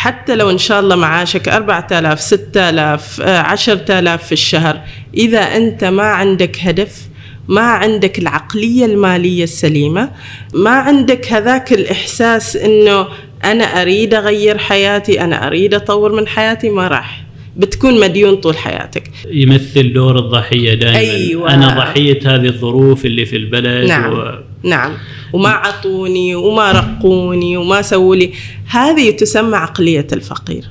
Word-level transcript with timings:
حتى 0.00 0.36
لو 0.36 0.50
إن 0.50 0.58
شاء 0.58 0.80
الله 0.80 0.96
معاشك 0.96 1.48
4000 1.48 2.20
6000 2.20 3.20
آه، 3.20 3.38
10000 3.38 4.26
في 4.26 4.32
الشهر 4.32 4.80
إذا 5.14 5.38
أنت 5.38 5.84
ما 5.84 6.02
عندك 6.02 6.58
هدف 6.60 7.08
ما 7.48 7.60
عندك 7.60 8.18
العقلية 8.18 8.84
المالية 8.84 9.44
السليمة 9.44 10.10
ما 10.54 10.70
عندك 10.70 11.32
هذاك 11.32 11.72
الإحساس 11.72 12.56
أنه 12.56 13.06
أنا 13.44 13.64
أريد 13.64 14.14
أغير 14.14 14.58
حياتي 14.58 15.20
أنا 15.20 15.46
أريد 15.46 15.74
أطور 15.74 16.12
من 16.12 16.28
حياتي 16.28 16.68
ما 16.68 16.88
راح. 16.88 17.24
بتكون 17.56 18.00
مديون 18.00 18.36
طول 18.36 18.56
حياتك. 18.56 19.10
يمثل 19.30 19.92
دور 19.92 20.18
الضحية 20.18 20.74
دائما 20.74 20.98
أيوة. 20.98 21.54
أنا 21.54 21.68
ضحية 21.68 22.20
هذه 22.24 22.46
الظروف 22.46 23.06
اللي 23.06 23.24
في 23.24 23.36
البلد 23.36 23.88
نعم. 23.88 24.12
و... 24.12 24.49
نعم. 24.62 24.92
وما 25.32 25.48
عطوني 25.48 26.34
وما 26.34 26.72
رقوني 26.72 27.56
وما 27.56 27.82
سووا 27.82 28.16
لي. 28.16 28.32
هذه 28.66 29.10
تسمى 29.10 29.56
عقلية 29.56 30.06
الفقير. 30.12 30.64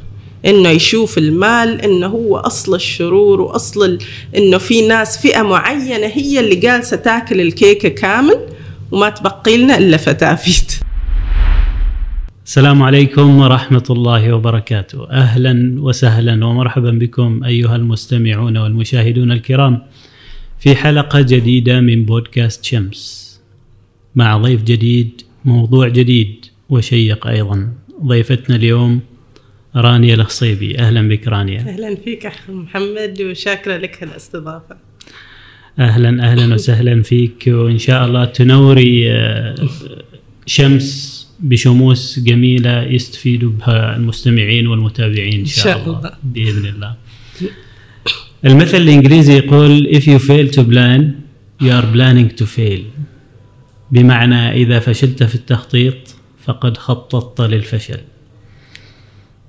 إنه 0.45 0.69
يشوف 0.69 1.17
المال 1.17 1.81
إنه 1.81 2.07
هو 2.07 2.37
أصل 2.37 2.75
الشرور 2.75 3.41
وأصل 3.41 3.85
ال... 3.85 3.99
إنه 4.37 4.57
في 4.57 4.87
ناس 4.87 5.21
فئة 5.21 5.41
معينة 5.41 6.07
هي 6.07 6.39
اللي 6.39 6.55
جالسة 6.55 6.97
تاكل 6.97 7.41
الكيكة 7.41 7.89
كامل 7.89 8.39
وما 8.91 9.09
تبقي 9.09 9.57
لنا 9.57 9.77
إلا 9.77 9.97
فتافيت. 9.97 10.79
السلام 12.45 12.83
عليكم 12.83 13.39
ورحمة 13.39 13.83
الله 13.89 14.33
وبركاته. 14.33 15.09
أهلا 15.09 15.75
وسهلا 15.79 16.45
ومرحبا 16.45 16.91
بكم 16.91 17.43
أيها 17.43 17.75
المستمعون 17.75 18.57
والمشاهدون 18.57 19.31
الكرام 19.31 19.81
في 20.59 20.75
حلقة 20.75 21.21
جديدة 21.21 21.79
من 21.79 22.05
بودكاست 22.05 22.65
شمس. 22.65 23.28
مع 24.15 24.37
ضيف 24.37 24.63
جديد 24.63 25.21
موضوع 25.45 25.87
جديد 25.87 26.45
وشيق 26.69 27.27
أيضا. 27.27 27.73
ضيفتنا 28.05 28.55
اليوم 28.55 28.99
رانيا 29.75 30.15
الخصيبي 30.15 30.79
أهلا 30.79 31.09
بك 31.09 31.27
رانيا. 31.27 31.59
أهلا 31.59 31.95
فيك 31.95 32.25
أخ 32.25 32.49
محمد 32.49 33.21
وشاكرة 33.21 33.77
لك 33.77 34.03
هالاستضافة. 34.03 34.77
أهلا 35.79 36.31
أهلا 36.31 36.53
وسهلا 36.53 37.01
فيك. 37.03 37.43
وإن 37.47 37.77
شاء 37.77 38.05
الله 38.05 38.25
تنوري 38.25 39.11
آه، 39.11 39.55
شمس 40.45 41.19
بشموس 41.39 42.19
جميلة 42.19 42.83
يستفيدوا 42.83 43.51
بها 43.51 43.95
المستمعين 43.95 44.67
والمتابعين 44.67 45.39
إن 45.39 45.45
شاء, 45.45 45.77
إن 45.77 45.83
شاء 45.83 45.87
الله. 45.87 45.99
الله. 45.99 46.13
بإذن 46.23 46.65
الله. 46.65 46.95
المثل 48.45 48.77
الإنجليزي 48.77 49.37
يقول 49.37 49.87
if 49.93 50.03
you 50.03 50.19
fail 50.19 50.55
to 50.55 50.63
plan 50.63 51.01
you 51.63 51.71
are 51.71 51.85
planning 51.95 52.29
to 52.41 52.45
fail. 52.45 52.81
بمعنى 53.91 54.51
إذا 54.51 54.79
فشلت 54.79 55.23
في 55.23 55.35
التخطيط 55.35 55.95
فقد 56.43 56.77
خططت 56.77 57.41
للفشل 57.41 57.99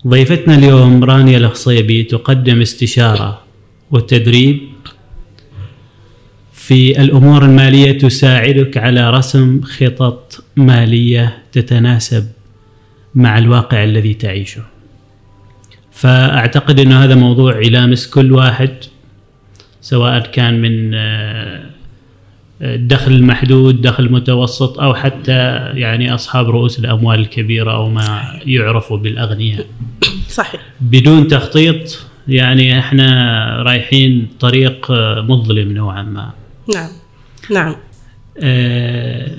ضيفتنا 0.06 0.54
اليوم 0.54 1.04
رانيا 1.04 1.38
الخصيبي 1.38 2.02
تقدم 2.02 2.60
استشارة 2.60 3.42
وتدريب 3.90 4.60
في 6.52 7.02
الأمور 7.02 7.44
المالية 7.44 7.98
تساعدك 7.98 8.76
على 8.76 9.10
رسم 9.10 9.60
خطط 9.62 10.44
مالية 10.56 11.42
تتناسب 11.52 12.26
مع 13.14 13.38
الواقع 13.38 13.84
الذي 13.84 14.14
تعيشه. 14.14 14.62
فأعتقد 15.92 16.80
انه 16.80 17.04
هذا 17.04 17.14
موضوع 17.14 17.60
يلامس 17.60 18.06
كل 18.06 18.32
واحد 18.32 18.74
سواء 19.80 20.26
كان 20.26 20.60
من 20.62 20.94
الدخل 22.62 23.12
المحدود، 23.12 23.82
دخل 23.82 24.12
متوسط 24.12 24.80
أو 24.80 24.94
حتى 24.94 25.32
يعني 25.74 26.14
أصحاب 26.14 26.50
رؤوس 26.50 26.78
الأموال 26.78 27.20
الكبيرة 27.20 27.72
أو 27.72 27.88
ما 27.88 28.40
يعرفوا 28.46 28.96
بالأغنياء. 28.96 29.66
صحيح 30.28 30.60
بدون 30.80 31.28
تخطيط 31.28 31.98
يعني 32.28 32.78
إحنا 32.78 33.62
رايحين 33.62 34.28
طريق 34.40 34.90
مظلم 35.20 35.72
نوعا 35.72 36.02
ما. 36.02 36.30
نعم 36.74 36.90
نعم 37.50 37.76
آه، 38.38 39.30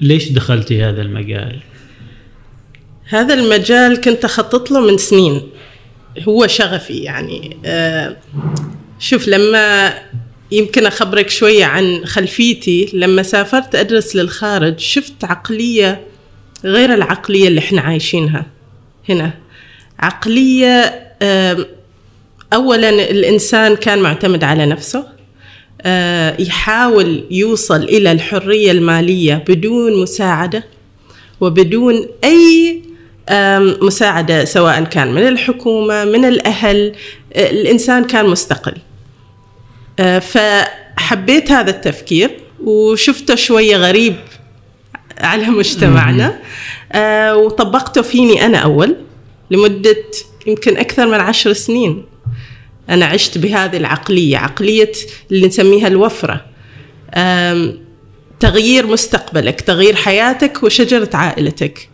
ليش 0.00 0.32
دخلتي 0.32 0.84
هذا 0.84 1.02
المجال؟ 1.02 1.60
هذا 3.08 3.34
المجال 3.34 4.00
كنت 4.00 4.24
أخطط 4.24 4.70
له 4.70 4.80
من 4.80 4.98
سنين 4.98 5.42
هو 6.28 6.46
شغفي 6.46 6.98
يعني 6.98 7.56
آه، 7.64 8.16
شوف 8.98 9.28
لما 9.28 9.92
يمكن 10.52 10.86
أخبرك 10.86 11.30
شوية 11.30 11.64
عن 11.64 12.02
خلفيتي. 12.04 12.90
لما 12.92 13.22
سافرت 13.22 13.74
أدرس 13.74 14.16
للخارج 14.16 14.78
شفت 14.78 15.24
عقلية 15.24 16.00
غير 16.64 16.94
العقلية 16.94 17.48
اللي 17.48 17.58
إحنا 17.58 17.80
عايشينها 17.80 18.46
هنا. 19.08 19.32
عقلية 19.98 21.06
أولا 22.52 22.88
الإنسان 22.90 23.76
كان 23.76 23.98
معتمد 23.98 24.44
على 24.44 24.66
نفسه 24.66 25.06
آه، 25.82 26.36
يحاول 26.38 27.24
يوصل 27.30 27.82
إلى 27.82 28.12
الحرية 28.12 28.70
المالية 28.70 29.44
بدون 29.48 30.02
مساعدة 30.02 30.64
وبدون 31.40 32.06
أي 32.24 32.82
مساعدة 33.82 34.44
سواء 34.44 34.84
كان 34.84 35.14
من 35.14 35.28
الحكومة 35.28 36.04
من 36.04 36.24
الأهل. 36.24 36.92
آه، 37.34 37.50
الإنسان 37.50 38.04
كان 38.04 38.26
مستقل. 38.26 38.74
فحبيت 40.20 41.50
هذا 41.50 41.70
التفكير 41.70 42.30
وشفته 42.64 43.34
شوية 43.34 43.76
غريب 43.76 44.16
على 45.18 45.46
مجتمعنا. 45.46 46.38
آه، 46.92 47.36
وطبقته 47.36 48.02
فيني 48.02 48.46
أنا 48.46 48.58
أول 48.58 48.96
لمدة 49.50 49.96
يمكن 50.46 50.76
أكثر 50.76 51.06
من 51.06 51.20
عشر 51.20 51.52
سنين 51.52 52.04
أنا 52.90 53.06
عشت 53.06 53.38
بهذه 53.38 53.76
العقلية 53.76 54.38
عقلية 54.38 54.92
اللي 55.30 55.46
نسميها 55.46 55.88
الوفرة. 55.88 56.44
تغيير 58.40 58.86
مستقبلك 58.86 59.60
تغيير 59.60 59.96
حياتك 59.96 60.62
وشجرة 60.62 61.10
عائلتك. 61.14 61.88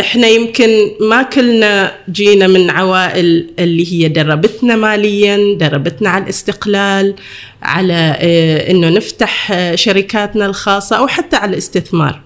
إحنا 0.00 0.26
يمكن 0.26 0.90
ما 1.00 1.22
كلنا 1.22 1.94
جينا 2.10 2.46
من 2.46 2.70
عوائل 2.70 3.50
اللي 3.58 3.92
هي 3.92 4.08
دربتنا 4.08 4.76
ماليا 4.76 5.58
دربتنا 5.58 6.10
على 6.10 6.24
الاستقلال 6.24 7.14
على 7.62 8.16
آه، 8.18 8.70
إنه 8.70 8.88
نفتح 8.88 9.52
آه، 9.52 9.74
شركاتنا 9.74 10.46
الخاصة 10.46 10.96
أو 10.96 11.06
حتى 11.06 11.36
على 11.36 11.52
الاستثمار. 11.52 12.20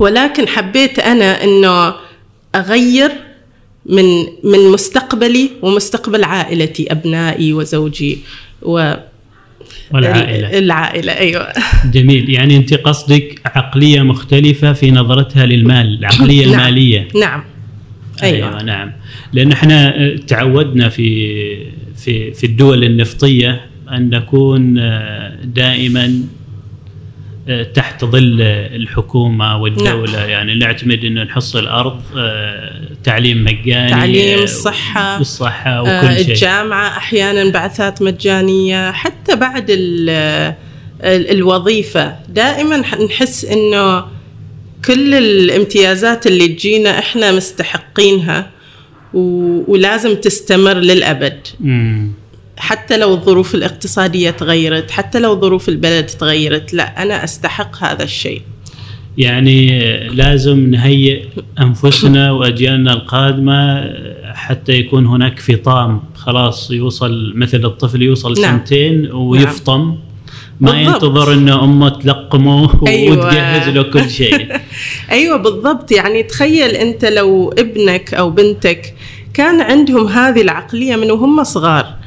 ولكن 0.00 0.48
حبيت 0.48 0.98
أنا 0.98 1.44
إنه 1.44 1.94
أغير 2.54 3.12
من 3.86 4.04
من 4.44 4.68
مستقبلي 4.72 5.50
ومستقبل 5.62 6.24
عائلتي 6.24 6.92
أبنائي 6.92 7.52
وزوجي 7.52 8.18
و 8.62 8.94
والعائلة. 9.90 10.58
العائلة 10.58 11.12
أيوه. 11.12 11.48
جميل. 11.92 12.30
يعني 12.30 12.56
أنت 12.56 12.74
قصدك 12.74 13.40
عقلية 13.44 14.02
مختلفة 14.02 14.72
في 14.72 14.90
نظرتها 14.90 15.46
للمال 15.46 15.98
العقليه 15.98 16.46
نعم. 16.46 16.54
الماليه 16.54 17.08
نعم. 17.20 17.42
أيوه. 18.22 18.48
أيوه 18.48 18.62
نعم. 18.62 18.92
لأن 19.32 19.52
إحنا 19.52 19.96
آه، 19.96 20.16
تعودنا 20.16 20.88
في 20.88 21.42
في 21.96 22.32
في 22.32 22.46
الدول 22.46 22.84
النفطية 22.84 23.60
أن 23.92 24.10
نكون 24.10 24.78
آه، 24.78 25.36
دائما 25.44 26.22
تحت 27.74 28.04
ظل 28.04 28.40
الحكومة 28.42 29.56
والدولة 29.62 30.18
نعم. 30.20 30.28
يعني 30.30 30.54
نعتمد 30.54 31.04
إنه 31.04 31.22
نحصل 31.22 31.66
أرض 31.66 32.00
آه، 32.16 32.80
تعليم 33.04 33.44
مجاني 33.44 33.90
تعليم، 33.90 34.38
آه، 34.38 34.42
الصحة، 34.42 35.20
الصحة 35.20 35.70
آه، 35.70 35.82
وكل 35.82 36.14
شيء 36.24 36.28
الجامعة 36.28 36.88
أحيانا 36.96 37.50
بعثات 37.50 38.02
مجانية 38.02 38.90
حتى 38.92 39.36
بعد 39.36 39.66
ال 39.70 40.10
ال 41.04 41.30
الوظيفة 41.30 42.16
دائما 42.28 42.76
نحس 43.06 43.44
إنه 43.44 44.04
كل 44.84 45.14
الامتيازات 45.14 46.26
اللي 46.26 46.48
تجينا 46.48 46.98
إحنا 46.98 47.32
مستحقينها 47.32 48.50
و- 49.14 49.72
ولازم 49.72 50.14
تستمر 50.14 50.74
للأبد 50.74 51.46
مم. 51.60 52.12
حتى 52.62 52.96
لو 52.96 53.14
الظروف 53.14 53.54
الاقتصادية 53.54 54.30
تغيرت 54.30 54.90
حتى 54.90 55.20
لو 55.20 55.40
ظروف 55.40 55.68
البلد 55.68 56.06
تغيرت 56.06 56.74
لا 56.74 57.02
أنا 57.02 57.24
أستحق 57.24 57.84
هذا 57.84 58.02
الشيء 58.02 58.42
يعني 59.18 59.68
لازم 60.08 60.70
نهيئ 60.70 61.24
أنفسنا 61.60 62.32
وأجيالنا 62.32 62.92
القادمة 62.92 63.90
حتى 64.34 64.72
يكون 64.72 65.06
هناك 65.06 65.38
فطام 65.38 66.02
خلاص 66.14 66.70
يوصل 66.70 67.32
مثل 67.36 67.64
الطفل 67.64 68.02
يوصل 68.02 68.40
نعم. 68.40 68.58
سنتين 68.58 69.12
ويفطم 69.12 69.98
ما 70.60 70.72
بالضبط. 70.72 70.94
ينتظر 70.94 71.32
انه 71.32 71.64
أمه 71.64 71.88
تلقمه 71.88 72.86
أيوة. 72.86 73.18
وتجهز 73.18 73.68
له 73.68 73.82
كل 73.82 74.10
شيء 74.10 74.48
أيوه 75.10 75.36
بالضبط 75.36 75.92
يعني 75.92 76.22
تخيل 76.22 76.70
أنت 76.70 77.04
لو 77.04 77.54
ابنك 77.58 78.14
أو 78.14 78.30
بنتك 78.30 78.94
كان 79.34 79.60
عندهم 79.60 80.06
هذه 80.06 80.40
العقلية 80.40 80.96
من 80.96 81.10
وهم 81.10 81.44
صغار 81.44 82.01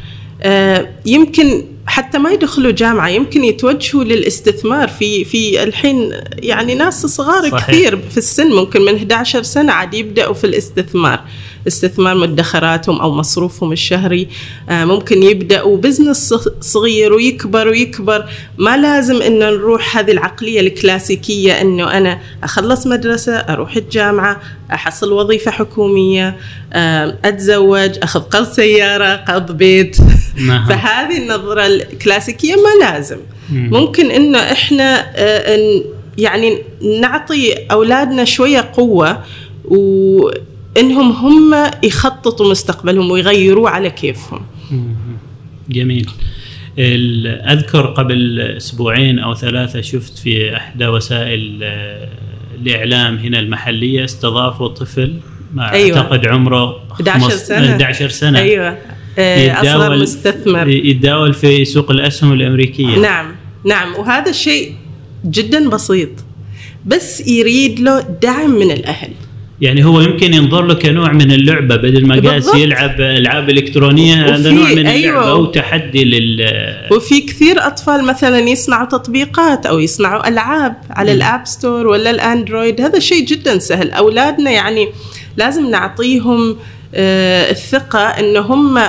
يمكن 1.06 1.64
حتى 1.88 2.18
ما 2.18 2.32
يدخلوا 2.32 2.72
جامعة 2.72 3.10
يمكن 3.10 3.44
يتوجهوا 3.44 4.04
للاستثمار 4.04 4.88
في 4.88 5.26
في 5.26 5.64
الحين 5.64 6.12
يعني 6.34 6.76
ناس 6.76 7.06
صغار 7.06 7.50
صحيح. 7.50 7.68
كثير 7.68 8.00
في 8.12 8.18
السن 8.18 8.52
ممكن 8.52 8.82
من 8.82 8.96
11 8.96 9.44
سنة 9.44 9.74
عاد 9.74 9.94
يبدأوا 9.94 10.34
في 10.34 10.44
الاستثمار 10.44 11.20
استثمار 11.68 12.16
مدخراتهم 12.18 13.00
أو 13.02 13.12
مصروفهم 13.12 13.72
الشهري 13.72 14.28
آه، 14.70 14.86
ممكن 14.86 15.24
يبدأوا 15.24 15.78
بزنس 15.78 16.34
صغير 16.62 17.14
ويكبر 17.14 17.68
ويكبر 17.68 18.26
ما 18.58 18.78
لازم 18.78 19.22
ان 19.22 19.40
نروح 19.40 19.98
هذه 19.98 20.12
العقلية 20.12 20.60
الكلاسيكية 20.60 21.62
إنه 21.62 21.98
أنا 21.98 22.20
أخلص 22.44 22.88
مدرسة 22.88 23.36
أروح 23.36 23.76
الجامعة 23.76 24.42
أحصل 24.74 25.12
وظيفة 25.12 25.52
حكومية 25.52 26.38
آه، 26.74 27.18
أتزوج 27.26 27.92
أخذ 28.04 28.20
قرض 28.20 28.52
سيارة 28.52 29.16
قرض 29.16 29.52
بيت 29.52 29.98
نعم. 30.36 30.66
فهذه 30.70 31.18
النظرة 31.18 31.66
الكلاسيكية 31.66 32.56
ما 32.56 32.86
لازم 32.86 33.18
مم. 33.50 33.70
ممكن 33.74 34.12
إنه 34.12 34.40
إحنا 34.40 35.06
آه، 35.16 35.82
يعني 36.18 36.62
نعطي 37.02 37.54
أولادنا 37.54 38.26
شوية 38.26 38.72
قوة 38.74 39.24
وانهم 40.76 41.12
هم 41.12 41.72
يخططوا 41.84 42.52
مستقبلهم 42.52 43.12
ويغيروه 43.12 43.70
على 43.70 43.90
كيفهم. 43.90 44.42
جميل. 45.70 46.10
أذكر 46.80 47.86
قبل 47.86 48.40
أسبوعين 48.58 49.20
أو 49.20 49.36
ثلاثة 49.36 49.82
شفت 49.82 50.18
في 50.18 50.56
إحدى 50.58 50.88
وسائل 50.88 51.60
آه، 51.64 52.08
الإعلام 52.62 53.18
هنا 53.18 53.40
المحلية 53.40 54.04
استضافوا 54.04 54.68
طفل 54.68 55.14
ما 55.54 55.72
أيوة. 55.72 55.98
أعتقد 55.98 56.28
عمره 56.28 56.80
11 56.92 57.20
خمس- 57.30 57.48
سنة. 57.48 57.72
11 57.72 58.10
سنة. 58.10 58.40
أيوه. 58.40 58.78
آه، 59.20 59.62
أصغر 59.62 59.98
مستثمر. 59.98 60.68
يتداول 60.68 61.34
في 61.34 61.66
سوق 61.66 61.92
الأسهم 61.92 62.34
الأمريكية. 62.34 63.00
نعم. 63.00 63.36
نعم. 63.66 63.96
وهذا 63.96 64.30
الشيء 64.30 64.76
جدا 65.26 65.70
بسيط 65.70 66.10
بس 66.86 67.28
يريد 67.28 67.80
له 67.80 68.00
دعم 68.22 68.50
من 68.50 68.72
الأهل. 68.72 69.12
يعني 69.62 69.86
هو 69.86 70.02
يمكن 70.02 70.34
ينظر 70.34 70.66
له 70.66 70.74
كنوع 70.74 71.12
من 71.12 71.32
اللعبة 71.32 71.76
بدل 71.76 72.08
ما 72.08 72.20
جالس. 72.20 72.56
يلعب 72.56 73.02
ألعاب 73.02 73.50
إلكترونية 73.50 74.36
هذا 74.36 74.52
نوع 74.52 74.70
من 74.74 74.88
أيوة. 74.88 75.10
اللعبة 75.10 75.32
أو 75.32 75.46
تحدي 75.46 76.04
لل 76.04 76.46
وفي 76.92 77.22
كثير 77.22 77.68
أطفال 77.68 78.06
مثلا 78.06 78.40
يصنعوا 78.40 78.86
تطبيقات 78.86 79.66
أو 79.66 79.80
يصنعوا 79.80 80.28
ألعاب 80.28 80.76
على 80.90 81.12
الآب 81.12 81.46
ستور 81.46 81.88
ولا 81.88 82.12
الأندرويد 82.12 82.82
هذا 82.82 83.00
شيء 83.00 83.26
جدا 83.26 83.60
سهل 83.60 83.92
أولادنا 83.92 84.52
يعني 84.52 84.90
لازم 85.38 85.70
نعطيهم 85.70 86.58
آه، 86.96 87.52
الثقة 87.52 88.00
إن 88.00 88.38
هم 88.38 88.80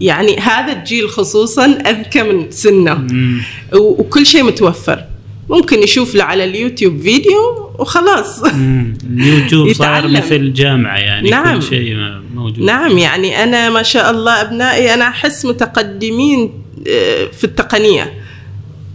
يعني 0.00 0.38
هذا 0.38 0.72
الجيل 0.72 1.08
خصوصا 1.08 1.64
أذكى 1.64 2.22
من 2.22 2.50
سنه 2.50 2.94
مم. 2.94 3.40
وكل 3.72 4.26
شيء 4.26 4.42
متوفر 4.42 5.04
ممكن 5.52 5.82
يشوف 5.82 6.14
له 6.14 6.24
على 6.24 6.44
اليوتيوب 6.44 7.00
فيديو 7.00 7.70
وخلاص. 7.78 8.42
اليوتيوب 8.44 9.72
صار. 9.82 10.08
مثل 10.08 10.52
جامعة 10.52 10.96
يعني 10.96 11.30
نعم. 11.30 11.60
كل 11.60 11.62
شيء 11.62 11.96
موجود 12.34 12.60
نعم 12.60 12.98
يعني 12.98 13.44
أنا 13.44 13.70
ما 13.70 13.82
شاء 13.82 14.10
الله 14.10 14.40
أبنائي 14.40 14.94
أنا 14.94 15.08
أحس 15.08 15.44
متقدمين 15.44 16.50
آه، 16.88 17.26
في 17.26 17.44
التقنية 17.44 18.12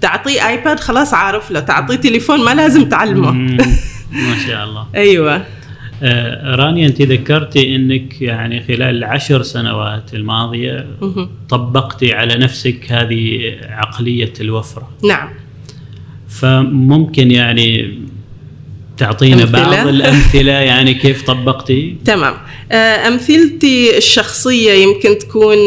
تعطيه 0.02 0.48
ايباد 0.48 0.80
خلاص 0.80 1.14
عارف 1.14 1.52
له 1.52 1.60
تعطيه 1.60 1.96
تليفون 1.96 2.46
ما 2.46 2.54
لازم 2.54 2.90
تعلمه. 2.90 3.32
ما 4.28 4.38
شاء 4.48 4.64
الله 4.64 4.88
أيوه 4.96 5.44
آه 6.04 6.56
رانيا 6.56 6.88
أنت 6.88 7.02
ذكرتي 7.02 7.76
إنك 7.76 8.22
يعني 8.22 8.64
خلال 8.64 8.98
العشر 8.98 9.42
سنوات 9.44 10.14
الماضية. 10.14 10.88
طبقتي 11.50 12.14
على 12.14 12.36
نفسك 12.36 12.92
هذه 12.92 13.56
عقلية 13.70 14.34
الوفرة 14.42 14.90
نعم 15.04 15.30
فممكن 16.40 17.32
يعني 17.32 17.98
تعطينا 18.98 19.44
أمثلة؟ 19.44 19.66
بعض 19.66 19.88
الأمثلة 19.88 20.52
يعني 20.52 20.94
كيف 20.94 21.22
طبقتي؟ 21.22 21.96
تمام. 22.06 22.34
آه، 22.72 23.08
أمثلتي 23.08 23.98
الشخصية 23.98 24.72
يمكن 24.72 25.18
تكون 25.18 25.58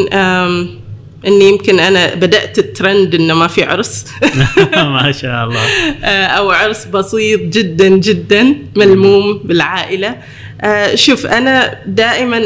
إني 1.26 1.48
يمكن 1.48 1.80
أنا 1.80 2.14
بدأت 2.14 2.58
الترند 2.58 3.14
إنه 3.14 3.34
ما 3.34 3.46
في 3.46 3.64
عرس. 3.64 4.06
ما 4.96 5.12
شاء 5.12 5.44
الله. 5.44 5.60
آه، 6.04 6.26
أو 6.26 6.50
عرس 6.50 6.84
بسيط 6.84 7.40
جدا 7.40 7.88
جدا 7.88 8.56
ملموم 8.76 9.40
بالعائلة. 9.44 10.16
آه، 10.60 10.94
شوف 10.94 11.26
أنا 11.26 11.78
دائما 11.86 12.42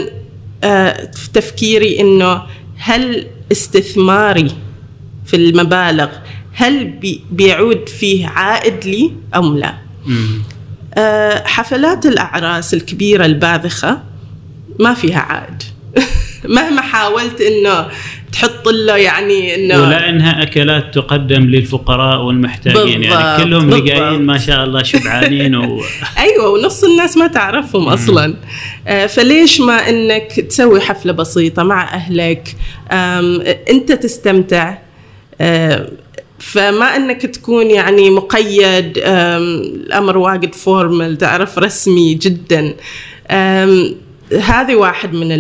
في 1.13 1.31
تفكيري 1.35 2.01
إنه 2.01 2.43
هل 2.77 3.27
استثماري 3.53 4.51
في 5.27 5.37
المبالغ 5.37 6.09
هل 6.55 6.85
بي- 6.85 7.25
بيعود 7.31 7.89
فيه 7.89 8.27
عائد 8.27 8.85
لي 8.85 9.13
أم 9.37 9.59
لا. 9.59 9.75
آه، 10.95 11.43
حفلات 11.47 12.07
الأعراس 12.07 12.75
الكبيرة 12.75 13.27
الباذخة 13.27 14.03
ما 14.81 14.95
فيها 14.95 15.19
عائد. 15.21 15.63
مهما 16.57 16.81
حاولت 16.83 17.41
إنه 17.41 17.87
تحط 18.33 18.69
له 18.69 18.97
يعني 18.97 19.55
إنه 19.55 19.83
ولا 19.83 20.09
إنها 20.09 20.43
أكلات 20.43 20.95
تقدم 20.95 21.43
للفقراء 21.43 22.23
والمحتاجين. 22.23 23.03
يعني 23.03 23.17
بالضبط، 23.17 23.43
كلهم 23.45 23.61
اللي 23.65 23.81
بالضبط. 23.81 23.99
جايين 24.01 24.23
ما 24.27 24.39
شاء 24.39 24.65
الله 24.65 24.83
شبعانين 24.83 25.55
و... 25.57 25.83
أيوه 26.19 26.49
ونص 26.49 26.85
الناس 26.85 27.17
ما 27.17 27.27
تعرفهم 27.27 27.89
أصلا. 27.89 28.37
آه، 28.87 29.07
فليش 29.07 29.61
ما 29.61 29.89
إنك 29.89 30.33
تسوي 30.41 30.81
حفلة 30.81 31.13
بسيطة 31.13 31.63
مع 31.63 31.95
أهلك؟ 31.95 32.57
أنت 33.71 33.93
تستمتع. 33.93 34.79
آه، 35.41 35.89
فما 36.45 36.97
إنك 36.97 37.23
تكون 37.27 37.71
يعني 37.71 38.11
مقيد 38.11 38.93
الأمر 38.99 40.19
واجد 40.19 40.55
فورمال 40.55 41.19
تعرف 41.19 41.59
رسمي 41.59 42.15
جدا. 42.15 42.75
هذه 44.41 44.75
واحد 44.75 45.15
من 45.15 45.33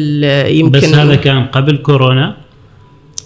يمكن 0.57 0.71
بس 0.71 0.85
هذا 0.85 1.15
كان 1.15 1.47
قبل 1.47 1.77
كورونا؟ 1.77 2.37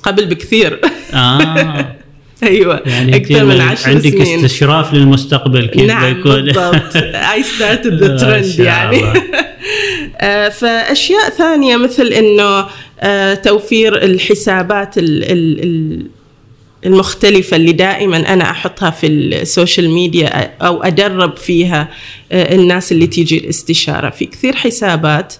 قبل 0.02 0.26
بكثير. 0.26 0.80
آه. 1.14 1.96
أيوه. 2.42 2.82
يعني 2.86 3.16
أكثر 3.16 3.44
من 3.44 3.60
عشر 3.60 3.88
عندك 3.90 4.10
سنين. 4.24 4.44
استشراف 4.44 4.94
للمستقبل 4.94 5.66
كيف 5.66 5.82
نعم 5.82 6.14
بيكون؟ 6.14 6.42
بالضبط. 6.42 6.96
ما 7.60 7.76
the 7.98 8.20
trend 8.20 8.56
شاء 8.56 8.66
يعني. 8.66 9.02
آه، 10.20 10.48
فأشياء 10.48 11.30
ثانية 11.30 11.76
مثل 11.76 12.06
إنه 12.06 12.66
آه، 13.00 13.34
توفير 13.34 14.04
الحسابات 14.04 14.98
ال- 14.98 15.24
ال- 15.24 15.62
ال- 15.64 16.06
المختلفة 16.86 17.56
اللي 17.56 17.72
دائما 17.72 18.32
أنا 18.32 18.50
أحطها 18.50 18.90
في 18.90 19.06
ال 19.06 19.18
social 19.18 19.90
media 19.90 20.28
أو 20.60 20.82
أدرب 20.82 21.36
فيها 21.36 21.88
آه، 22.32 22.54
الناس 22.54 22.92
اللي 22.92 23.06
تيجي 23.06 23.38
الاستشارة. 23.38 24.10
في 24.10 24.26
كثير 24.26 24.56
حسابات 24.56 25.34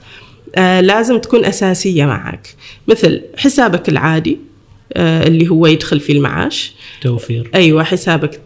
آه، 0.57 0.81
لازم 0.81 1.19
تكون 1.19 1.45
أساسية 1.45 2.05
معك. 2.05 2.49
مثل 2.89 3.23
حسابك 3.37 3.89
العادي 3.89 4.39
آه، 4.93 5.27
اللي 5.27 5.49
هو 5.49 5.67
يدخل 5.67 6.01
فيه 6.01 6.13
المعاش. 6.13 6.73
توفير. 7.01 7.51
أيوه 7.55 7.85
حسابك 7.85 8.41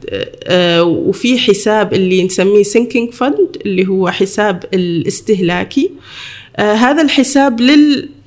وفي 0.82 1.38
حساب 1.38 1.94
اللي 1.94 2.24
نسميه 2.24 2.62
سينكينج 2.62 3.12
فند 3.12 3.56
اللي 3.66 3.88
هو 3.88 4.10
حساب 4.10 4.64
الاستهلاكي. 4.74 5.90
هذا 6.58 7.02
الحساب 7.02 7.60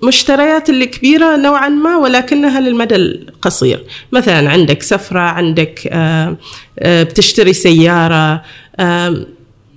للمشتريات 0.05 0.69
الكبيرة 0.69 1.35
نوعا 1.35 1.69
ما 1.69 1.97
ولكنها 1.97 2.59
للمدى 2.59 2.95
القصير. 2.95 3.83
مثلا 4.11 4.49
عندك 4.49 4.81
سفرة 4.83 5.19
عندك 5.19 5.89
آه، 5.91 6.37
آه، 6.79 7.03
بتشتري 7.03 7.53
سيارة 7.53 8.41
آم، 8.79 9.25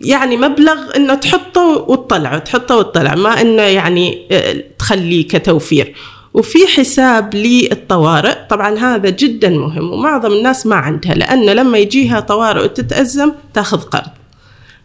يعني 0.00 0.36
مبلغ 0.36 0.96
إنه 0.96 1.14
تحطه 1.14 1.84
وتطلعه 1.88 2.38
تحطه 2.38 2.76
وتطلع 2.76 3.14
ما 3.14 3.40
إنه 3.40 3.62
يعني 3.62 4.26
آه، 4.30 4.64
تخليه 4.78 5.28
كتوفير. 5.28 5.94
وفي 6.34 6.66
حساب 6.66 7.34
للطوارئ. 7.34 8.36
طبعا 8.50 8.78
هذا 8.78 9.08
جدا 9.10 9.48
مهم 9.48 9.90
ومعظم 9.92 10.32
الناس 10.32 10.66
ما 10.66 10.76
عندها 10.76 11.14
لأنه 11.14 11.52
لما 11.52 11.78
يجيها 11.78 12.20
طوارئ 12.20 12.64
وتتأزم 12.64 13.32
تأخذ 13.54 13.80
قرض. 13.80 14.10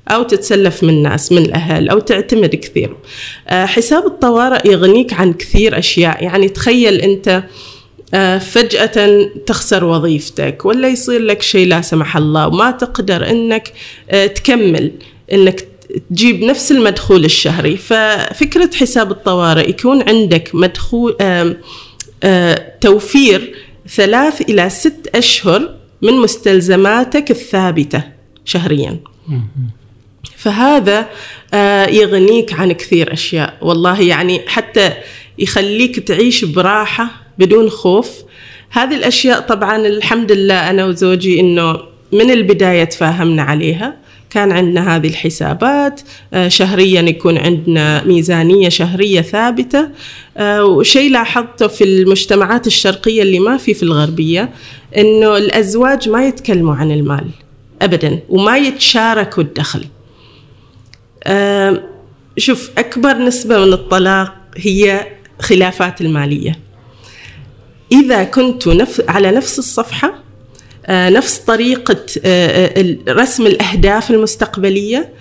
أو 0.07 0.23
تتسلف 0.23 0.83
من 0.83 1.03
ناس 1.03 1.31
من 1.31 1.37
الأهل 1.37 1.89
أو 1.89 1.99
تعتمد 1.99 2.55
كثير. 2.55 2.95
آه، 3.47 3.65
حساب 3.65 4.05
الطوارئ 4.05 4.71
يغنيك 4.71 5.13
عن 5.13 5.33
كثير 5.33 5.77
أشياء. 5.79 6.23
يعني 6.23 6.49
تخيل 6.49 7.01
أنت 7.01 7.43
آه، 8.13 8.37
فجأة 8.37 9.29
تخسر 9.45 9.83
وظيفتك 9.83 10.65
ولا 10.65 10.87
يصير 10.87 11.21
لك 11.21 11.41
شيء 11.41 11.67
لا 11.67 11.81
سمح 11.81 12.17
الله 12.17 12.47
وما 12.47 12.71
تقدر 12.71 13.29
إنك 13.29 13.73
آه، 14.09 14.27
تكمل 14.27 14.91
إنك 15.33 15.67
تجيب 16.09 16.43
نفس 16.43 16.71
المدخول 16.71 17.25
الشهري. 17.25 17.77
ففكرة 17.77 18.69
حساب 18.75 19.11
الطوارئ 19.11 19.69
يكون 19.69 20.09
عندك 20.09 20.49
مدخول 20.53 21.15
توفير 22.81 23.55
ثلاث 23.87 24.41
إلى 24.41 24.69
ست 24.69 25.09
أشهر 25.15 25.75
من 26.01 26.13
مستلزماتك 26.13 27.31
الثابتة 27.31 28.03
شهريا. 28.45 28.99
فهذا 30.37 31.07
آه، 31.53 31.85
يغنيك 31.85 32.53
عن 32.53 32.71
كثير 32.71 33.13
أشياء. 33.13 33.57
والله 33.61 34.01
يعني 34.01 34.41
حتى 34.47 34.93
يخليك 35.39 35.99
تعيش 35.99 36.45
براحة 36.45 37.09
بدون 37.39 37.69
خوف. 37.69 38.09
هذه 38.69 38.95
الأشياء 38.95 39.39
طبعا 39.39 39.87
الحمد 39.87 40.31
لله 40.31 40.69
أنا 40.69 40.85
وزوجي 40.85 41.39
إنه 41.39 41.79
من 42.11 42.31
البداية 42.31 42.83
تفاهمنا 42.83 43.43
عليها. 43.43 43.95
كان 44.29 44.51
عندنا 44.51 44.95
هذه 44.95 45.07
الحسابات 45.07 46.01
آه، 46.33 46.47
شهريا 46.47 47.01
يكون 47.01 47.37
عندنا 47.37 48.03
ميزانية 48.03 48.69
شهرية 48.69 49.21
ثابتة. 49.21 49.89
آه، 50.37 50.65
وشيء 50.65 51.11
لاحظته 51.11 51.67
في 51.67 51.83
المجتمعات 51.83 52.67
الشرقية 52.67 53.21
اللي 53.21 53.39
ما 53.39 53.57
في 53.57 53.73
في 53.73 53.83
الغربية 53.83 54.49
إنه 54.97 55.37
الأزواج 55.37 56.09
ما 56.09 56.27
يتكلموا 56.27 56.75
عن 56.75 56.91
المال 56.91 57.27
ابدا 57.81 58.19
وما 58.29 58.57
يتشاركوا 58.57 59.43
الدخل. 59.43 59.85
شوف 62.37 62.71
أكبر 62.77 63.17
نسبة 63.17 63.59
من 63.65 63.73
الطلاق 63.73 64.35
هي 64.57 65.07
خلافات 65.39 66.01
المالية. 66.01 66.59
إذا 67.91 68.23
كنتوا 68.23 68.73
نف 68.73 69.01
على 69.07 69.31
نفس 69.31 69.59
الصفحة 69.59 70.23
آه، 70.85 71.09
نفس 71.09 71.37
طريقة 71.37 72.05
آه، 72.25 72.67
آه، 72.79 72.97
رسم 73.09 73.47
الأهداف 73.47 74.11
المستقبلية 74.11 75.13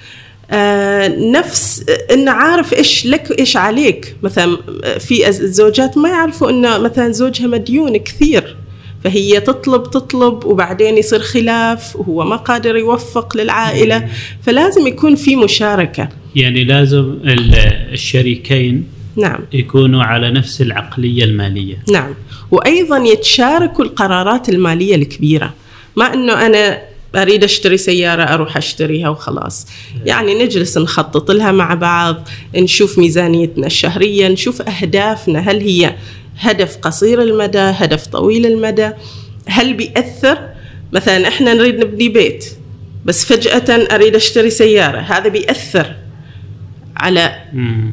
نفس 1.33 1.85
انه 2.13 2.31
عارف 2.31 2.75
إيش 2.75 3.07
لك 3.07 3.31
وإيش 3.31 3.57
عليك. 3.57 4.17
مثلا 4.23 4.59
في 4.99 5.29
الزوجات 5.29 5.99
ما 5.99 6.09
يعرفوا 6.09 6.51
انه 6.51 6.79
مثلا 6.79 7.13
زوجها 7.13 7.47
مديون 7.47 7.97
كثير. 7.97 8.57
فهي 9.05 9.41
تطلب 9.41 9.91
تطلب 9.91 10.45
وبعدين 10.45 10.99
يصير 10.99 11.21
خلاف 11.21 11.97
وهو 11.97 12.25
ما 12.25 12.37
قادر 12.37 12.77
يوفق 12.77 13.37
للعائلة. 13.37 14.09
فلازم 14.43 14.87
يكون 14.87 15.15
في 15.15 15.37
مشاركة. 15.37 16.09
يعني 16.37 16.65
لازم 16.65 17.19
الشريكين 17.93 18.89
نعم. 19.17 19.41
يكونوا 19.53 20.03
على 20.03 20.31
نفس 20.31 20.63
العقلية 20.63 21.25
المالية. 21.25 21.83
نعم. 21.93 22.15
وأيضا 22.51 22.99
يتشاركوا 22.99 23.85
القرارات 23.85 24.49
المالية 24.49 24.95
الكبيرة. 24.95 25.55
ما 25.97 26.15
إنه 26.15 26.47
أنا 26.47 26.83
أريد 27.15 27.45
أشتري 27.45 27.77
سيارة 27.77 28.23
أروح 28.23 28.57
أشتريها 28.57 29.09
وخلاص. 29.09 29.67
يعني 30.07 30.45
نجلس 30.45 30.79
نخطط 30.79 31.31
لها 31.31 31.53
مع 31.53 31.75
بعض 31.75 32.29
نشوف 32.57 32.99
ميزانيتنا 32.99 33.67
الشهرية 33.67 34.29
نشوف 34.29 34.63
أهدافنا 34.63 35.39
هل 35.39 35.61
هي 35.61 35.95
هدف 36.43 36.77
قصير 36.77 37.23
المدى 37.23 37.59
هدف 37.59 38.07
طويل 38.07 38.47
المدى. 38.47 38.91
هل 39.47 39.75
بيأثر؟ 39.75 40.39
مثلا 40.93 41.29
إحنا 41.29 41.55
نريد 41.55 41.75
نبني 41.75 42.09
بيت 42.09 42.45
بس 43.05 43.25
فجأة 43.25 43.95
أريد 43.95 44.17
أشتري 44.17 44.51
سيارة 44.51 44.99
هذا 44.99 45.29
بيأثر 45.29 45.95
على 46.97 47.35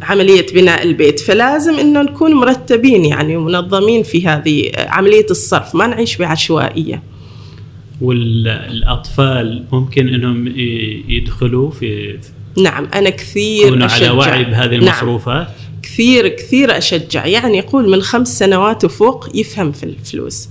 عملية 0.01 0.45
بناء 0.53 0.83
البيت. 0.83 1.19
فلازم 1.19 1.73
أنه 1.73 2.01
نكون 2.01 2.33
مرتبين 2.33 3.05
يعني 3.05 3.37
ومنظمين 3.37 4.03
في 4.03 4.27
هذه 4.27 4.71
عملية 4.77 5.25
الصرف 5.29 5.75
ما 5.75 5.87
نعيش 5.87 6.17
بعشوائية. 6.17 7.03
والأطفال 8.01 9.65
ممكن 9.71 10.09
أنهم 10.09 10.47
يدخلوا 11.07 11.71
في 11.71 12.17
نعم 12.57 12.87
أنا 12.95 13.09
كثير 13.09 13.67
يكونوا 13.67 13.87
على 13.87 14.09
وعي 14.09 14.43
بهذه 14.43 14.71
نعم. 14.71 14.81
المصروفات؟ 14.83 15.47
نعم. 15.47 15.68
كثير 15.99 16.27
كثير 16.27 16.77
أشجع. 16.77 17.25
يعني 17.25 17.57
يقول 17.57 17.89
من 17.89 18.01
خمس 18.01 18.39
سنوات 18.39 18.85
وفوق 18.85 19.27
يفهم 19.33 19.71
في 19.71 19.83
الفلوس. 19.83 20.49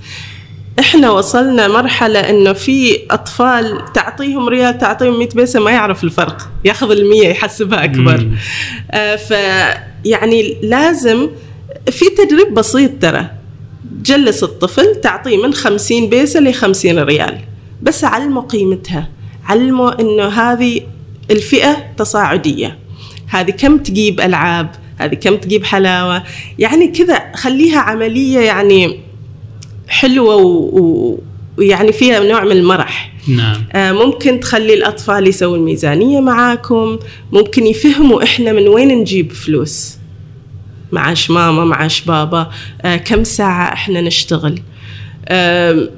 إحنا 0.79 1.11
وصلنا 1.11 1.69
مرحلة 1.69 2.21
إنه 2.21 2.53
في 2.53 2.99
أطفال 3.11 3.85
تعطيهم 3.95 4.49
ريال 4.49 4.79
تعطيهم 4.79 5.19
100 5.19 5.29
بيسة 5.29 5.61
ما 5.61 5.71
يعرف 5.71 6.05
الفرق. 6.05 6.51
ياخذ 6.65 6.91
المية 6.91 7.29
يحسبها 7.29 7.85
أكبر. 7.85 8.29
آه 8.91 9.17
فيعني 9.17 10.57
لازم 10.63 11.29
في 11.91 12.05
تدريب 12.19 12.55
بسيط 12.55 12.91
ترى. 13.03 13.31
جلس 14.03 14.43
الطفل 14.43 14.95
تعطيه 14.95 15.43
من 15.43 15.55
50 15.55 16.09
بيسة 16.09 16.41
ل 16.41 16.55
50 16.55 16.99
ريال. 16.99 17.41
بس 17.83 18.05
علمه 18.05 18.41
قيمتها. 18.41 19.09
علمه 19.45 20.01
إنه 20.01 20.29
هذه 20.29 20.81
الفئة 21.31 21.77
تصاعدية. 21.97 22.79
هذه 23.29 23.51
كم 23.51 23.79
تجيب 23.79 24.21
ألعاب؟ 24.21 24.71
هذه 24.99 25.15
كم 25.15 25.37
تجيب 25.37 25.65
حلاوة؟ 25.65 26.23
يعني 26.59 26.89
كذا 26.89 27.33
خليها 27.35 27.79
عملية 27.79 28.39
يعني 28.39 29.01
حلوة 29.89 30.37
ويعني 31.57 31.93
فيها 31.93 32.21
نوع 32.21 32.45
من 32.45 32.53
المرح. 32.53 33.13
نعم. 33.29 33.65
آه 33.73 33.93
ممكن 33.93 34.41
تخلي 34.41 34.75
الأطفال 34.75 35.27
يسووا 35.27 35.57
الميزانية 35.57 36.21
معاكم. 36.21 36.99
ممكن 37.33 37.67
يفهموا 37.67 38.23
إحنا 38.23 38.53
من 38.53 38.69
وين 38.69 38.89
نجيب 38.89 39.33
فلوس. 39.33 39.97
معاش 40.93 41.31
ماما 41.31 41.65
معاش 41.65 42.01
بابا. 42.01 42.51
آه 42.83 42.97
كم 42.97 43.25
ساعة 43.25 43.73
إحنا 43.73 44.01
نشتغل؟ 44.01 44.61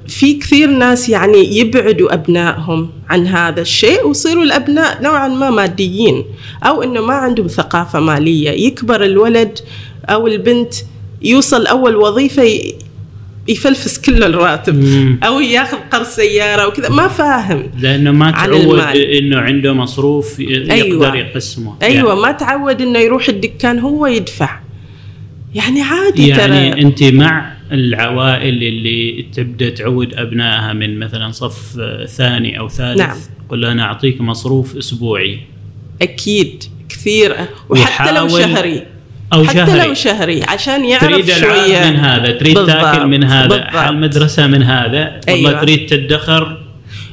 في 0.08 0.38
كثير 0.40 0.70
ناس 0.70 1.08
يعني 1.08 1.58
يبعدوا 1.58 2.14
أبنائهم 2.14 2.90
عن 3.08 3.26
هذا 3.26 3.60
الشيء 3.60 4.06
ويصيروا 4.06 4.42
الأبناء 4.42 5.02
نوعا 5.02 5.28
ما 5.28 5.50
ماديين 5.50 6.24
أو 6.62 6.82
إنه 6.82 7.00
ما 7.00 7.14
عندهم 7.14 7.46
ثقافة 7.46 8.00
مالية 8.00 8.50
يكبر 8.50 9.04
الولد 9.04 9.58
أو 10.08 10.26
البنت 10.26 10.74
يوصل 11.22 11.66
أول 11.66 11.96
وظيفة 11.96 12.42
يفلفس 13.48 13.98
كل 13.98 14.24
الراتب 14.24 14.74
مم. 14.74 15.20
أو 15.22 15.40
ياخذ 15.40 15.76
قرض 15.90 16.06
سيارة 16.06 16.66
وكذا 16.66 16.88
ما 16.88 17.08
فاهم 17.08 17.70
لأنه 17.78 18.10
ما 18.10 18.30
تعود 18.30 18.80
إنه 18.96 19.38
عنده 19.38 19.72
مصروف 19.72 20.40
يقدر 20.40 20.72
أيوة. 20.72 21.16
يقسمه 21.16 21.74
أيوه 21.82 22.08
يعني. 22.08 22.20
ما 22.20 22.32
تعود 22.32 22.80
إنه 22.80 22.98
يروح 22.98 23.28
الدكان 23.28 23.78
هو 23.78 24.06
يدفع 24.06 24.60
يعني 25.54 25.82
عادي 25.82 26.28
يعني 26.28 26.70
ترى 26.70 26.82
أنت 26.82 27.02
مع 27.02 27.59
العوائل 27.72 28.62
اللي 28.62 29.26
تبدأ 29.34 29.70
تعود 29.70 30.14
أبنائها 30.14 30.72
من 30.72 30.98
مثلا 30.98 31.32
صف 31.32 31.80
ثاني 32.06 32.58
أو 32.58 32.68
ثالث. 32.68 32.98
نعم. 32.98 33.16
قل 33.48 33.64
أنا 33.64 33.82
أعطيك 33.82 34.20
مصروف 34.20 34.76
أسبوعي. 34.76 35.40
أكيد. 36.02 36.64
كثير. 36.88 37.36
وحتى 37.68 38.12
لو 38.12 38.28
شهري. 38.28 38.82
أو 39.32 39.44
حتى 39.44 39.56
شهري 39.56 39.88
لو 39.88 39.94
شهري. 39.94 40.42
عشان 40.42 40.84
يعرف 40.84 41.04
تريد 41.04 41.30
شوية. 41.30 41.90
من 41.90 41.96
هذا 41.96 42.30
تريد 42.30 42.54
بالضبط. 42.54 42.70
تاكل 42.70 43.06
من 43.06 43.24
هذا 43.24 43.46
بالضبط. 43.46 43.76
المدرسة 43.76 44.46
من 44.46 44.62
هذا. 44.62 45.20
والله 45.28 45.50
أيوة. 45.50 45.60
تريد 45.60 45.86
تدخر. 45.86 46.60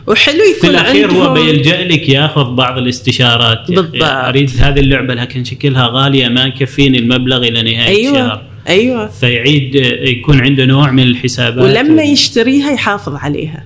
وحلو 0.07 0.35
يكون 0.35 0.61
في 0.61 0.67
الأخير 0.67 1.11
هو 1.11 1.33
بيلجا 1.33 1.87
لك 1.87 2.09
يأخذ 2.09 2.55
بعض 2.55 2.77
الاستشارات. 2.77 3.71
بالضبط. 3.71 4.03
أريد 4.03 4.51
هذه 4.59 4.79
اللعبة 4.79 5.13
لكن 5.13 5.43
شكلها 5.43 5.87
غالية 5.93 6.27
ما 6.27 6.45
يكفيني 6.45 6.99
المبلغ 6.99 7.37
إلى 7.37 7.61
نهاية 7.61 7.87
أيوة. 7.87 8.11
الشهر. 8.11 8.46
أيوه. 8.67 9.07
فيعيد 9.07 9.75
يكون 10.01 10.41
عنده 10.41 10.65
نوع 10.65 10.91
من 10.91 11.03
الحسابات. 11.03 11.63
ولما 11.63 12.03
و... 12.03 12.05
يشتريها 12.05 12.71
يحافظ 12.71 13.15
عليها. 13.15 13.63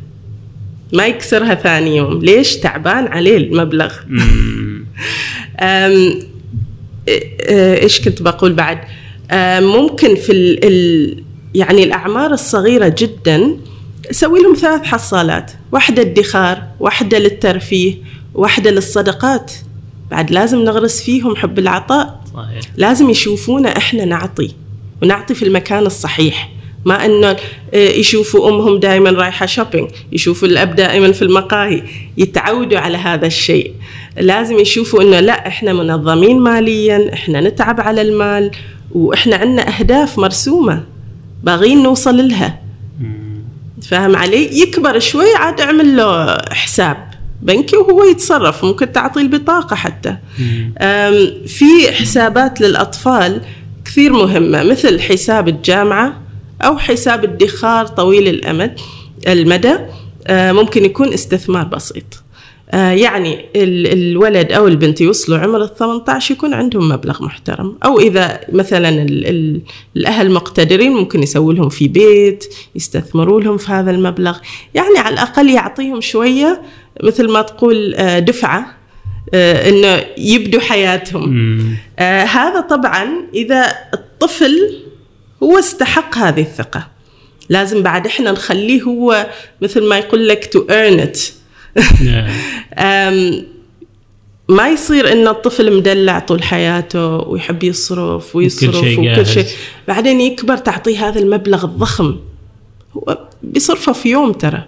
ما 0.94 1.08
يكسرها 1.08 1.56
ثاني 1.56 1.98
يوم. 1.98 2.20
ليش؟ 2.20 2.56
تعبان 2.56 3.08
عليه 3.08 3.38
المبلغ. 3.38 3.94
إيش 7.84 8.02
كنت 8.02 8.22
بقول 8.22 8.54
بعد؟ 8.54 8.80
ممكن 9.64 10.16
في 10.16 10.32
ال 10.32 10.66
ال 10.66 11.24
يعني 11.56 11.84
الأعمار 11.84 12.32
الصغيرة 12.32 12.96
جدا 12.98 13.58
سوي 14.12 14.40
لهم 14.40 14.56
ثلاث 14.56 14.84
حصالات. 14.84 15.52
واحدة 15.72 16.02
ادخار 16.02 16.64
واحدة 16.80 17.20
للترفيه 17.20 17.96
واحدة 18.34 18.72
للصدقات. 18.72 19.52
بعد 20.12 20.32
لازم 20.32 20.60
نغرس 20.64 21.02
فيهم 21.02 21.36
حب 21.36 21.60
العطاء. 21.60 22.22
صحيح. 22.34 22.62
لازم 22.78 23.10
يشوفونا 23.10 23.78
إحنا 23.78 24.06
نعطي. 24.06 24.52
ونعطي 25.04 25.34
في 25.34 25.46
المكان 25.46 25.86
الصحيح. 25.86 26.50
ما 26.86 27.06
انه 27.06 27.36
يشوفوا 27.74 28.50
أمهم 28.50 28.80
دائما 28.80 29.10
رايحة 29.10 29.46
شوبينج 29.46 29.90
يشوفوا 30.12 30.48
الأب 30.48 30.76
دائما 30.76 31.12
في 31.12 31.22
المقاهي 31.22 31.84
يتعودوا 32.18 32.80
على 32.80 32.98
هذا 32.98 33.28
الشيء. 33.28 33.74
لازم 34.18 34.60
يشوفوا 34.60 35.02
أنه 35.02 35.20
لا 35.20 35.48
إحنا 35.48 35.74
منظمين 35.74 36.40
ماليا 36.40 37.14
إحنا 37.14 37.42
نتعب 37.42 37.82
على 37.82 38.02
المال 38.02 38.52
وإحنا 38.92 39.36
عندنا 39.36 39.80
أهداف 39.80 40.20
مرسومة 40.20 40.84
باغين 41.44 41.84
نوصل 41.84 42.28
لها. 42.28 42.62
فاهم 43.82 44.16
علي؟ 44.16 44.62
يكبر 44.62 45.00
شوي 45.00 45.36
عاد 45.36 45.62
اعمل 45.62 45.98
له 45.98 46.38
حساب 46.52 47.12
بنكي 47.42 47.78
وهو 47.78 48.04
يتصرف. 48.04 48.66
ممكن 48.66 48.92
تعطيه 48.92 49.22
البطاقة 49.22 49.76
حتى. 49.76 50.18
في 51.48 51.92
حسابات 51.92 52.62
للأطفال 52.62 53.42
كثير 53.92 54.14
مهمة 54.14 54.64
مثل 54.64 55.02
حساب 55.02 55.48
الجامعة 55.48 56.22
أو 56.62 56.78
حساب 56.78 57.24
ادخار 57.24 57.88
طويل 57.88 58.28
الأمد 58.28 58.80
المدى 59.28 59.74
ممكن 60.30 60.86
يكون 60.86 61.14
استثمار 61.14 61.64
بسيط. 61.64 62.24
آه، 62.70 62.92
يعني 62.92 63.46
الولد 63.56 64.52
أو 64.52 64.68
البنت 64.68 65.02
يوصلوا 65.02 65.38
عمر 65.38 65.64
ال 65.64 65.76
18 65.76 66.34
يكون 66.34 66.54
عندهم 66.54 66.90
مبلغ 66.90 67.24
محترم. 67.24 67.78
أو 67.86 68.00
إذا 68.00 68.40
مثلا 68.52 68.90
الأهل 69.96 70.32
مقتدرين 70.32 70.92
ممكن 70.92 71.24
يسووا 71.24 71.54
لهم 71.54 71.70
في 71.70 71.88
بيت 71.88 72.54
يستثمروا 72.76 73.42
لهم 73.42 73.58
في 73.58 73.72
هذا 73.72 73.92
المبلغ. 73.92 74.38
يعني 74.74 74.98
على 74.98 75.14
الأقل 75.14 75.50
يعطيهم 75.50 76.02
شوية 76.02 76.62
مثل 77.04 77.32
ما 77.32 77.42
تقول 77.42 77.96
آه، 77.96 78.20
دفعة. 78.20 78.60
آه، 78.60 78.81
إنه 79.34 80.06
يبدوا 80.18 80.62
حياتهم. 80.62 81.60
هذا 82.00 82.62
طبعا 82.62 83.08
إذا 83.34 83.74
الطفل 83.94 84.78
هو 85.44 85.60
استحق 85.60 86.18
هذه 86.18 86.42
الثقة. 86.42 86.88
لازم 87.50 87.84
بعد 87.84 88.08
إحنا 88.08 88.32
نخليه 88.32 88.82
هو 88.82 89.28
مثل 89.62 89.84
ما 89.84 89.98
يقول 89.98 90.28
لك 90.28 90.46
تو 90.46 90.68
earn 90.68 91.00
it. 91.00 91.20
نعم. 92.02 92.30
ما 94.50 94.70
يصير 94.70 95.12
إن 95.12 95.28
الطفل 95.28 95.78
مدلع 95.78 96.20
طول 96.20 96.44
حياته 96.44 97.16
ويحب 97.16 97.64
يصرف 97.64 98.36
ويصرف 98.36 98.76
شيء 98.76 99.12
وكل. 99.12 99.26
شيء. 99.26 99.46
بعدين 99.88 100.22
يكبر 100.22 100.58
تعطيه 100.58 101.08
هذا 101.08 101.20
المبلغ 101.20 101.66
الضخم. 101.66 102.16
هو 102.94 103.18
بيصرفه 103.44 103.94
في 103.94 104.10
يوم 104.10 104.32
ترى. 104.32 104.64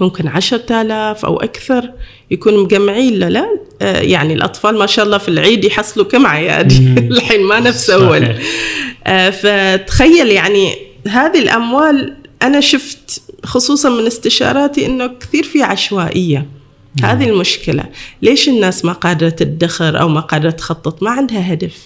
ممكن 0.00 0.28
عشرة 0.28 0.80
آلاف 0.82 1.24
أو 1.24 1.36
أكثر 1.36 1.90
يكون 2.30 2.58
مجمعين 2.64 3.14
لا 3.18 3.46
آه، 3.82 4.00
يعني 4.00 4.34
الأطفال 4.34 4.78
ما 4.78 4.86
شاء 4.86 5.04
الله 5.04 5.18
في 5.18 5.28
العيد 5.28 5.64
يحصلوا 5.64 6.06
كم 6.06 6.26
عياد؟ 6.26 6.72
الحين 7.12 7.42
ما 7.42 7.60
نفس 7.60 7.90
أول. 7.90 8.34
آه، 9.06 9.30
فتخيل 9.30 10.26
يعني 10.30 10.74
هذه 11.08 11.38
الأموال 11.38 12.16
أنا 12.42 12.60
شفت 12.60 13.22
خصوصا 13.44 13.88
من 13.88 14.06
استشاراتي 14.06 14.86
أنه 14.86 15.06
كثير 15.06 15.42
في 15.42 15.62
عشوائية. 15.62 16.46
هذه 17.02 17.28
المشكلة. 17.28 17.84
ليش 18.22 18.48
الناس 18.48 18.84
ما 18.84 18.92
قادرة 18.92 19.28
تدخر 19.28 20.00
أو 20.00 20.08
ما 20.08 20.20
قادرة 20.20 20.50
تخطط؟ 20.50 21.02
ما 21.02 21.10
عندها 21.10 21.52
هدف. 21.52 21.78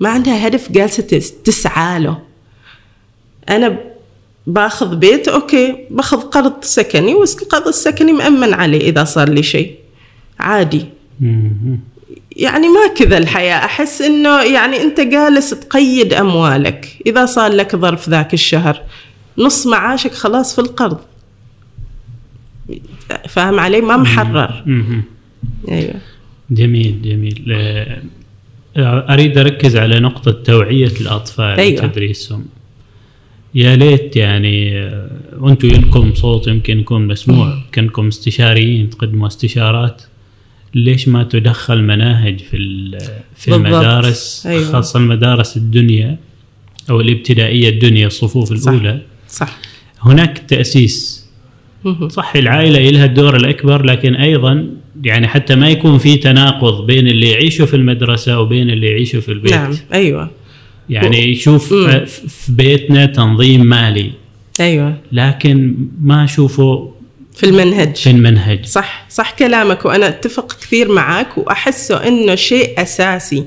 ما 0.00 0.08
عندها 0.08 0.46
هدف 0.46 0.72
جالسة 0.72 1.02
تس- 1.02 1.32
تسعى 1.44 2.00
له. 2.00 2.18
أنا 3.48 3.78
باخذ 4.46 4.96
بيت 4.96 5.28
أوكي 5.28 5.76
باخذ 5.90 6.20
قرض 6.20 6.52
سكني 6.62 7.14
والقرض 7.14 7.68
السكني 7.68 8.12
مأمن 8.12 8.54
عليه 8.54 8.80
إذا 8.80 9.04
صار 9.04 9.28
لي 9.28 9.42
شيء. 9.42 9.74
عادي. 10.38 10.84
يعني 12.36 12.68
ما 12.68 12.94
كذا 12.96 13.18
الحياة. 13.18 13.64
أحس 13.64 14.02
إنه 14.02 14.42
يعني 14.42 14.82
أنت 14.82 15.00
جالس 15.00 15.50
تقيد 15.50 16.12
أموالك. 16.12 16.96
إذا 17.06 17.26
صار 17.26 17.52
لك 17.52 17.76
ظرف 17.76 18.08
ذاك 18.08 18.34
الشهر 18.34 18.80
نص 19.38 19.66
معاشك 19.66 20.12
خلاص 20.12 20.54
في 20.54 20.60
القرض. 20.60 20.98
فاهم 23.28 23.60
علي؟ 23.60 23.80
ما 23.80 23.96
محرر. 23.96 24.62
مم. 24.66 25.02
أيوه. 25.68 25.94
جميل 26.50 27.02
جميل. 27.02 27.44
آه، 28.76 29.14
أريد 29.14 29.38
أركز 29.38 29.76
على 29.76 30.00
نقطة 30.00 30.30
توعية 30.30 30.92
الأطفال 31.00 31.60
أيوة. 31.60 31.84
وتدريسهم 31.84 32.44
يا 33.54 33.76
ليت 33.76 34.16
يعني 34.16 34.78
آه، 34.78 35.10
وأنتم 35.38 35.68
لكم 35.68 36.14
صوت 36.14 36.46
يمكن 36.48 36.80
يكون 36.80 37.06
مسموع 37.06 37.58
كنكم 37.74 38.06
استشاريين 38.06 38.90
تقدموا 38.90 39.26
استشارات 39.26 40.02
ليش 40.74 41.08
ما 41.08 41.22
تدخل 41.22 41.82
مناهج 41.82 42.38
في 42.38 42.56
في 43.36 43.50
بالضبط. 43.50 43.66
المدارس 43.66 44.46
أيوة. 44.46 44.72
خاصة 44.72 44.98
المدارس 44.98 45.56
الدنيا 45.56 46.18
أو 46.90 47.00
الابتدائية 47.00 47.68
الدنيا 47.68 48.06
الصفوف 48.06 48.52
صح. 48.52 48.70
الأولى 48.70 49.00
صح 49.28 49.58
هناك 50.00 50.38
تأسيس. 50.38 51.28
صح 52.08 52.36
العائلة 52.36 52.90
لها 52.90 53.04
الدور 53.04 53.36
الأكبر 53.36 53.84
لكن 53.84 54.14
أيضا 54.14 54.66
يعني 55.04 55.28
حتى 55.28 55.54
ما 55.54 55.68
يكون 55.68 55.98
في 55.98 56.16
تناقض 56.16 56.86
بين 56.86 57.08
اللي 57.08 57.30
يعيشوا 57.30 57.66
في 57.66 57.76
المدرسة 57.76 58.40
وبين 58.40 58.70
اللي 58.70 58.86
يعيشوا 58.86 59.20
في 59.20 59.32
البيت 59.32 59.52
نعم 59.52 59.72
أيوه 59.92 60.30
يعني 60.90 61.30
يشوف 61.32 61.72
مم. 61.72 61.86
آه، 61.86 62.04
في 62.04 62.52
بيتنا 62.52 63.06
تنظيم 63.06 63.66
مالي. 63.66 64.12
أيوه. 64.60 64.94
لكن 65.12 65.74
ما 66.02 66.24
أشوفه 66.24 66.92
في 67.36 67.44
المنهج. 67.46 67.96
في 67.96 68.10
المنهج. 68.10 68.64
صح 68.66 69.06
صح 69.10 69.30
كلامك 69.30 69.84
وأنا 69.84 70.08
أتفق 70.08 70.52
كثير 70.60 70.92
معك 70.92 71.38
وأحسه 71.38 71.96
إنه 72.08 72.34
شيء 72.34 72.82
أساسي. 72.82 73.44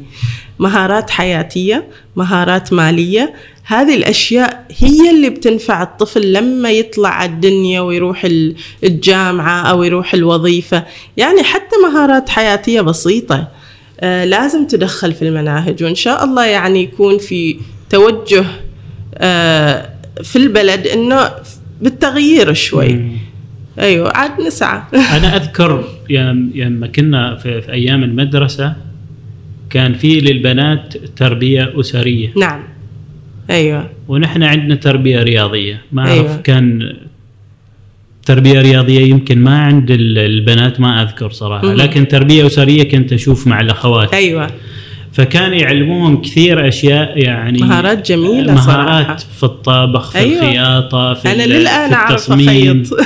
مهارات 0.59 1.09
حياتية 1.09 1.87
مهارات 2.15 2.73
مالية 2.73 3.33
هذه 3.63 3.95
الأشياء 3.95 4.65
هي 4.77 5.09
اللي 5.09 5.29
بتنفع 5.29 5.83
الطفل 5.83 6.33
لما 6.33 6.71
يطلع 6.71 7.09
على 7.09 7.29
الدنيا 7.31 7.81
ويروح 7.81 8.25
ال- 8.25 8.55
الجامعة 8.83 9.61
أو 9.61 9.83
يروح 9.83 10.13
الوظيفة. 10.13 10.83
يعني 11.17 11.43
حتى 11.43 11.75
مهارات 11.83 12.29
حياتية 12.29 12.81
بسيطة. 12.81 13.47
لازم 14.01 14.67
تدخل 14.67 15.13
في 15.13 15.21
المناهج 15.27 15.83
وإن 15.83 15.95
شاء 15.95 16.23
الله 16.23 16.45
يعني 16.45 16.83
يكون 16.83 17.17
في 17.17 17.55
توجه 17.89 18.45
آه 19.15 19.89
في 20.23 20.35
البلد 20.35 20.87
إنه 20.87 21.29
بالتغيير 21.81 22.53
شوي. 22.53 23.01
أيوه 23.79 24.11
عاد 24.17 24.41
نسعى. 24.41 24.81
أنا 25.17 25.35
أذكر 25.35 25.83
يم- 26.09 26.51
لما 26.55 26.87
كنا 26.87 27.35
في, 27.35 27.61
في 27.61 27.71
أيام 27.71 28.03
المدرسة 28.03 28.73
كان 29.69 29.93
في 29.93 30.19
للبنات 30.19 30.97
تربية 30.97 31.73
أسرية. 31.79 32.29
نعم. 32.37 32.63
أيوه. 33.49 33.89
ونحن 34.07 34.43
عندنا 34.43 34.75
تربية 34.75 35.23
رياضية. 35.23 35.81
ما 35.91 36.01
أعرف 36.01 36.11
أيوة. 36.13 36.37
كان 36.37 36.97
تربية 38.25 38.61
رياضية 38.61 38.99
يمكن 38.99 39.39
ما 39.39 39.57
عند 39.61 39.91
ال- 39.91 40.17
البنات 40.17 40.79
ما 40.79 41.01
أذكر 41.03 41.31
صراحة 41.31 41.67
مهم. 41.67 41.75
لكن 41.77 42.07
تربية 42.07 42.47
أسرية 42.47 42.83
كنت 42.83 43.13
أشوف 43.13 43.47
مع 43.47 43.61
الأخوات 43.61 44.13
أيوه 44.13 44.47
فكان 45.13 45.53
يعلموهم 45.53 46.21
كثير 46.21 46.67
أشياء 46.67 47.17
يعني 47.17 47.59
مهارات 47.59 48.07
جميلة 48.11 48.53
مهارات 48.53 49.05
صراحة. 49.05 49.15
في 49.15 49.43
الطبخ 49.43 50.11
في 50.11 50.17
أيوة. 50.17 50.35
الخياطة 50.43 51.13
في 51.13 51.31
أنا 51.31 51.43
ال- 51.43 51.49
للآن 51.49 51.89
في 51.89 51.95
أعرف 51.95 52.11
التصميم 52.11 52.81
أخيط 52.81 52.99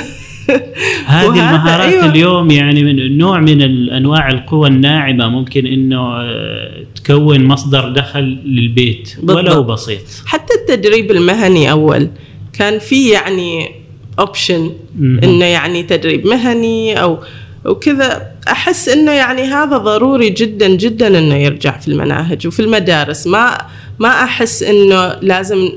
هذه 1.06 1.26
المهارات 1.28 1.92
أيوة. 1.92 2.06
اليوم 2.06 2.50
يعني 2.50 2.84
من 2.84 3.18
نوع 3.18 3.40
من 3.40 3.62
انواع 3.90 4.30
القوى 4.30 4.68
الناعمة 4.68 5.28
ممكن 5.28 5.66
إنه 5.66 6.16
آه، 6.20 6.84
تكون 7.04 7.44
مصدر 7.44 7.88
دخل 7.88 8.38
للبيت 8.44 9.16
ولو 9.22 9.34
بالضبط. 9.42 9.70
بسيط 9.70 10.00
حتى 10.26 10.54
التدريب 10.54 11.10
المهني 11.10 11.70
أول 11.70 12.08
كان 12.52 12.78
في 12.78 13.08
يعني 13.10 13.70
اوبشن. 14.18 14.70
إنه 15.00 15.44
يعني 15.44 15.82
تدريب 15.82 16.26
مهني 16.26 17.02
أو 17.02 17.18
وكذا 17.64 18.32
أحس 18.48 18.88
إنه 18.88 19.12
يعني 19.12 19.42
هذا 19.42 19.76
ضروري 19.76 20.30
جدا 20.30 20.68
جدا 20.68 21.18
إنه 21.18 21.34
يرجع 21.34 21.78
في 21.78 21.88
المناهج 21.88 22.46
وفي 22.46 22.60
المدارس 22.60 23.26
ما 23.26 23.58
ما 23.98 24.08
أحس 24.08 24.62
إنه 24.62 25.16
لازم 25.22 25.68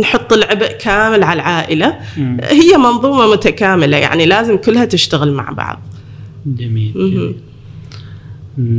نحط 0.00 0.32
العبء 0.32 0.66
كامل 0.66 1.22
على 1.22 1.36
العائلة 1.40 1.98
مم. 2.16 2.38
هي 2.42 2.76
منظومة 2.76 3.32
متكاملة 3.32 3.96
يعني 3.96 4.26
لازم 4.26 4.56
كلها 4.56 4.84
تشتغل 4.84 5.32
مع 5.32 5.50
بعض 5.50 5.82
جميل. 6.46 6.92
جميل. 6.94 7.34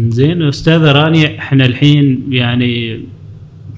زين 0.09 0.41
أستاذة 0.41 0.91
رانيا 0.91 1.39
إحنا 1.39 1.65
الحين 1.65 2.27
يعني 2.29 3.01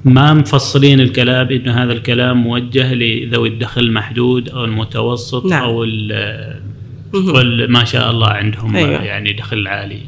ما 0.10 0.34
مفصلين 0.34 1.00
الكلام 1.00 1.50
انه 1.50 1.84
هذا 1.84 1.94
الكلام 1.94 2.44
موجه 2.44 2.94
لذوي 2.94 3.50
الدخل 3.50 3.82
المحدود 3.82 4.50
أو 4.50 4.66
المتوسط 4.66 5.46
نعم. 5.46 5.64
أو 5.64 5.86
ما 7.68 7.84
شاء 7.84 8.12
الله 8.12 8.28
عندهم 8.28 8.76
أيوة. 8.76 9.04
يعني 9.04 9.34
دخل 9.34 9.68
عالي 9.68 10.00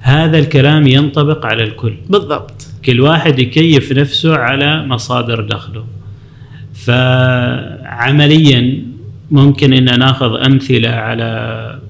هذا 0.00 0.38
الكلام 0.38 0.86
ينطبق 0.86 1.46
على 1.46 1.62
الكل 1.62 1.94
بالضبط 2.08 2.66
كل 2.84 3.00
واحد 3.00 3.38
يكيف 3.38 3.92
نفسه 3.92 4.36
على 4.36 4.86
مصادر 4.86 5.40
دخله 5.40 5.84
فعمليا 6.74 8.82
ممكن 9.30 9.72
إن 9.72 9.98
ناخذ 9.98 10.44
أمثلة 10.44 10.88
على 10.88 11.80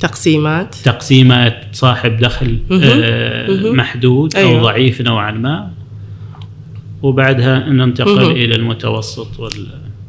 تقسيمات 0.00 0.74
تقسيمات 0.74 1.64
صاحب 1.72 2.16
دخل 2.16 2.58
مهم. 2.70 2.80
آه، 2.84 3.50
مهم. 3.50 3.76
محدود 3.76 4.36
أيوة. 4.36 4.58
أو 4.58 4.64
ضعيف 4.64 5.00
نوعا 5.00 5.32
ما 5.32 5.70
وبعدها 7.04 7.58
ننتقل. 7.58 8.30
إلى 8.30 8.54
المتوسط 8.54 9.40
وال 9.40 9.66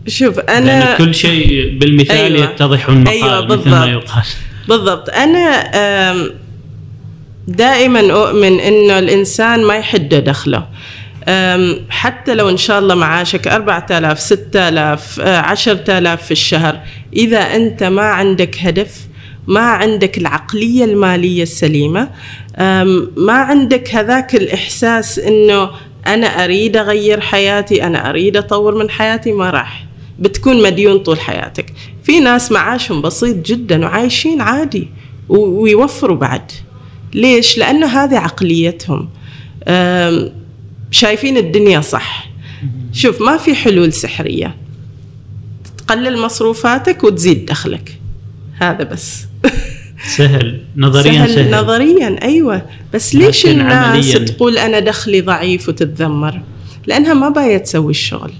شوف 0.07 0.39
أنا 0.39 0.97
كل 0.97 1.15
شيء 1.15 1.77
بالمثال 1.77 2.15
أيوة. 2.35 2.43
يتضح 2.51 2.89
المقال 2.89 3.13
أيوة، 3.23 3.45
مثل 3.45 3.69
ما. 3.69 3.85
يقال 3.85 4.23
بالضبط 4.67 5.09
أنا 5.09 5.63
دائما 7.47 7.99
أؤمن 8.13 8.59
إنه 8.59 8.99
الإنسان 8.99 9.63
ما 9.63 9.75
يحد 9.75 10.09
دخله 10.15 10.67
حتى 11.89 12.35
لو 12.35 12.49
إن 12.49 12.57
شاء 12.57 12.79
الله 12.79 12.95
معاشك 12.95 13.47
4000 13.47 14.19
6000 14.19 15.19
آه، 15.19 15.37
10000 15.39 16.25
في 16.25 16.31
الشهر 16.31 16.79
إذا 17.13 17.37
أنت 17.39 17.83
ما 17.83 18.01
عندك 18.01 18.57
هدف 18.59 18.97
ما 19.47 19.59
عندك 19.61 20.17
العقلية 20.17 20.85
المالية 20.85 21.43
السليمة 21.43 22.09
أم، 22.57 23.11
ما 23.17 23.33
عندك 23.33 23.95
هذاك 23.95 24.35
الإحساس 24.35 25.19
إنه 25.19 25.69
أنا 26.07 26.27
أريد 26.27 26.77
أغير 26.77 27.21
حياتي 27.21 27.83
أنا 27.83 28.09
أريد 28.09 28.37
أطور 28.37 28.75
من 28.75 28.89
حياتي 28.89 29.31
ما 29.31 29.49
راح. 29.49 29.85
بتكون 30.19 30.63
مديون 30.63 30.99
طول 30.99 31.19
حياتك. 31.19 31.73
في 32.03 32.19
ناس 32.19 32.51
معاشهم 32.51 33.01
بسيط 33.01 33.45
جدا 33.45 33.85
وعايشين 33.85 34.41
عادي 34.41 34.89
ويوفروا 35.29 36.17
بعد. 36.17 36.51
ليش؟ 37.13 37.57
لأنه 37.57 37.87
هذه 37.87 38.17
عقليتهم. 38.17 39.09
شايفين 40.91 41.37
الدنيا 41.37 41.81
صح. 41.81 42.29
شوف 42.93 43.21
ما 43.21 43.37
في 43.37 43.55
حلول 43.55 43.93
سحرية. 43.93 44.55
تقلل 45.77 46.17
مصروفاتك 46.21 47.03
وتزيد 47.03 47.45
دخلك. 47.45 47.99
هذا 48.59 48.83
بس. 48.83 49.25
سهل 50.07 50.59
نظريا 50.77 51.11
سهل, 51.11 51.29
سهل, 51.35 51.51
نظريا 51.51 52.15
أيوه. 52.23 52.61
بس 52.93 53.15
ليش 53.15 53.45
الناس 53.45 54.15
عملياً- 54.15 54.23
تقول 54.23 54.57
أنا 54.57 54.79
دخلي 54.79 55.21
ضعيف 55.21 55.69
وتتذمر؟ 55.69 56.41
لأنها 56.87 57.13
ما 57.13 57.29
باية 57.29 57.57
تسوي 57.57 57.91
الشغل. 57.91 58.31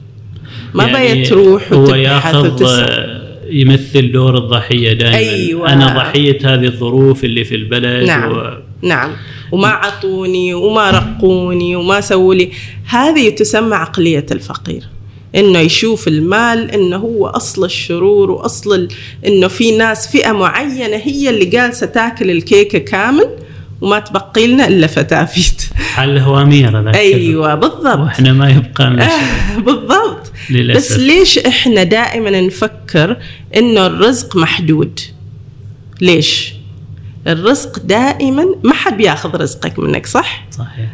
ما 0.73 0.83
يعني 0.83 1.13
بيت 1.13 1.29
تروح 1.29 1.73
هو 1.73 1.95
ياخذ. 1.95 2.63
آه، 2.65 3.21
يمثل 3.49 4.11
دور 4.11 4.37
الضحية 4.37 4.93
دائما. 4.93 5.17
أيوة. 5.17 5.73
أنا 5.73 5.87
ضحية 5.97 6.37
هذه 6.43 6.65
الظروف 6.65 7.23
اللي 7.23 7.43
في 7.43 7.55
البلد 7.55 8.07
نعم. 8.07 8.31
و... 8.31 8.57
نعم. 8.81 9.11
وما 9.51 9.67
عطوني 9.67 10.53
وما 10.53 10.89
رقوني 10.91 11.75
وما 11.75 12.01
سووا 12.01 12.35
لي. 12.35 12.51
هذه 12.85 13.29
تسمى 13.29 13.75
عقلية 13.75 14.25
الفقير. 14.31 14.83
إنه 15.35 15.59
يشوف 15.59 16.07
المال 16.07 16.71
إنه 16.71 16.97
هو 16.97 17.27
أصل 17.27 17.65
الشرور 17.65 18.31
وأصل 18.31 18.75
ال... 18.75 18.87
إنه 19.27 19.47
في 19.47 19.77
ناس 19.77 20.07
فئة 20.07 20.31
معينة 20.31 20.97
هي 20.97 21.29
اللي 21.29 21.45
جالسة 21.45 21.85
تاكل 21.85 22.31
الكيكة 22.31 22.77
كامل 22.79 23.29
وما 23.81 23.99
تبقي 23.99 24.47
لنا 24.47 24.67
إلا 24.67 24.87
فتافيت. 24.87 25.61
حل 25.75 26.17
هوامير 26.17 26.83
ذاك 26.83 26.95
أيوه 26.95 27.55
بالضبط. 27.55 27.99
وإحنا 27.99 28.33
ما 28.33 28.49
يبقى 28.49 28.89
لنا 28.89 29.05
آه 29.05 29.59
بالضبط. 29.59 30.31
للأسف. 30.49 30.93
بس 30.93 30.99
ليش 30.99 31.37
إحنا 31.37 31.83
دائما 31.83 32.41
نفكر 32.41 33.17
إنه 33.55 33.85
الرزق 33.85 34.35
محدود؟ 34.37 34.99
ليش؟ 36.01 36.53
الرزق 37.27 37.79
دائما 37.79 38.45
ما 38.63 38.73
حد 38.73 38.97
بياخذ 38.97 39.35
رزقك 39.35 39.79
منك 39.79 40.05
صح؟ 40.05 40.47
صحيح. 40.51 40.89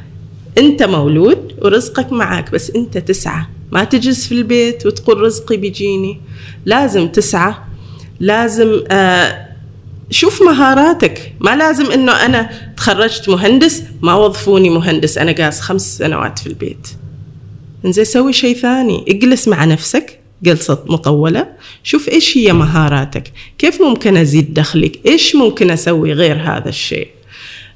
أنت 0.57 0.83
مولود 0.83 1.55
ورزقك 1.61 2.11
معك 2.11 2.51
بس 2.51 2.71
أنت 2.71 2.97
تسعى. 2.97 3.43
ما 3.71 3.83
تجلس 3.83 4.27
في 4.27 4.31
البيت 4.31 4.85
وتقول 4.85 5.21
رزقي 5.21 5.57
بيجيني. 5.57 6.21
لازم 6.65 7.07
تسعى 7.07 7.53
لازم 8.19 8.83
آه 8.91 9.47
شوف 10.09 10.41
مهاراتك. 10.41 11.33
ما 11.39 11.55
لازم 11.55 11.91
إنه 11.91 12.25
أنا 12.25 12.49
تخرجت 12.77 13.29
مهندس 13.29 13.83
ما 14.01 14.15
وظفوني 14.15 14.69
مهندس. 14.69 15.17
أنا 15.17 15.31
قاس 15.31 15.61
خمس 15.61 15.97
سنوات 15.97 16.39
في 16.39 16.47
البيت. 16.47 16.87
إنزين 17.85 18.05
سوي 18.05 18.33
شيء 18.33 18.55
ثاني. 18.55 19.05
اجلس 19.09 19.47
مع 19.47 19.65
نفسك. 19.65 20.19
جلسة 20.43 20.83
مطولة. 20.85 21.47
شوف 21.83 22.09
إيش 22.09 22.37
هي 22.37 22.53
مهاراتك. 22.53 23.31
كيف 23.57 23.81
ممكن 23.81 24.17
أزيد 24.17 24.53
دخلك؟ 24.53 24.99
إيش 25.05 25.35
ممكن 25.35 25.71
أسوي 25.71 26.13
غير 26.13 26.41
هذا 26.41 26.69
الشيء؟ 26.69 27.07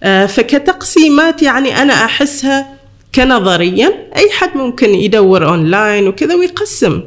آه، 0.03 0.25
فكتقسيمات 0.25 1.41
يعني 1.41 1.81
أنا 1.81 1.93
أحسها 1.93 2.74
كنظريا 3.15 3.93
أي 4.15 4.29
حد 4.31 4.57
ممكن 4.57 4.95
يدور 4.95 5.49
اونلاين 5.49 6.07
وكذا 6.07 6.35
ويقسم. 6.35 7.01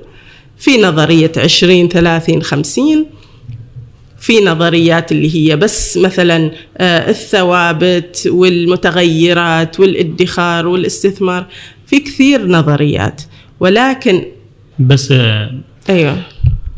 في 0.59 0.83
نظرية 0.83 1.33
20 1.37 1.89
30 1.89 2.43
50 2.43 3.07
في 4.21 4.41
نظريات 4.41 5.13
اللي 5.13 5.35
هي 5.37 5.57
بس 5.57 5.97
مثلا 5.97 6.51
آه، 6.79 7.11
الثوابت 7.11 8.29
والمتغيرات 8.33 9.81
والادخار 9.81 10.67
والاستثمار. 10.67 11.47
في 11.87 12.01
كثير 12.01 12.47
نظريات. 12.47 13.23
ولكن 13.61 14.25
بس 14.79 15.13
آه، 15.13 15.51
أيوه. 15.91 16.23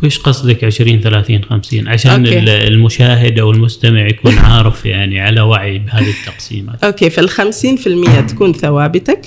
وش 0.05 0.19
قصدك 0.19 0.65
20 0.65 1.01
30 1.01 1.45
50 1.45 1.89
عشان 1.89 2.27
okay. 2.27 2.38
ال- 2.39 2.49
المشاهد 2.49 3.39
أو 3.39 3.51
المستمع 3.51 4.07
يكون 4.09 4.39
عارف 4.39 4.87
يعني 4.87 5.21
على 5.21 5.41
وعي 5.41 5.79
بهذه 5.79 6.11
التقسيمات. 6.21 6.85
okay 6.85 7.11
فالخمسين 7.11 7.77
في 7.77 7.87
المية 7.87 8.21
تكون 8.21 8.53
ثوابتك. 8.53 9.27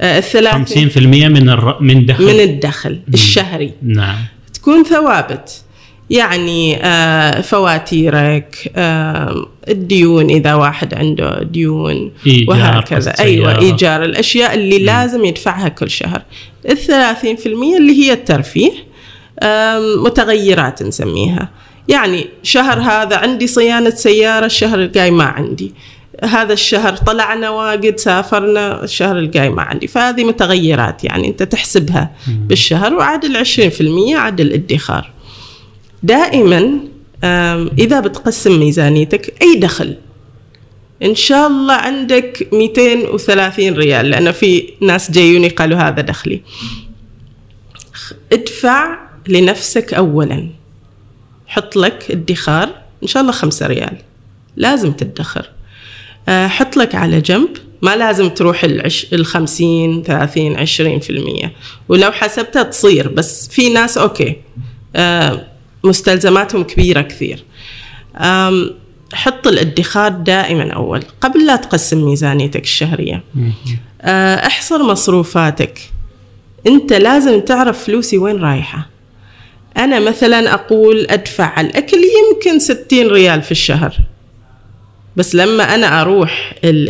آه، 0.00 0.18
الثلاثين 0.18 0.90
50% 0.90 0.96
من 1.28 1.48
الر... 1.48 1.76
من 1.82 2.06
دخل. 2.06 2.24
من 2.24 2.40
الدخل 2.40 3.00
الشهري. 3.14 3.70
نعم. 3.82 4.16
تكون 4.54 4.84
ثوابت. 4.84 5.62
يعني 6.10 6.76
آه، 6.84 7.40
فواتيرك 7.40 8.72
آه، 8.76 9.46
الديون 9.68 10.30
إذا 10.30 10.54
واحد 10.54 10.94
عنده 10.94 11.42
ديون 11.42 12.12
إيجار، 12.26 12.48
وهكذا. 12.48 13.14
سيارة. 13.16 13.60
إيجار 13.60 14.04
الأشياء 14.04 14.54
اللي 14.54 14.78
لازم 14.78 15.24
يدفعها 15.24 15.68
كل 15.68 15.90
شهر. 15.90 16.22
الثلاثين 16.70 17.36
في 17.36 17.46
المية 17.46 17.76
اللي 17.76 17.92
هي 17.92 18.12
الترفيه. 18.12 18.72
متغيرات 19.96 20.82
نسميها. 20.82 21.50
يعني 21.88 22.28
شهر 22.42 22.80
هذا 22.80 23.16
عندي 23.16 23.46
صيانة 23.46 23.90
سيارة 23.90 24.46
الشهر 24.46 24.78
الجاي 24.78 25.10
ما 25.10 25.24
عندي. 25.24 25.74
هذا 26.24 26.52
الشهر 26.52 26.96
طلعنا 26.96 27.50
واجد 27.50 27.98
سافرنا 27.98 28.84
الشهر 28.84 29.18
الجاي 29.18 29.50
ما 29.50 29.62
عندي. 29.62 29.86
فهذه 29.86 30.24
متغيرات 30.24 31.04
يعني 31.04 31.28
أنت 31.28 31.42
تحسبها 31.42 32.10
بالشهر 32.26 32.94
وعاد 32.94 33.24
العشرين 33.24 33.70
في 33.70 33.80
المية 33.80 34.16
عاد 34.16 34.40
الادخار 34.40 35.10
دائما 36.02 36.78
إذا 37.78 38.00
بتقسم 38.00 38.60
ميزانيتك 38.60 39.42
أي 39.42 39.56
دخل 39.56 39.96
إن 41.02 41.14
شاء 41.14 41.46
الله 41.46 41.74
عندك 41.74 42.48
230 42.52 43.74
ريال. 43.74 44.10
لأن 44.10 44.32
في 44.32 44.68
ناس 44.80 45.10
جايوني 45.10 45.48
قالوا 45.48 45.78
هذا 45.78 46.02
دخلي. 46.02 46.42
ادفع 48.32 49.03
لنفسك 49.28 49.94
أولا. 49.94 50.48
حط 51.46 51.76
لك 51.76 52.10
ادخار 52.10 52.68
إن 53.02 53.08
شاء 53.08 53.20
الله 53.20 53.32
خمسة 53.32 53.66
ريال. 53.66 53.96
لازم 54.56 54.92
تدخر. 54.92 55.50
آه، 56.28 56.46
حط 56.46 56.76
لك 56.76 56.94
على 56.94 57.20
جنب. 57.20 57.48
ما 57.82 57.96
لازم 57.96 58.28
تروح 58.28 58.64
العش... 58.64 59.06
الخمسين 59.12 60.02
ثلاثين 60.02 60.56
عشرين 60.56 61.00
في 61.00 61.10
المية. 61.10 61.52
ولو 61.88 62.12
حسبتها 62.12 62.62
تصير 62.62 63.08
بس 63.08 63.48
في 63.48 63.68
ناس 63.68 63.98
أوكي. 63.98 64.36
آه، 64.96 65.46
مستلزماتهم 65.84 66.62
كبيرة 66.64 67.00
كثير. 67.02 67.44
حط 69.12 69.46
الادخار 69.46 70.12
دائما 70.12 70.72
أول 70.72 71.02
قبل 71.20 71.46
لا 71.46 71.56
تقسم 71.56 72.04
ميزانيتك 72.04 72.62
الشهرية. 72.62 73.22
آه، 74.02 74.46
احصر 74.46 74.82
مصروفاتك. 74.82 75.78
أنت 76.66 76.92
لازم 76.92 77.40
تعرف 77.40 77.84
فلوسي 77.84 78.18
وين 78.18 78.36
رايحة. 78.36 78.93
أنا 79.76 80.00
مثلا 80.00 80.54
أقول 80.54 81.06
أدفع 81.10 81.44
على 81.44 81.66
الأكل 81.66 81.96
يمكن 81.96 82.58
60 82.58 83.06
ريال 83.08 83.42
في 83.42 83.50
الشهر. 83.50 83.96
بس 85.16 85.34
لما 85.34 85.74
أنا 85.74 86.00
أروح 86.00 86.52
ال- 86.64 86.88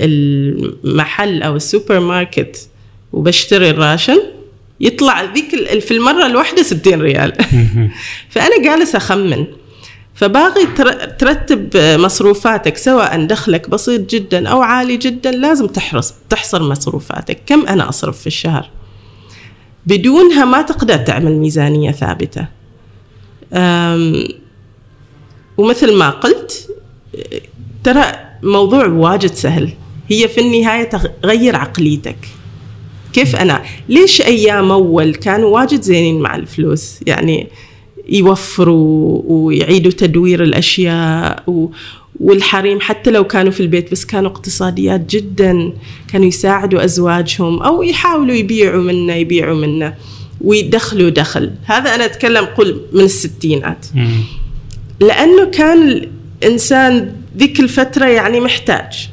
المحل 0.85 1.43
أو 1.43 1.57
السوبر 1.57 2.01
ماركت 2.01 2.69
وبشتري 3.13 3.71
ال 3.71 3.78
ration 3.78 4.19
يطلع 4.81 5.23
ذيك 5.25 5.81
في 5.81 5.91
المرة 5.91 6.27
الواحدة 6.27 6.63
60 6.63 7.01
ريال. 7.03 7.33
فأنا 8.31 8.63
جالس 8.65 8.95
أخمن. 8.95 9.45
فباغي 10.15 10.67
تر- 10.77 11.05
ترتب 11.05 11.69
مصروفاتك 11.77 12.77
سواء 12.77 13.25
دخلك 13.27 13.71
بسيط 13.71 14.11
جدا 14.11 14.49
أو 14.49 14.63
عالي 14.63 14.97
جدا 14.97 15.31
لازم 15.31 15.67
تحرص 15.67 16.15
تحصر 16.31 16.63
مصروفاتك. 16.63 17.39
كم 17.47 17.67
أنا 17.67 17.89
أصرف 17.89 18.21
في 18.21 18.27
الشهر؟ 18.27 18.71
بدونها 19.87 20.45
ما 20.45 20.63
تقدر 20.63 20.97
تعمل 20.97 21.33
ميزانية 21.33 21.93
ثابتة. 21.93 22.47
ومثل 25.57 25.95
ما 25.95 26.11
قلت 26.11 26.69
ترى 27.85 28.05
موضوع 28.43 28.87
واجد 28.87 29.33
سهل. 29.35 29.71
هي 30.09 30.29
في 30.29 30.41
النهاية 30.41 30.91
تغير 31.23 31.57
عقليتك. 31.57 32.17
كيف 33.13 33.37
أنا؟ 33.37 33.63
ليش 33.89 34.23
أيام 34.23 34.71
أول 34.71 35.15
كانوا 35.15 35.49
واجد 35.49 35.83
زينين 35.83 36.21
مع 36.21 36.37
الفلوس؟ 36.37 37.01
يعني 37.07 37.49
يوفروا 38.09 39.23
ويعيدوا 39.27 39.93
تدوير 39.93 40.43
الأشياء 40.43 41.43
و 41.47 41.69
والحريم. 42.21 42.81
حتى 42.81 43.11
لو 43.11 43.25
كانوا 43.25 43.53
في 43.53 43.61
البيت 43.61 43.93
بس 43.93 44.05
كانوا 44.05 44.31
اقتصاديات 44.31 45.11
جدا. 45.11 45.73
كانوا 46.13 46.27
يساعدوا 46.27 46.85
أزواجهم 46.85 47.63
أو 47.63 47.83
يحاولوا 47.83 48.35
يبيعوا 48.35 48.83
منا 48.83 49.17
يبيعوا 49.17 49.57
منا 49.57 49.95
ويدخلوا 50.41 51.11
دخل 51.11 51.51
هذا 51.65 51.95
أنا 51.95 52.05
أتكلم 52.05 52.45
قل 52.45 52.81
من 52.93 53.01
الستينات. 53.05 53.87
لأنه 55.01 55.45
كان 55.51 56.07
الإنسان 56.43 57.13
ذيك 57.37 57.61
الفترة 57.61 58.07
يعني 58.07 58.41
محتاج 58.41 59.09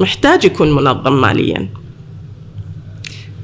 محتاج 0.00 0.44
يكون 0.44 0.74
منظم 0.74 1.20
ماليا. 1.20 1.68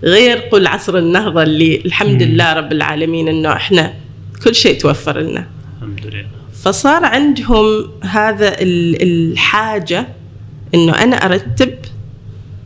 غير 0.03 0.37
قل 0.39 0.67
عصر 0.67 0.99
النهضة 0.99 1.43
اللي 1.43 1.77
الحمد 1.85 2.23
لله 2.23 2.53
رب 2.53 2.73
العالمين 2.73 3.29
إنه 3.29 3.53
إحنا 3.53 3.95
كل 4.45 4.55
شيء 4.55 4.81
توفر 4.81 5.21
لنا. 5.21 5.47
الحمد 5.77 6.07
لله. 6.07 6.27
فصار 6.63 7.05
عندهم 7.05 7.67
هذا 8.03 8.49
ال- 8.61 9.03
الحاجة 9.03 10.09
إنه 10.75 11.03
أنا 11.03 11.17
أرتب 11.17 11.75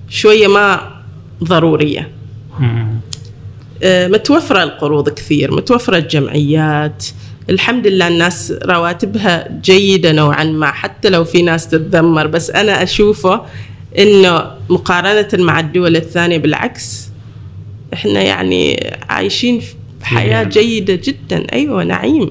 شوية 0.09 0.47
ما 0.49 0.91
ضرورية. 1.45 2.11
مم. 2.61 2.90
آه، 3.83 4.09
متوفرة 4.09 4.63
القروض 4.63 5.09
كثير 5.09 5.55
متوفرة 5.55 5.97
الجمعيات. 5.97 7.05
الحمد 7.51 7.87
لله 7.87 8.09
الناس 8.09 8.53
رواتبها 8.65 9.49
جيدة 9.63 10.13
نوعا 10.13 10.45
ما 10.45 10.71
حتى 10.71 11.09
لو 11.09 11.25
في 11.25 11.43
ناس 11.43 11.69
تتذمر. 11.69 12.27
بس 12.27 12.51
أنا 12.51 12.83
أشوفه 12.83 13.43
إنه 13.99 14.51
مقارنة 14.69 15.45
مع 15.45 15.61
الدول 15.61 15.97
الثانية 15.97 16.39
بالعكس 16.39 17.09
إحنا 17.95 18.23
يعني 18.23 18.91
عايشين 19.09 19.61
في 19.61 20.07
حياة 20.07 20.43
نعم. 20.43 20.49
جيدة 20.49 20.95
جدا. 20.95 21.47
أيوة 21.53 21.85
نعيم. 21.85 22.31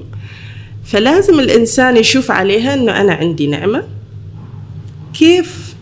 فلازم 0.84 1.40
الإنسان 1.40 1.96
يشوف 1.96 2.30
عليها 2.30 2.74
إنه 2.74 3.00
أنا 3.00 3.12
عندي 3.12 3.46
نعمة. 3.46 3.84
كيف 5.14 5.74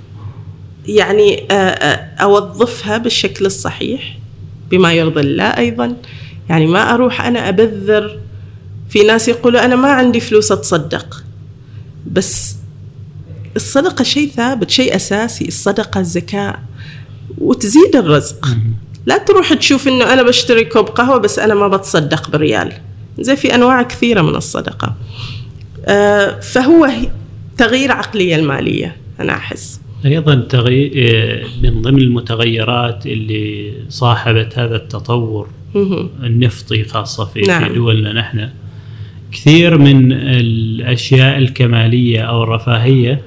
يعني 0.86 1.46
آه، 1.50 1.54
آه، 1.54 2.22
أوظفها 2.22 2.98
بالشكل 2.98 3.46
الصحيح؟ 3.46 4.17
بما 4.70 4.92
يرضي 4.92 5.20
الله 5.20 5.44
أيضا. 5.44 5.96
يعني 6.48 6.66
ما 6.66 6.94
أروح 6.94 7.20
أنا 7.20 7.48
أبذر. 7.48 8.18
في 8.88 9.02
ناس 9.02 9.28
يقولوا 9.28 9.64
أنا 9.64 9.76
ما 9.76 9.88
عندي 9.88 10.20
فلوس 10.20 10.52
أتصدق. 10.52 11.24
بس 12.06 12.56
الصدقة 13.56 14.02
شيء 14.02 14.30
ثابت 14.30 14.70
شيء 14.70 14.96
أساسي 14.96 15.48
الصدقة 15.48 16.00
الزكاة. 16.00 16.58
وتزيد 17.38 17.96
الرزق. 17.96 18.48
لا 19.06 19.18
تروح 19.18 19.54
تشوف 19.54 19.88
إنه 19.88 20.12
أنا 20.12 20.22
بشتري 20.22 20.64
كوب 20.64 20.86
قهوة 20.86 21.18
بس 21.18 21.38
أنا 21.38 21.54
ما 21.54 21.68
بتصدق 21.68 22.30
بريال. 22.30 22.72
زي 23.18 23.36
في 23.36 23.54
أنواع 23.54 23.82
كثيرة 23.82 24.22
من 24.22 24.36
الصدقة. 24.36 24.94
آه، 25.86 26.40
فهو 26.40 26.90
تغيير 27.58 27.92
عقلية 27.92 28.36
المالية 28.36 28.96
أنا 29.20 29.32
أحس. 29.32 29.80
أيضا 30.04 30.34
تغيير 30.34 30.92
آه، 30.96 31.42
من 31.62 31.82
ضمن 31.82 31.98
المتغيرات 31.98 33.06
اللي 33.06 33.72
صاحبت 33.88 34.58
هذا 34.58 34.76
التطور 34.76 35.48
النفطي 36.22 36.84
خاصة 36.84 37.24
في, 37.24 37.40
نعم. 37.40 37.64
في 37.64 37.74
دولنا 37.74 38.12
نحن 38.12 38.48
كثير 39.32 39.78
من 39.78 40.12
الأشياء 40.12 41.38
الكمالية 41.38 42.20
أو 42.20 42.42
الرفاهية 42.42 43.22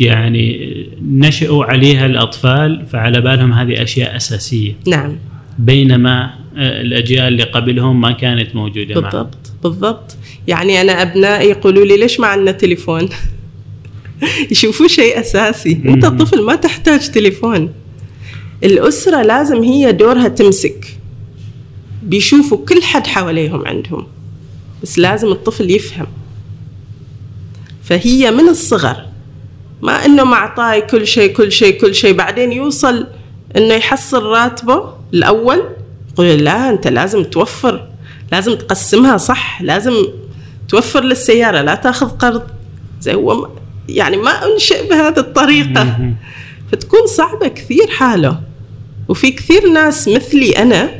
يعني 0.00 0.72
نشأوا 1.02 1.64
عليها 1.64 2.06
الأطفال 2.06 2.86
فعلى 2.86 3.20
بالهم 3.20 3.52
هذه 3.52 3.82
أشياء 3.82 4.16
أساسية. 4.16 4.72
نعم. 4.86 5.16
بينما 5.58 6.24
آه، 6.56 6.80
الأجيال 6.80 7.28
اللي 7.28 7.42
قبلهم 7.42 8.00
ما 8.00 8.12
كانت 8.12 8.56
موجودة 8.56 8.94
بالضبط 8.94 9.14
معهم. 9.14 9.30
بالضبط. 9.62 10.16
يعني 10.48 10.80
أنا 10.80 11.02
أبنائي 11.02 11.48
يقولوا 11.48 11.84
لي 11.84 11.96
ليش 11.96 12.20
ما 12.20 12.26
عندنا 12.26 12.52
تليفون؟ 12.52 13.08
يشوفوه 14.52 14.86
شيء 14.86 15.20
أساسي. 15.20 15.80
انت 15.84 16.06
طفل 16.06 16.42
ما 16.42 16.54
تحتاج 16.54 17.10
تليفون. 17.10 17.72
الأسرة 18.64 19.22
لازم 19.22 19.62
هي 19.62 19.92
دورها 19.92 20.28
تمسك. 20.28 20.98
بيشوفوا 22.02 22.58
كل 22.68 22.82
حد 22.82 23.06
حواليهم 23.06 23.66
عندهم. 23.66 24.06
بس 24.82 24.98
لازم 24.98 25.28
الطفل 25.28 25.70
يفهم. 25.70 26.06
فهي 27.82 28.30
من 28.30 28.48
الصغر. 28.48 29.06
ما 29.82 30.04
إنه 30.04 30.24
معطاي 30.24 30.80
كل 30.80 31.06
شيء 31.06 31.32
كل 31.32 31.52
شيء 31.52 31.80
كل 31.80 31.94
شيء. 31.94 32.14
بعدين 32.14 32.52
يوصل 32.52 33.06
إنه 33.56 33.74
يحصل 33.74 34.22
راتبه 34.22 34.94
الأول. 35.14 35.62
يقول 36.12 36.26
لا 36.26 36.70
أنت 36.70 36.86
لازم 36.86 37.24
توفر. 37.24 37.88
لازم 38.32 38.54
تقسمها 38.54 39.16
صح. 39.16 39.62
لازم 39.62 39.94
توفر 40.68 41.04
للسيارة. 41.04 41.62
لا 41.62 41.74
تاخذ 41.74 42.08
قرض. 42.08 42.42
زي 43.00 43.14
هو 43.14 43.48
يعني 43.96 44.16
ما 44.16 44.30
أنشئ 44.30 44.88
بهذه 44.88 45.18
الطريقة. 45.18 46.12
فتكون 46.72 47.06
صعبة 47.06 47.48
كثير 47.48 47.86
حالة. 47.90 48.40
وفي 49.08 49.30
كثير 49.30 49.68
ناس 49.72 50.08
مثلي 50.08 50.50
أنا 50.50 50.90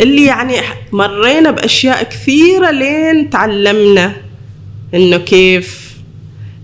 اللي 0.00 0.24
يعني 0.24 0.54
مرينا 0.92 1.50
بأشياء 1.50 2.02
كثيرة 2.02 2.70
لين 2.70 3.30
تعلمنا 3.30 4.12
إنه 4.94 5.16
كيف 5.16 5.88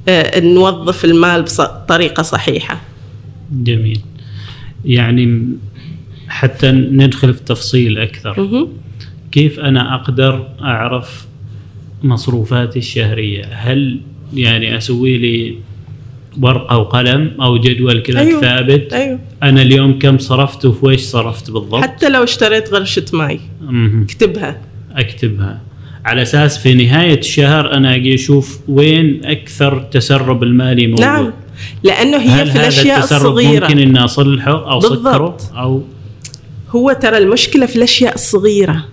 آه، 0.09 0.41
نوظف 0.41 1.05
المال 1.05 1.43
بطريقه 1.43 2.23
صحيحة. 2.23 2.81
جميل. 3.53 4.01
يعني 4.85 5.49
حتى 6.29 6.71
ندخل 6.71 7.35
في 7.35 7.43
تفصيل 7.43 7.99
أكثر. 7.99 8.69
كيف 9.33 9.61
أنا 9.61 9.95
أقدر 9.95 10.49
أعرف 10.61 11.27
مصروفاتي 12.03 12.79
الشهرية؟ 12.79 13.45
هل 13.45 14.01
يعني 14.35 14.77
أسوي 14.77 15.19
لي 15.19 15.59
ورقة 16.43 16.79
وقلم 16.79 17.33
أو 17.41 17.59
جدول 17.59 18.03
كذا 18.03 18.21
أيوه. 18.21 18.41
ثابت. 18.41 18.93
أيوه. 18.93 19.19
أنا 19.43 19.63
اليوم 19.63 19.99
كم 19.99 20.19
صرفت 20.19 20.65
وفي 20.65 20.87
ويش 20.87 21.01
صرفت 21.01 21.51
بالضبط؟ 21.51 21.83
حتى 21.83 22.09
لو 22.09 22.25
اشتريت 22.25 22.69
غرشة 22.73 23.05
ماي. 23.13 23.41
اكتبها. 24.03 24.61
أكتبها. 24.97 25.61
على 26.05 26.23
أساس 26.23 26.59
في 26.59 26.75
نهاية 26.75 27.19
الشهر 27.19 27.73
أنا 27.73 27.95
أجي 27.95 28.15
أشوف 28.15 28.61
وين 28.69 29.25
أكثر 29.25 29.83
تسرب 29.83 30.43
المالي 30.43 30.87
موجود. 30.87 31.05
نعم. 31.05 31.33
لأنه 31.83 32.17
هي 32.17 32.47
في 32.47 32.57
الأشياء 32.57 32.99
هذا 32.99 33.17
الصغيرة. 33.17 33.67
ممكن 33.67 33.79
إني 33.79 34.05
أصلحه 34.05 34.73
أو 34.73 34.81
سكره 34.81 35.37
أو 35.57 35.83
هو 36.71 36.93
ترى 36.93 37.19
المشكلة 37.19 37.67
في 37.67 37.77
الأشياء 37.77 38.15
الصغيرة. 38.15 38.85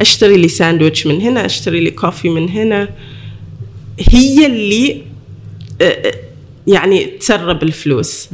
أشتري 0.00 0.36
لي 0.36 0.48
ساندويتش 0.48 1.06
من 1.06 1.20
هنا 1.20 1.46
أشتري 1.46 1.80
لي 1.80 1.90
coffee 1.90 2.28
من 2.28 2.48
هنا. 2.48 2.88
هي 4.10 4.46
اللي 4.46 5.02
آه، 5.80 5.84
آه، 5.84 6.14
يعني 6.66 7.04
تسرب 7.04 7.62
الفلوس. 7.62 8.28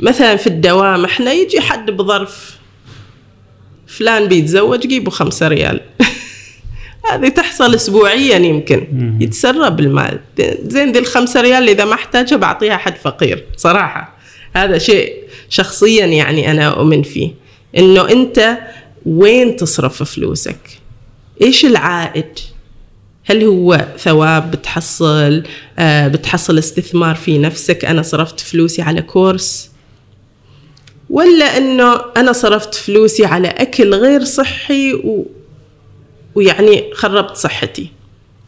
مثلا 0.00 0.36
في 0.36 0.46
الدوام 0.46 1.04
إحنا 1.04 1.32
يجي 1.32 1.60
حد 1.60 1.90
بظرف 1.90 2.56
فلان 3.86 4.28
بيتزوج 4.28 4.86
جيبوا 4.86 5.12
خمسة 5.12 5.48
ريال. 5.48 5.80
هذه 7.12 7.28
تحصل 7.28 7.74
اسبوعيا 7.74 8.36
يمكن. 8.36 8.86
يتسرب 9.20 9.80
المال. 9.80 10.20
زين 10.62 10.92
ذي 10.92 10.98
الخمسة 10.98 11.40
ريال 11.40 11.68
إذا 11.68 11.84
ما 11.84 11.94
احتاجها 11.94 12.36
بعطيها 12.36 12.76
حد 12.76 12.96
فقير 12.96 13.44
صراحة. 13.56 14.16
هذا 14.52 14.78
شيء 14.78 15.14
شخصيا 15.48 16.06
يعني 16.06 16.50
أنا 16.50 16.68
أؤمن 16.68 17.02
فيه. 17.02 17.30
إنه 17.76 18.10
أنت 18.10 18.58
وين 19.06 19.56
تصرف 19.56 20.02
فلوسك؟ 20.02 20.80
إيش 21.42 21.64
العائد؟ 21.64 22.38
هل 23.24 23.44
هو 23.44 23.86
ثواب 23.98 24.50
بتحصل 24.50 25.42
آه 25.78 26.08
بتحصل 26.08 26.58
استثمار 26.58 27.14
في 27.14 27.38
نفسك؟ 27.38 27.84
أنا 27.84 28.02
صرفت 28.02 28.40
فلوسي 28.40 28.82
على 28.82 29.02
كورس. 29.02 29.70
ولا 31.10 31.44
إنه 31.44 32.00
أنا 32.16 32.32
صرفت 32.32 32.74
فلوسي 32.74 33.24
على 33.24 33.48
أكل 33.48 33.94
غير 33.94 34.24
صحي 34.24 34.92
و... 34.92 35.26
ويعني 36.34 36.84
خربت 36.94 37.36
صحتي. 37.36 37.88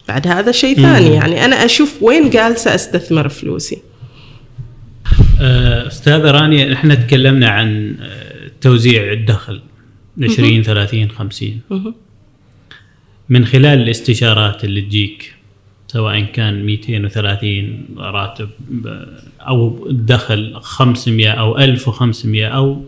بعد 0.09 0.27
هذا 0.27 0.53
شيء 0.53 0.77
ثاني 0.77 1.15
يعني 1.15 1.45
أنا 1.45 1.65
أشوف 1.65 2.03
وين 2.03 2.31
جالسة 2.31 2.75
أستثمر 2.75 3.29
فلوسي. 3.29 3.79
آه، 5.41 5.87
أستاذة 5.87 6.31
رانيا 6.31 6.73
إحنا 6.73 6.95
تكلمنا 6.95 7.49
عن 7.49 7.97
آه، 8.01 8.51
توزيع 8.61 9.13
الدخل. 9.13 9.61
20 10.23 10.63
30 10.63 11.11
50 11.11 11.61
من 13.29 13.45
خلال 13.45 13.83
الاستشارات 13.83 14.65
اللي 14.65 14.83
تجيك 14.83 15.35
سواء 15.89 16.21
كان 16.21 16.65
230 16.65 17.87
راتب 17.99 18.49
أو 19.41 19.87
الدخل 19.91 20.55
500 20.61 21.31
أو 21.31 21.59
1500 21.59 22.47
أو 22.47 22.85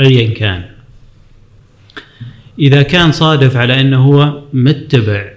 ايا 0.00 0.34
كان. 0.34 0.64
إذا 2.58 2.82
كان 2.82 3.12
صادف 3.12 3.56
على 3.56 3.80
أنه 3.80 4.04
هو 4.04 4.42
متبع 4.52 5.30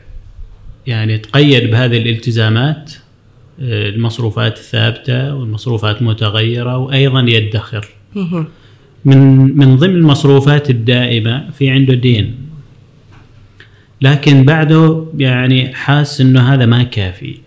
يعني 0.88 1.17
تقيد 1.17 1.71
بهذه 1.71 1.97
الالتزامات 1.97 2.93
المصروفات 3.60 4.57
الثابتة 4.57 5.36
والمصروفات 5.36 6.01
متغيرة 6.01 6.77
وأيضا 6.77 7.19
يدخر. 7.19 7.88
من 9.05 9.17
من 9.57 9.75
ضمن 9.75 9.95
المصروفات 9.95 10.69
الدائمة 10.69 11.49
في 11.51 11.69
عنده 11.69 11.93
دين. 11.93 12.46
لكن 14.01 14.43
بعده 14.43 15.05
يعني 15.17 15.75
حاس 15.75 16.21
إنه 16.21 16.53
هذا 16.53 16.65
ما 16.65 16.83
كافي. 16.83 17.38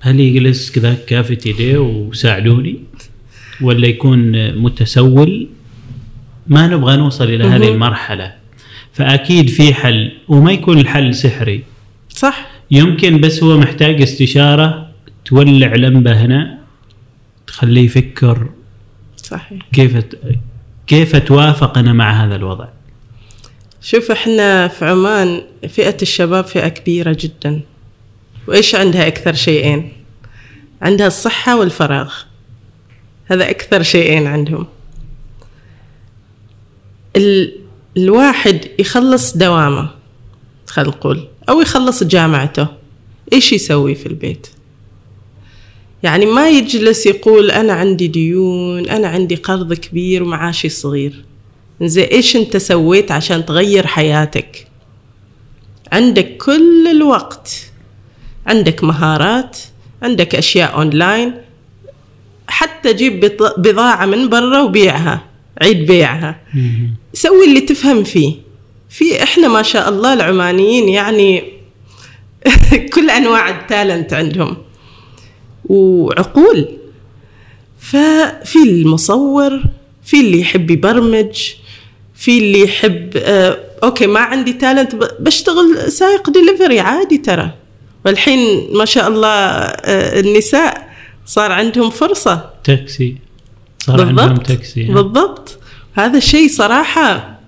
هل 0.00 0.20
يجلس 0.20 0.70
كذا 0.70 0.94
كافة 1.06 1.38
يديه 1.46 1.78
وساعدوني؟ 1.78 2.76
ولا 3.60 3.86
يكون 3.86 4.52
متسول؟ 4.58 5.48
ما 6.46 6.66
نبغى 6.66 6.96
نوصل 6.96 7.24
إلى 7.24 7.44
هذه 7.44 7.68
المرحلة. 7.68 8.34
فأكيد 8.92 9.48
في 9.48 9.74
حل 9.74 10.12
وما 10.28 10.52
يكون 10.52 10.78
الحل 10.78 11.14
سحري. 11.14 11.62
صح. 12.08 12.46
يمكن 12.70 13.20
بس 13.20 13.42
هو 13.42 13.58
محتاج 13.58 14.02
استشارة 14.02 14.88
تولع 15.24 15.74
لمبة 15.74 16.12
هنا 16.24 16.58
تخليه 17.46 17.84
يفكر. 17.84 18.48
صحيح. 19.16 19.62
كيف 19.72 20.04
كيف 20.86 21.14
اتوافق 21.14 21.78
أنا 21.78 21.92
مع 21.92 22.24
هذا 22.24 22.36
الوضع؟ 22.36 22.68
شوف 23.86 24.10
إحنا 24.10 24.68
في 24.68 24.84
عمان 24.84 25.42
فئة 25.68 25.96
الشباب 26.02 26.44
فئة 26.44 26.68
كبيرة 26.68 27.16
جدا. 27.20 27.60
وإيش 28.48 28.74
عندها 28.74 29.06
أكثر 29.06 29.34
شيئين؟ 29.34 29.92
عندها 30.82 31.06
الصحة 31.06 31.58
والفراغ. 31.58 32.14
هذا 33.26 33.50
أكثر 33.50 33.82
شيئين 33.82 34.26
عندهم. 34.26 34.66
ال... 37.16 37.52
الواحد 37.96 38.60
يخلص 38.78 39.36
دوامه 39.36 39.90
خلينا 40.66 40.90
نقول 40.90 41.28
أو 41.48 41.60
يخلص 41.60 42.04
جامعته. 42.04 42.68
إيش 43.32 43.52
يسوي 43.52 43.94
في 43.94 44.06
البيت؟ 44.06 44.46
يعني 46.02 46.26
ما 46.26 46.48
يجلس 46.48 47.06
يقول 47.06 47.50
أنا 47.50 47.72
عندي 47.72 48.08
ديون 48.08 48.88
أنا 48.88 49.08
عندي 49.08 49.34
قرض 49.34 49.74
كبير 49.74 50.22
ومعاشي 50.22 50.68
صغير. 50.68 51.25
زي 51.82 52.08
إيش 52.12 52.36
أنت 52.36 52.56
سويت 52.56 53.12
عشان 53.12 53.46
تغير 53.46 53.86
حياتك. 53.86 54.66
عندك 55.92 56.36
كل 56.36 56.88
الوقت. 56.88 57.70
عندك 58.46 58.84
مهارات. 58.84 59.58
عندك 60.02 60.34
أشياء 60.34 60.74
أونلاين. 60.74 61.34
حتى 62.48 62.92
جيب 62.92 63.20
بضاعة 63.58 64.06
من 64.06 64.28
برا 64.28 64.62
وبيعها. 64.62 65.24
عيد 65.62 65.86
بيعها. 65.86 66.40
سوي 67.12 67.44
اللي 67.44 67.60
تفهم 67.60 68.04
فيه. 68.04 68.34
في 68.88 69.22
إحنا 69.22 69.48
ما 69.48 69.62
شاء 69.62 69.88
الله 69.88 70.12
العمانيين 70.12 70.88
يعني 70.88 71.52
كل 72.94 73.10
أنواع 73.10 73.50
ال 73.50 73.59
talent 73.59 74.12
عندهم. 74.12 74.56
وعقول. 75.64 76.68
ففي 77.80 78.62
المصور 78.64 79.62
في 80.04 80.20
اللي 80.20 80.40
يحب 80.40 80.70
يبرمج. 80.70 81.50
في 82.16 82.38
اللي 82.38 82.60
يحب 82.60 83.16
آه 83.16 83.58
أوكي 83.82 84.06
ما 84.06 84.20
عندي 84.20 84.52
talent 84.52 84.94
بشتغل 85.20 85.92
سائق 85.92 86.30
ديليفري 86.30 86.80
عادي 86.80 87.18
ترى. 87.18 87.50
والحين 88.04 88.68
ما 88.72 88.84
شاء 88.84 89.08
الله 89.08 89.28
آه 89.28 90.20
النساء 90.20 90.88
صار 91.26 91.52
عندهم 91.52 91.90
فرصة. 91.90 92.50
تاكسي. 92.64 93.16
صار 93.78 94.06
عندهم 94.06 94.36
تاكسي 94.36 94.80
يعني. 94.80 94.94
بالضبط. 94.94 95.58
هذا 95.94 96.18
الشيء 96.18 96.48
صراحة 96.48 97.40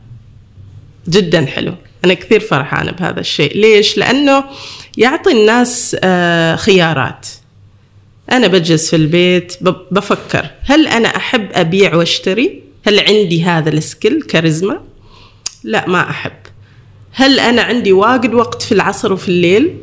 جدا 1.08 1.46
حلو. 1.46 1.74
أنا 2.04 2.14
كثير 2.14 2.40
فرحانة 2.40 2.90
بهذا 2.90 3.20
الشيء. 3.20 3.56
ليش؟ 3.56 3.98
لأنه 3.98 4.44
يعطي 4.96 5.32
الناس 5.32 5.96
آه، 6.04 6.56
خيارات. 6.56 7.26
أنا 8.32 8.46
بجلس 8.46 8.90
في 8.90 8.96
البيت 8.96 9.56
بفكر 9.90 10.50
هل 10.62 10.88
أنا 10.88 11.16
أحب 11.16 11.48
أبيع 11.52 11.94
وأشتري؟ 11.94 12.67
هل 12.86 13.00
عندي 13.00 13.44
هذا 13.44 13.68
ال 13.70 13.79
skill 13.79 14.22
كاريزما؟ 14.22 14.80
لا 15.64 15.88
ما 15.88 16.10
أحب. 16.10 16.32
هل 17.12 17.40
أنا 17.40 17.62
عندي 17.62 17.92
واجد 17.92 18.34
وقت 18.34 18.62
في 18.62 18.72
العصر 18.72 19.12
وفي 19.12 19.28
الليل؟ 19.28 19.74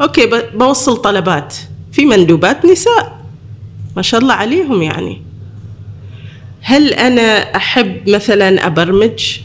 أوكي 0.00 0.26
ب- 0.26 0.58
بوصل 0.58 0.96
طلبات. 0.96 1.56
في 1.92 2.04
مندوبات 2.06 2.64
نساء. 2.66 3.22
ما 3.96 4.02
شاء 4.02 4.20
الله 4.20 4.34
عليهم 4.34 4.82
يعني. 4.82 5.22
هل 6.60 6.94
أنا 6.94 7.56
أحب 7.56 8.08
مثلا 8.08 8.66
أبرمج؟ 8.66 9.38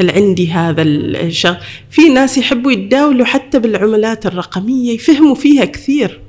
هل 0.00 0.10
عندي 0.10 0.50
هذا 0.52 0.82
الشغل 0.82 1.56
في 1.90 2.08
ناس 2.08 2.38
يحبوا 2.38 2.72
يتداولوا 2.72 3.26
حتى 3.26 3.58
بالعملات 3.58 4.26
الرقمية 4.26 4.92
يفهموا 4.94 5.34
فيها 5.34 5.64
كثير. 5.64 6.20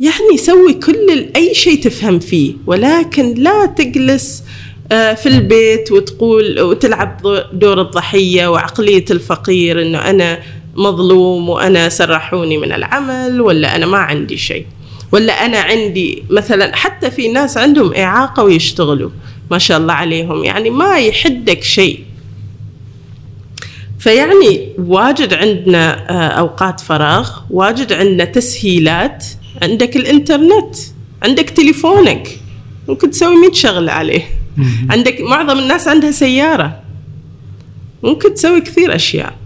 يعني 0.00 0.36
سوي 0.36 0.72
كل 0.72 1.26
أي 1.36 1.54
شيء 1.54 1.82
تفهم 1.82 2.18
فيه 2.18 2.54
ولكن 2.66 3.34
لا 3.34 3.66
تجلس 3.66 4.44
آه، 4.92 5.14
في 5.14 5.28
البيت 5.28 5.92
وتقول 5.92 6.60
وتلعب 6.60 7.20
دور 7.52 7.80
الضحية 7.80 8.46
وعقلية 8.46 9.04
الفقير 9.10 9.82
إنه 9.82 9.98
أنا 10.10 10.38
مظلوم 10.76 11.48
وأنا 11.48 11.88
سرحوني 11.88 12.58
من 12.58 12.72
العمل 12.72 13.40
ولا 13.40 13.76
أنا 13.76 13.86
ما 13.86 13.98
عندي 13.98 14.36
شيء. 14.36 14.66
ولا 15.12 15.32
أنا 15.32 15.58
عندي 15.58 16.22
مثلا 16.30 16.76
حتى 16.76 17.10
في 17.10 17.28
ناس 17.28 17.58
عندهم 17.58 17.94
إعاقة 17.94 18.42
ويشتغلوا 18.42 19.10
ما 19.50 19.58
شاء 19.58 19.78
الله 19.78 19.94
عليهم 19.94 20.44
يعني 20.44 20.70
ما 20.70 20.98
يحدك 20.98 21.62
شيء. 21.62 22.00
فيعني 23.98 24.68
واجد 24.78 25.34
عندنا 25.34 26.10
آه، 26.10 26.28
أوقات 26.28 26.80
فراغ 26.80 27.30
واجد 27.50 27.92
عندنا 27.92 28.24
تسهيلات 28.24 29.24
عندك 29.62 29.96
الإنترنت 29.96 30.76
عندك 31.22 31.50
تليفونك 31.50 32.40
ممكن 32.88 33.10
تسوي 33.10 33.36
100 33.36 33.52
شغلة 33.52 33.92
عليه. 33.92 34.22
عندك 34.90 35.20
معظم 35.20 35.58
الناس 35.58 35.88
عندها 35.88 36.10
سيارة. 36.10 36.80
ممكن 38.02 38.34
تسوي 38.34 38.60
كثير 38.60 38.94
أشياء. 38.94 39.36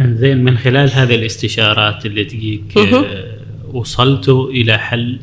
زين 0.00 0.44
من 0.44 0.58
خلال 0.58 0.92
هذه 0.92 1.14
الاستشارات 1.14 2.06
اللي 2.06 2.24
تجيك. 2.24 2.76
آه، 2.76 3.38
وصلتوا 3.72 4.50
إلى 4.50 4.78
حل؟ 4.78 5.20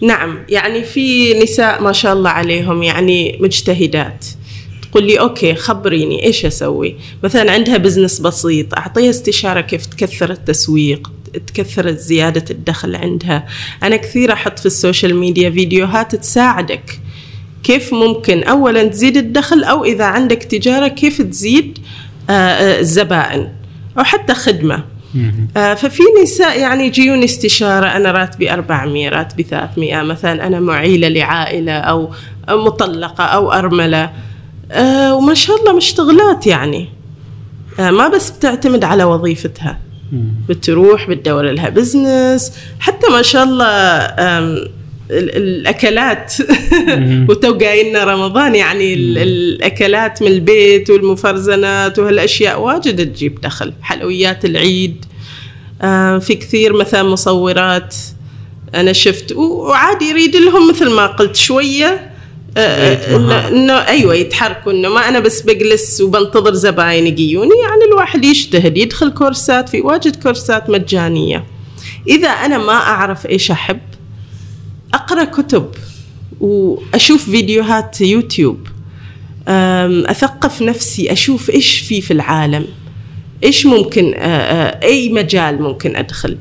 نعم 0.00 0.38
يعني 0.48 0.84
في 0.84 1.34
نساء 1.42 1.82
ما 1.82 1.92
شاء 1.92 2.12
الله 2.12 2.30
عليهم 2.30 2.82
يعني 2.82 3.38
مجتهدات. 3.40 4.26
تقول 4.82 5.06
لي 5.06 5.20
أوكي 5.20 5.54
خبريني 5.54 6.24
إيش 6.24 6.46
أسوي؟ 6.46 6.96
مثلا 7.24 7.52
عندها 7.52 7.76
business 7.76 8.20
بسيط 8.20 8.74
أعطيها 8.74 9.10
استشارة 9.10 9.60
كيف 9.60 9.86
تكثر 9.86 10.30
التسويق. 10.30 11.10
تكثر 11.46 11.90
زيادة 11.90 12.44
الدخل 12.50 12.96
عندها 12.96 13.46
أنا 13.82 13.96
كثير 13.96 14.32
أحط 14.32 14.58
في 14.58 14.66
ال 14.66 14.73
social 14.73 15.16
media 15.16 15.50
فيديوهات 15.50 16.14
تساعدك 16.14 17.00
كيف 17.62 17.94
ممكن 17.94 18.42
اولا 18.42 18.84
تزيد 18.84 19.16
الدخل 19.16 19.64
أو 19.64 19.84
إذا 19.84 20.04
عندك 20.04 20.42
تجارة 20.42 20.88
كيف 20.88 21.22
تزيد 21.22 21.78
آه، 22.30 22.32
آه، 22.32 22.80
الزبائن 22.80 23.48
أو 23.98 24.04
حتى 24.04 24.34
مهم. 25.14 25.48
آه، 25.56 25.74
ففي 25.74 26.02
نساء 26.22 26.60
يعني 26.60 26.86
يجيوني 26.86 27.24
استشارة 27.24 27.86
أنا 27.86 28.12
راتبي 28.12 28.52
400 28.52 29.08
راتبي 29.08 29.42
300 29.42 30.02
مثلا 30.02 30.46
أنا 30.46 30.60
معيلة 30.60 31.08
لعائلة 31.08 31.72
أو 31.72 32.10
أو 32.48 32.64
مطلقة 32.64 33.24
أو 33.24 33.52
أرملة 33.52 34.10
وما 35.12 35.34
شاء 35.34 35.56
الله 35.56 35.76
مشتغلات 35.76 36.46
يعني 36.46 36.88
ما 37.78 38.08
بس 38.08 38.30
بتعتمد 38.30 38.84
على 38.84 39.04
وظيفتها. 39.04 39.78
بتروح 40.48 41.10
بتدور 41.10 41.50
لها 41.50 41.68
بزنس 41.68 42.52
حتى 42.80 43.06
ما 43.12 43.22
شاء 43.22 43.44
الله 43.44 43.66
آم، 43.66 44.44
ال- 45.10 45.36
الأكلات. 45.36 46.34
مم. 46.88 47.26
وتو 47.30 47.56
جاينا 47.58 48.04
رمضان 48.04 48.54
يعني 48.54 48.94
ال- 48.94 49.18
الأكلات 49.18 50.22
من 50.22 50.28
البيت 50.28 50.90
والمفرزنات 50.90 51.98
وهالأشياء 51.98 52.60
واجد 52.60 53.12
تجيب 53.12 53.40
دخل. 53.40 53.72
حلويات 53.82 54.44
العيد 54.44 55.04
في 56.20 56.34
كثير 56.40 56.72
مثلا 56.72 57.02
مصورات 57.02 57.94
أنا 58.74 58.92
شفت. 58.92 59.32
وعادي 59.32 60.04
يريد 60.04 60.36
لهم 60.36 60.68
مثل 60.70 60.90
ما 60.90 61.06
قلت 61.06 61.36
شوية. 61.36 62.07
انه 62.56 63.18
مهارة. 63.18 63.48
انه 63.48 63.72
أيوه 63.72 64.14
يتحركوا 64.14 64.72
إنه 64.72 64.88
ما 64.88 65.08
أنا 65.08 65.20
بس 65.20 65.40
بجلس 65.40 66.00
وبنتظر 66.00 66.54
زباين 66.54 67.06
يجيوني 67.06 67.54
يعني 67.68 67.84
الواحد 67.84 68.24
يجتهد 68.24 68.78
يدخل 68.78 69.10
كورسات 69.10 69.68
في 69.68 69.80
واجد 69.80 70.22
كورسات 70.22 70.70
مجانية. 70.70 71.44
إذا 72.08 72.28
أنا 72.28 72.58
ما 72.58 72.72
أعرف 72.72 73.26
إيش 73.26 73.50
أحب 73.50 73.80
أقرأ 74.94 75.24
كتب 75.24 75.70
وأشوف 76.40 77.30
فيديوهات 77.30 78.00
يوتيوب. 78.00 78.68
أثقف 80.06 80.62
نفسي 80.62 81.12
أشوف 81.12 81.50
إيش 81.50 81.78
في 81.78 82.00
في 82.00 82.10
العالم. 82.10 82.66
إيش 83.44 83.66
ممكن 83.66 84.14
آه، 84.16 84.80
أي 84.82 85.08
مجال 85.08 85.62
ممكن 85.62 85.96
أدخل. 85.96 86.38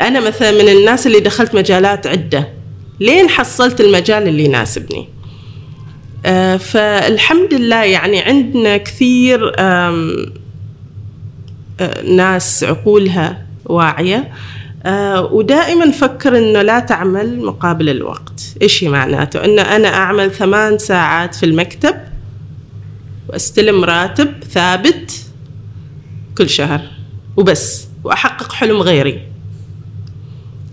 أنا 0.00 0.20
مثلا 0.20 0.50
من 0.52 0.68
الناس 0.68 1.06
اللي 1.06 1.20
دخلت 1.20 1.54
مجالات 1.54 2.06
عدة. 2.06 2.57
لين 3.00 3.28
حصلت 3.28 3.80
المجال 3.80 4.28
اللي 4.28 4.44
يناسبني. 4.44 5.08
آه، 6.26 6.56
فالحمد 6.56 7.54
لله 7.54 7.84
يعني 7.84 8.20
عندنا 8.20 8.76
كثير 8.76 9.52
آه، 9.58 10.26
ناس 12.04 12.64
عقولها 12.64 13.46
واعية. 13.64 14.32
آه، 14.84 15.32
ودائما 15.32 15.84
نفكر 15.84 16.38
إنه 16.38 16.62
لا 16.62 16.80
تعمل 16.80 17.44
مقابل 17.44 17.88
الوقت. 17.88 18.42
إيش 18.62 18.84
معناته؟ 18.84 19.44
إنه 19.44 19.62
أنا 19.62 19.88
أعمل 19.88 20.30
ثمان 20.30 20.78
ساعات 20.78 21.34
في 21.34 21.46
المكتب 21.46 21.94
وأستلم 23.28 23.84
راتب 23.84 24.44
ثابت 24.44 25.12
كل 26.38 26.48
شهر 26.48 26.80
وبس 27.36 27.86
وأحقق 28.04 28.52
حلم 28.52 28.76
غيري. 28.76 29.22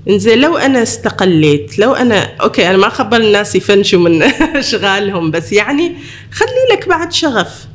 إنزين 0.09 0.39
لو 0.39 0.57
أنا 0.57 0.83
استقليت 0.83 1.79
لو 1.79 1.93
أنا 1.93 2.35
أوكي 2.41 2.69
أنا 2.69 2.77
ما 2.77 2.87
اخبر 2.87 3.17
الناس 3.17 3.55
يفنشوا 3.55 3.99
من 3.99 4.23
أشغالهم 4.63 5.31
بس 5.31 5.53
يعني 5.53 5.95
خلي 6.31 6.75
لك 6.77 6.87
بعد 6.89 7.11
شغف 7.13 7.67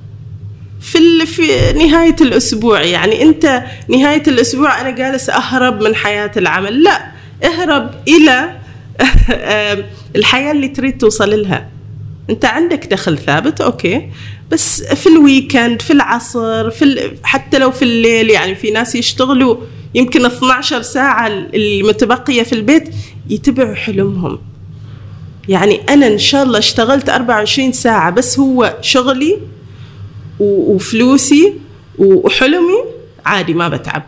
في. 0.80 1.26
في 1.26 1.72
نهاية 1.72 2.16
الأسبوع 2.20 2.82
يعني 2.82 3.22
أنت 3.22 3.62
نهاية 3.88 4.22
الأسبوع 4.26 4.80
أنا 4.80 4.90
جالس 4.90 5.30
أهرب 5.30 5.82
من 5.82 5.94
حياة 5.94 6.30
العمل 6.36 6.82
لا 6.82 7.06
اهرب 7.44 7.94
إلى 8.08 8.56
الحياة 10.16 10.52
اللي 10.52 10.68
تريد 10.68 10.98
توصل 10.98 11.42
لها 11.42 11.68
أنت 12.30 12.44
عندك 12.44 12.86
دخل 12.86 13.18
ثابت 13.18 13.60
أوكي 13.60 14.08
بس 14.50 14.82
في 14.82 15.08
الويكند 15.08 15.82
في 15.82 15.92
العصر 15.92 16.70
في. 16.70 17.10
حتى 17.24 17.58
لو 17.58 17.70
في 17.70 17.82
الليل 17.82 18.30
يعني 18.30 18.54
في 18.54 18.70
ناس 18.70 18.94
يشتغلوا 18.94 19.56
يمكن 19.94 20.26
12 20.26 20.82
ساعة 20.82 21.26
المتبقية 21.54 22.42
في 22.42 22.52
البيت 22.52 22.88
يتبعوا 23.30 23.74
حلمهم. 23.74 24.38
يعني 25.48 25.80
أنا 25.88 26.06
إن 26.06 26.18
شاء 26.18 26.42
الله 26.42 26.58
اشتغلت 26.58 27.08
24 27.08 27.72
ساعة 27.72 28.10
بس 28.10 28.38
هو 28.38 28.76
شغلي 28.80 29.38
وفلوسي 30.40 31.54
وحلمي 31.98 32.84
عادي 33.26 33.54
ما 33.54 33.68
بتعب. 33.68 34.02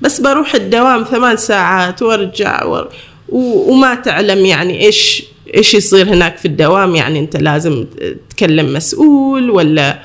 بس 0.00 0.20
بروح 0.20 0.54
الدوام 0.54 1.04
ثمان 1.04 1.36
ساعات 1.36 2.02
وأرجع. 2.02 2.84
وما 3.28 3.94
تعلم 3.94 4.46
يعني 4.46 4.80
إيش 4.84 5.24
إيش 5.54 5.74
يصير 5.74 6.08
هناك 6.08 6.36
في 6.36 6.48
الدوام. 6.48 6.96
يعني 6.96 7.18
أنت 7.18 7.36
لازم 7.36 7.86
تكلم 8.30 8.72
مسؤول 8.72 9.50
ولا 9.50 10.02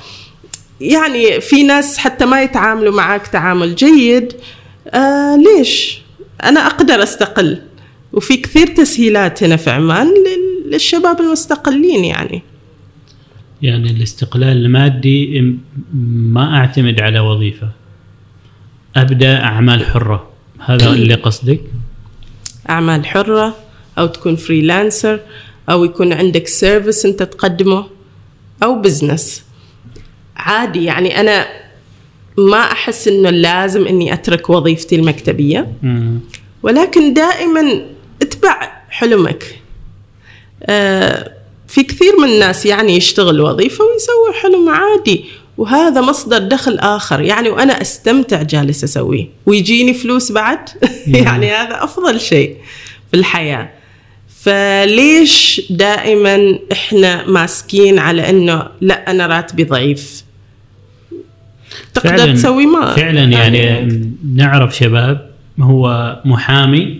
يعني 0.81 1.41
في 1.41 1.63
ناس 1.63 1.97
حتى 1.97 2.25
ما 2.25 2.41
يتعاملوا 2.41 2.93
معك 2.93 3.27
تعامل 3.27 3.75
جيد. 3.75 4.33
آه 4.93 5.35
ليش؟ 5.37 6.01
أنا 6.43 6.67
أقدر 6.67 7.03
أستقل. 7.03 7.61
وفي 8.13 8.37
كثير 8.37 8.67
تسهيلات 8.67 9.43
هنا 9.43 9.55
في 9.55 9.69
عمان 9.69 10.07
لل- 10.07 10.71
للشباب 10.71 11.19
المستقلين 11.19 12.05
يعني. 12.05 12.41
يعني 13.61 13.91
الاستقلال 13.91 14.57
المادي 14.65 15.55
ما 15.93 16.57
أعتمد 16.57 17.01
على 17.01 17.19
وظيفة. 17.19 17.69
أبدأ 18.95 19.43
أعمال 19.43 19.85
حرة. 19.85 20.29
هذا 20.59 20.89
اللي 20.93 21.13
قصدك؟ 21.13 21.61
أعمال 22.69 23.05
حرة 23.05 23.55
أو 23.97 24.05
تكون 24.07 24.35
freelancer 24.35 25.19
أو 25.69 25.83
يكون 25.85 26.13
عندك 26.13 26.47
service 26.47 27.05
أنت 27.05 27.23
تقدمه 27.23 27.85
أو 28.63 28.81
business 28.81 29.43
عادي 30.35 30.83
يعني 30.83 31.19
أنا 31.19 31.45
ما 32.37 32.57
أحس 32.57 33.07
إنه 33.07 33.29
لازم 33.29 33.87
إني 33.87 34.13
أترك 34.13 34.49
وظيفتي 34.49 34.95
المكتبية. 34.95 35.71
مم. 35.83 36.19
ولكن 36.63 37.13
دائما 37.13 37.85
أتبع 38.21 38.71
حلمك. 38.89 39.59
آه، 40.63 41.31
في 41.67 41.83
كثير 41.83 42.17
من 42.19 42.29
الناس 42.29 42.65
يعني 42.65 42.95
يشتغل 42.95 43.41
وظيفة 43.41 43.83
ويسوي 43.85 44.41
حلم 44.41 44.69
عادي 44.69 45.25
وهذا 45.57 46.01
مصدر 46.01 46.37
دخل 46.37 46.79
آخر. 46.79 47.21
يعني 47.21 47.49
وأنا 47.49 47.81
أستمتع 47.81 48.41
جالس 48.41 48.83
أسويه 48.83 49.29
ويجيني 49.45 49.93
فلوس 49.93 50.31
بعد؟ 50.31 50.69
يعني 51.07 51.51
هذا 51.51 51.83
أفضل 51.83 52.19
شيء 52.19 52.57
في 53.11 53.17
الحياة. 53.17 53.69
فليش 54.43 55.61
دائما 55.69 56.59
إحنا 56.71 57.27
ماسكين 57.27 57.99
على 57.99 58.29
إنه 58.29 58.67
لا 58.81 59.11
أنا 59.11 59.27
راتبي 59.27 59.63
ضعيف؟ 59.63 60.23
تقدر 61.93 62.33
تسوي 62.33 62.65
ما 62.65 62.93
فعلا 62.93 63.23
يعني 63.23 63.89
نعرف 64.35 64.75
شباب 64.77 65.29
هو 65.59 66.19
محامي. 66.25 66.99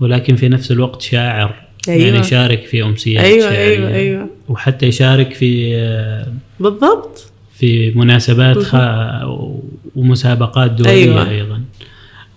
ولكن 0.00 0.36
في 0.36 0.48
نفس 0.48 0.72
الوقت 0.72 1.02
شاعر 1.02 1.54
أيوة. 1.88 2.04
يعني 2.04 2.18
يشارك 2.18 2.66
في 2.66 2.82
أمسيات 2.82 3.24
أيوة 3.24 3.40
شعرية. 3.50 3.58
أيوة 3.58 3.94
أيوة 3.94 4.28
وحتى 4.48 4.86
يشارك 4.86 5.34
في 5.34 5.74
بالضبط 6.60 7.32
في 7.54 7.90
مناسبات 7.90 8.58
خ... 8.58 8.76
ومسابقات 9.96 10.70
دولية 10.70 10.92
أيوة. 10.92 11.30
أيضا. 11.30 11.62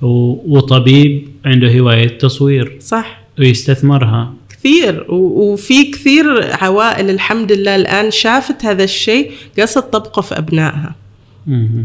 وطبيب 0.01 1.27
عنده 1.45 1.79
هواية 1.79 2.07
تصوير 2.07 2.77
صح 2.79 3.21
ويستثمرها 3.39 4.33
كثير 4.61 5.05
وفي 5.11 5.83
كثير 5.83 6.53
عوائل 6.63 7.09
الحمد 7.09 7.51
لله 7.51 7.75
الآن 7.75 8.11
شافت 8.11 8.65
هذا 8.65 8.83
الشيء 8.83 9.31
قصد 9.59 9.81
تطبقه 9.81 10.21
في 10.21 10.37
أبنائها. 10.37 10.95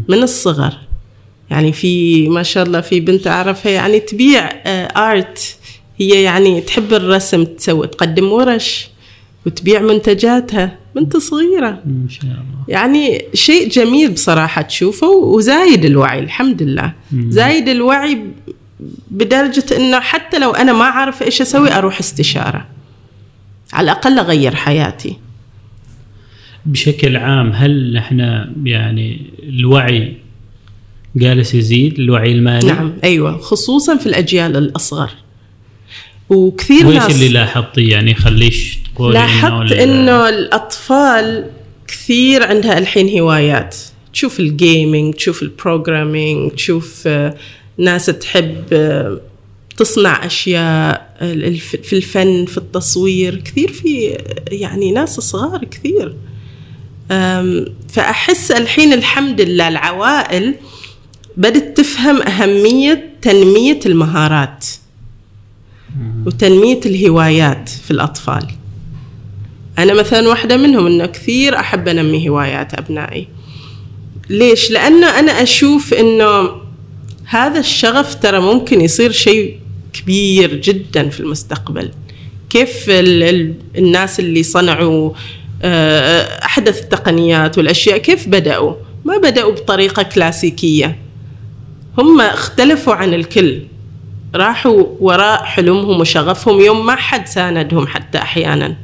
من 0.07 0.23
الصغر. 0.23 0.73
يعني 1.49 1.71
في 1.71 2.27
ما 2.29 2.43
شاء 2.43 2.63
الله 2.63 2.81
في 2.81 2.99
بنت 2.99 3.27
أعرفها 3.27 3.71
يعني 3.71 3.99
تبيع 3.99 4.49
آرت 5.11 5.57
هي 5.97 6.23
يعني 6.23 6.61
تحب 6.61 6.93
الرسم 6.93 7.43
تسوي 7.43 7.87
تقدم 7.87 8.31
ورش 8.31 8.89
وتبيع 9.45 9.81
منتجاتها. 9.81 10.77
بنت 10.95 11.17
صغيرة. 11.17 11.81
ان 11.85 12.07
شاء 12.09 12.23
الله. 12.23 12.63
يعني 12.67 13.25
شيء 13.33 13.69
جميل 13.69 14.11
بصراحة 14.11 14.61
تشوفه 14.61 15.07
وزايد 15.07 15.85
الوعي 15.85 16.19
الحمد 16.19 16.63
لله. 16.63 16.93
زايد 17.29 17.69
الوعي 17.69 18.21
بدرجة 19.11 19.63
إنه 19.77 19.99
حتى 19.99 20.39
لو 20.39 20.51
أنا 20.51 20.73
ما 20.73 20.83
اعرف 20.83 21.23
إيش 21.23 21.41
أسوي 21.41 21.73
أروح 21.73 21.99
استشارة. 21.99 22.67
على 23.73 23.91
الأقل 23.91 24.19
أغير 24.19 24.55
حياتي. 24.55 25.17
بشكل 26.65 27.17
عام 27.17 27.51
هل 27.51 27.97
إحنا 27.97 28.53
يعني 28.63 29.21
الوعي 29.43 30.17
جالس 31.15 31.53
يزيد؟ 31.53 31.99
الوعي 31.99 32.31
المالي؟ 32.31 32.67
نعم 32.67 32.93
أيوه 33.03 33.37
خصوصا 33.37 33.97
في 33.97 34.05
الأجيال 34.05 34.57
الأصغر. 34.57 35.09
وكثير 36.29 36.87
ناس 36.87 37.15
اللي 37.15 37.29
لاحظتيه 37.29 37.91
يعني 37.91 38.15
خليش 38.15 38.77
تقول 38.95 39.13
لاحظت 39.13 39.71
إنه 39.71 40.29
الأطفال 40.29 41.49
كثير 41.87 42.43
عندها 42.43 42.77
الحين 42.77 43.19
هوايات. 43.19 43.75
تشوف 44.13 44.39
ال 44.39 44.50
gaming 44.50 45.13
تشوف 45.13 45.43
ال 45.43 45.52
programming 45.52 46.51
تشوف 46.51 47.03
آه، 47.07 47.35
ناس 47.77 48.05
تحب 48.05 48.63
آه، 48.73 49.19
تصنع 49.77 50.25
أشياء 50.25 51.17
في 51.83 51.93
الفن 51.93 52.45
في 52.45 52.57
التصوير 52.57 53.35
كثير 53.35 53.71
في 53.71 54.17
يعني 54.51 54.91
ناس 54.91 55.19
صغار 55.19 55.65
كثير. 55.65 56.15
فأحس 57.89 58.51
الحين 58.51 58.93
الحمد 58.93 59.41
لله 59.41 59.67
العوائل 59.67 60.55
بدت 61.37 61.77
تفهم 61.77 62.21
أهمية 62.21 63.13
تنمية 63.21 63.79
المهارات 63.85 64.65
وتنمية 66.25 66.79
الهوايات 66.85 67.69
في 67.69 67.91
الأطفال. 67.91 68.47
أنا 69.79 69.93
مثلا 69.93 70.27
واحدة 70.27 70.57
منهم 70.57 70.85
إنه 70.85 71.05
كثير 71.05 71.59
أحب 71.59 71.87
أنمي 71.87 72.29
هوايات 72.29 72.73
أبنائي. 72.73 73.27
ليش؟ 74.29 74.71
لأنه 74.71 75.19
أنا 75.19 75.31
أشوف 75.31 75.93
إنه 75.93 76.49
هذا 77.29 77.59
الشغف 77.59 78.15
ترى 78.15 78.39
ممكن 78.39 78.81
يصير 78.81 79.11
شيء 79.11 79.59
كبير 79.93 80.55
جدا 80.55 81.09
في 81.09 81.19
المستقبل. 81.19 81.91
كيف 82.49 82.89
ال 82.89 83.23
ال 83.23 83.53
الناس 83.77 84.19
اللي 84.19 84.43
صنعوا 84.43 85.11
آه، 85.61 86.21
أحدث 86.45 86.83
التقنيات 86.83 87.57
والأشياء 87.57 87.97
كيف 87.97 88.27
بدأوا؟ 88.27 88.73
ما 89.05 89.17
بدأوا 89.17 89.51
بطريقة 89.51 90.03
كلاسيكية. 90.03 90.97
هم 91.97 92.21
اختلفوا 92.21 92.93
عن 92.93 93.13
الكل. 93.13 93.61
راحوا 94.35 94.83
وراء 94.99 95.43
حلمهم 95.43 95.99
وشغفهم. 95.99 96.59
يوم 96.59 96.85
ما 96.85 96.95
حد 96.95 97.27
ساندهم 97.27 97.87
حتى 97.87 98.17
أحيانا. 98.17 98.77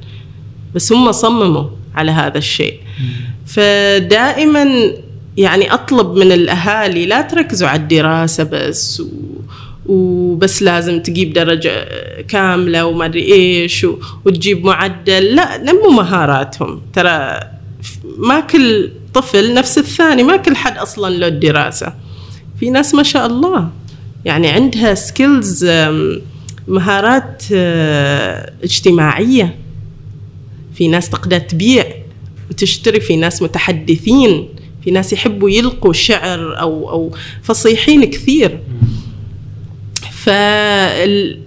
بس 0.75 0.91
هم 0.91 1.11
صمموا 1.11 1.69
على 1.95 2.11
هذا 2.11 2.37
الشيء. 2.37 2.79
فدائما 3.45 4.93
يعني 5.37 5.73
أطلب 5.73 6.15
من 6.17 6.31
الأهالي 6.31 7.05
لا 7.05 7.21
تركزوا 7.21 7.67
على 7.67 7.81
الدراسة 7.81 8.43
بس 8.43 8.99
و 8.99 9.07
وبس 9.85 10.63
لازم 10.63 10.99
تجيب 10.99 11.33
درجة 11.33 11.85
كاملة 12.27 12.85
وما 12.85 13.05
أدري 13.05 13.33
إيش 13.33 13.83
و- 13.83 13.97
وتجيب 14.25 14.65
معدل. 14.65 15.35
لا 15.35 15.57
نموا 15.57 15.91
مهاراتهم. 15.91 16.81
ترى 16.93 17.39
ما 18.17 18.39
كل 18.39 18.91
طفل 19.13 19.53
نفس 19.53 19.77
الثاني 19.77 20.23
ما 20.23 20.37
كل 20.37 20.55
حد 20.55 20.77
أصلا 20.77 21.15
له 21.17 21.27
الدراسة. 21.27 21.93
في 22.59 22.69
ناس 22.69 22.95
ما 22.95 23.03
شاء 23.03 23.25
الله. 23.27 23.69
يعني 24.25 24.47
عندها 24.47 24.93
سكيلز 24.95 25.65
مهارات 26.67 27.43
آه، 27.53 28.53
اجتماعية. 28.63 29.55
في 30.75 30.87
ناس 30.87 31.09
تقدر 31.09 31.39
تبيع 31.39 31.85
وتشتري 32.49 32.99
في 32.99 33.15
ناس 33.15 33.41
متحدثين. 33.41 34.49
في 34.83 34.91
ناس 34.91 35.13
يحبوا 35.13 35.49
يلقوا 35.49 35.93
شعر 35.93 36.59
أو 36.59 36.89
أو 36.89 37.15
فصيحين 37.41 38.05
كثير. 38.05 38.59
فالأهالي 40.11 41.43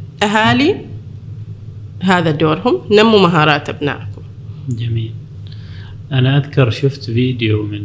هذا 2.01 2.31
دورهم 2.31 2.81
نموا 2.91 3.21
مهارات 3.21 3.69
أبنائكم. 3.69 4.23
جميل. 4.69 5.13
أنا 6.13 6.37
أذكر 6.37 6.71
شفت 6.71 7.05
فيديو 7.05 7.63
من 7.63 7.83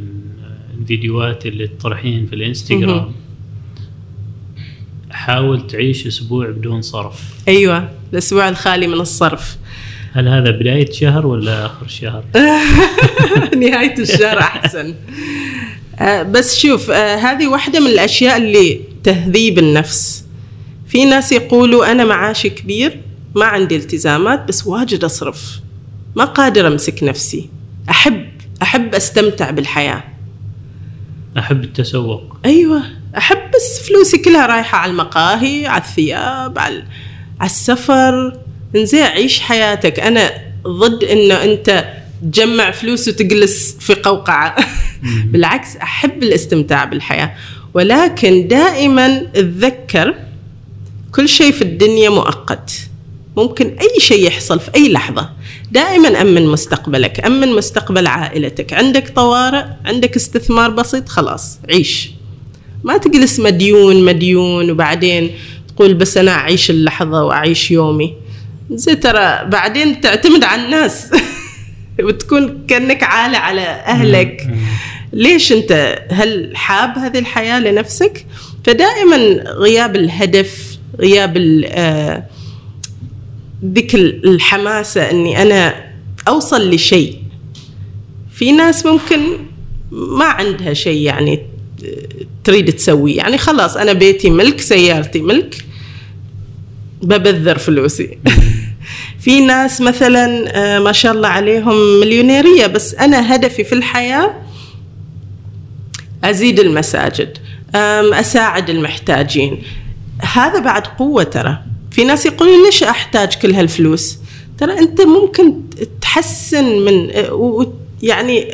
الفيديوهات 0.79 1.45
اللي 1.45 1.67
تطرحين 1.67 2.25
في 2.25 2.35
الإنستغرام. 2.35 3.11
حاول 5.11 5.67
تعيش 5.67 6.07
أسبوع 6.07 6.49
بدون 6.49 6.81
صرف. 6.81 7.33
أيوه 7.47 7.89
الأسبوع 8.13 8.49
الخالي 8.49 8.87
من 8.87 8.93
الصرف. 8.93 9.57
هل 10.13 10.27
هذا 10.27 10.51
بداية 10.51 10.91
شهر 10.91 11.27
ولا 11.27 11.65
آخر 11.65 11.87
شهر؟ 11.87 12.23
نهاية 13.61 13.99
الشهر 13.99 14.39
أحسن. 14.39 14.93
بس 16.23 16.59
شوف 16.59 16.91
آه، 16.91 17.15
هذه 17.15 17.47
واحدة 17.47 17.79
من 17.79 17.87
الأشياء 17.87 18.37
اللي 18.37 18.81
تهذيب 19.03 19.59
النفس. 19.59 20.23
في 20.87 21.05
ناس 21.05 21.31
يقولوا 21.31 21.91
أنا 21.91 22.05
معاشي 22.05 22.49
كبير 22.49 23.01
ما 23.35 23.45
عندي 23.45 23.75
التزامات 23.75 24.47
بس 24.47 24.67
واجد 24.67 25.03
أصرف. 25.03 25.59
ما 26.15 26.25
قادر 26.25 26.67
أمسك 26.67 27.03
نفسي. 27.03 27.49
أحب 27.89 28.25
أحب 28.61 28.95
أستمتع 28.95 29.51
بالحياة. 29.51 30.03
أحب 31.37 31.63
التسوق. 31.63 32.37
أيوه 32.45 32.83
أحب 33.17 33.51
بس 33.55 33.87
فلوسي 33.87 34.17
كلها 34.17 34.45
رايحة 34.45 34.77
على 34.77 34.91
المقاهي 34.91 35.67
على 35.67 35.81
الثياب 35.81 36.59
على 36.59 36.83
السفر. 37.43 38.37
انزين 38.75 39.03
عيش 39.03 39.39
حياتك. 39.39 39.99
أنا 39.99 40.31
ضد 40.67 41.03
إنه 41.03 41.43
أنت 41.43 41.93
تجمع 42.21 42.71
فلوس 42.71 43.07
وتجلس 43.07 43.77
في 43.79 43.93
قوقعة. 43.93 44.55
بالعكس 45.25 45.75
أحب 45.75 46.23
الاستمتاع 46.23 46.85
بالحياة. 46.85 47.33
ولكن 47.73 48.47
دائما 48.47 49.27
أتذكر 49.35 50.15
كل 51.15 51.29
شيء 51.29 51.51
في 51.51 51.61
الدنيا 51.61 52.09
مؤقت. 52.09 52.71
ممكن 53.37 53.65
أي 53.81 53.99
شيء 53.99 54.27
يحصل 54.27 54.59
في 54.59 54.71
أي 54.75 54.89
لحظة. 54.91 55.29
دائما 55.71 56.21
أمن 56.21 56.45
مستقبلك 56.45 57.25
أمن 57.25 57.55
مستقبل 57.55 58.07
عائلتك. 58.07 58.73
عندك 58.73 59.09
طوارئ 59.15 59.65
عندك 59.85 60.15
استثمار 60.15 60.69
بسيط 60.69 61.09
خلاص 61.09 61.59
عيش. 61.69 62.11
ما 62.83 62.97
تجلس 62.97 63.39
مديون 63.39 64.05
مديون 64.05 64.71
وبعدين 64.71 65.31
تقول 65.67 65.93
بس 65.93 66.17
أنا 66.17 66.31
أعيش 66.31 66.69
اللحظة 66.69 67.23
وأعيش 67.23 67.71
يومي. 67.71 68.13
زي 68.71 68.95
ترى 68.95 69.45
بعدين 69.49 70.01
تعتمد 70.01 70.43
على 70.43 70.65
الناس. 70.65 71.07
وتكون 71.99 72.65
كأنك 72.67 73.03
عالة 73.03 73.37
على 73.37 73.61
أهلك. 73.61 74.47
ليش 75.13 75.51
أنت 75.51 76.01
هل 76.11 76.51
حاب 76.57 76.97
هذه 76.97 77.19
الحياة 77.19 77.59
لنفسك؟ 77.59 78.25
فدائما 78.63 79.17
غياب 79.47 79.95
الهدف 79.95 80.77
غياب 80.99 81.37
آه، 81.65 82.23
ذيك 83.65 83.95
الحماسة 83.95 85.11
إني 85.11 85.41
أنا 85.41 85.91
أوصل 86.27 86.69
لشيء. 86.69 87.17
في 88.33 88.51
ناس 88.51 88.85
ممكن 88.85 89.19
ما 89.91 90.25
عندها 90.25 90.73
شيء 90.73 91.01
يعني 91.01 91.45
تريد 92.43 92.71
تسويه 92.73 93.17
يعني 93.17 93.37
خلاص 93.37 93.77
أنا 93.77 93.93
بيتي 93.93 94.29
ملك 94.29 94.61
سيارتي 94.61 95.21
ملك 95.21 95.65
ببذر 97.01 97.57
فلوسي. 97.57 98.17
في 99.21 99.41
ناس 99.41 99.81
مثلا 99.81 100.51
آه، 100.57 100.79
ما 100.79 100.91
شاء 100.91 101.11
الله 101.13 101.27
عليهم 101.27 101.99
مليونيرية 101.99 102.67
بس 102.67 102.95
أنا 102.95 103.35
هدفي 103.35 103.63
في 103.63 103.73
الحياة 103.75 104.33
أزيد 106.23 106.59
المساجد 106.59 107.37
أم، 107.75 108.13
أساعد 108.13 108.69
المحتاجين. 108.69 109.63
هذا 110.33 110.59
بعد 110.59 110.87
قوة 110.87 111.23
ترى. 111.23 111.57
في 111.91 112.03
ناس 112.03 112.25
يقولون 112.25 112.65
ليش 112.65 112.83
أحتاج 112.83 113.33
كل 113.35 113.53
هالفلوس؟ 113.53 114.17
ترى 114.57 114.79
أنت 114.79 115.01
ممكن 115.01 115.53
تحسن 116.01 116.65
من 116.85 117.11
و- 117.31 117.73
يعني 118.01 118.51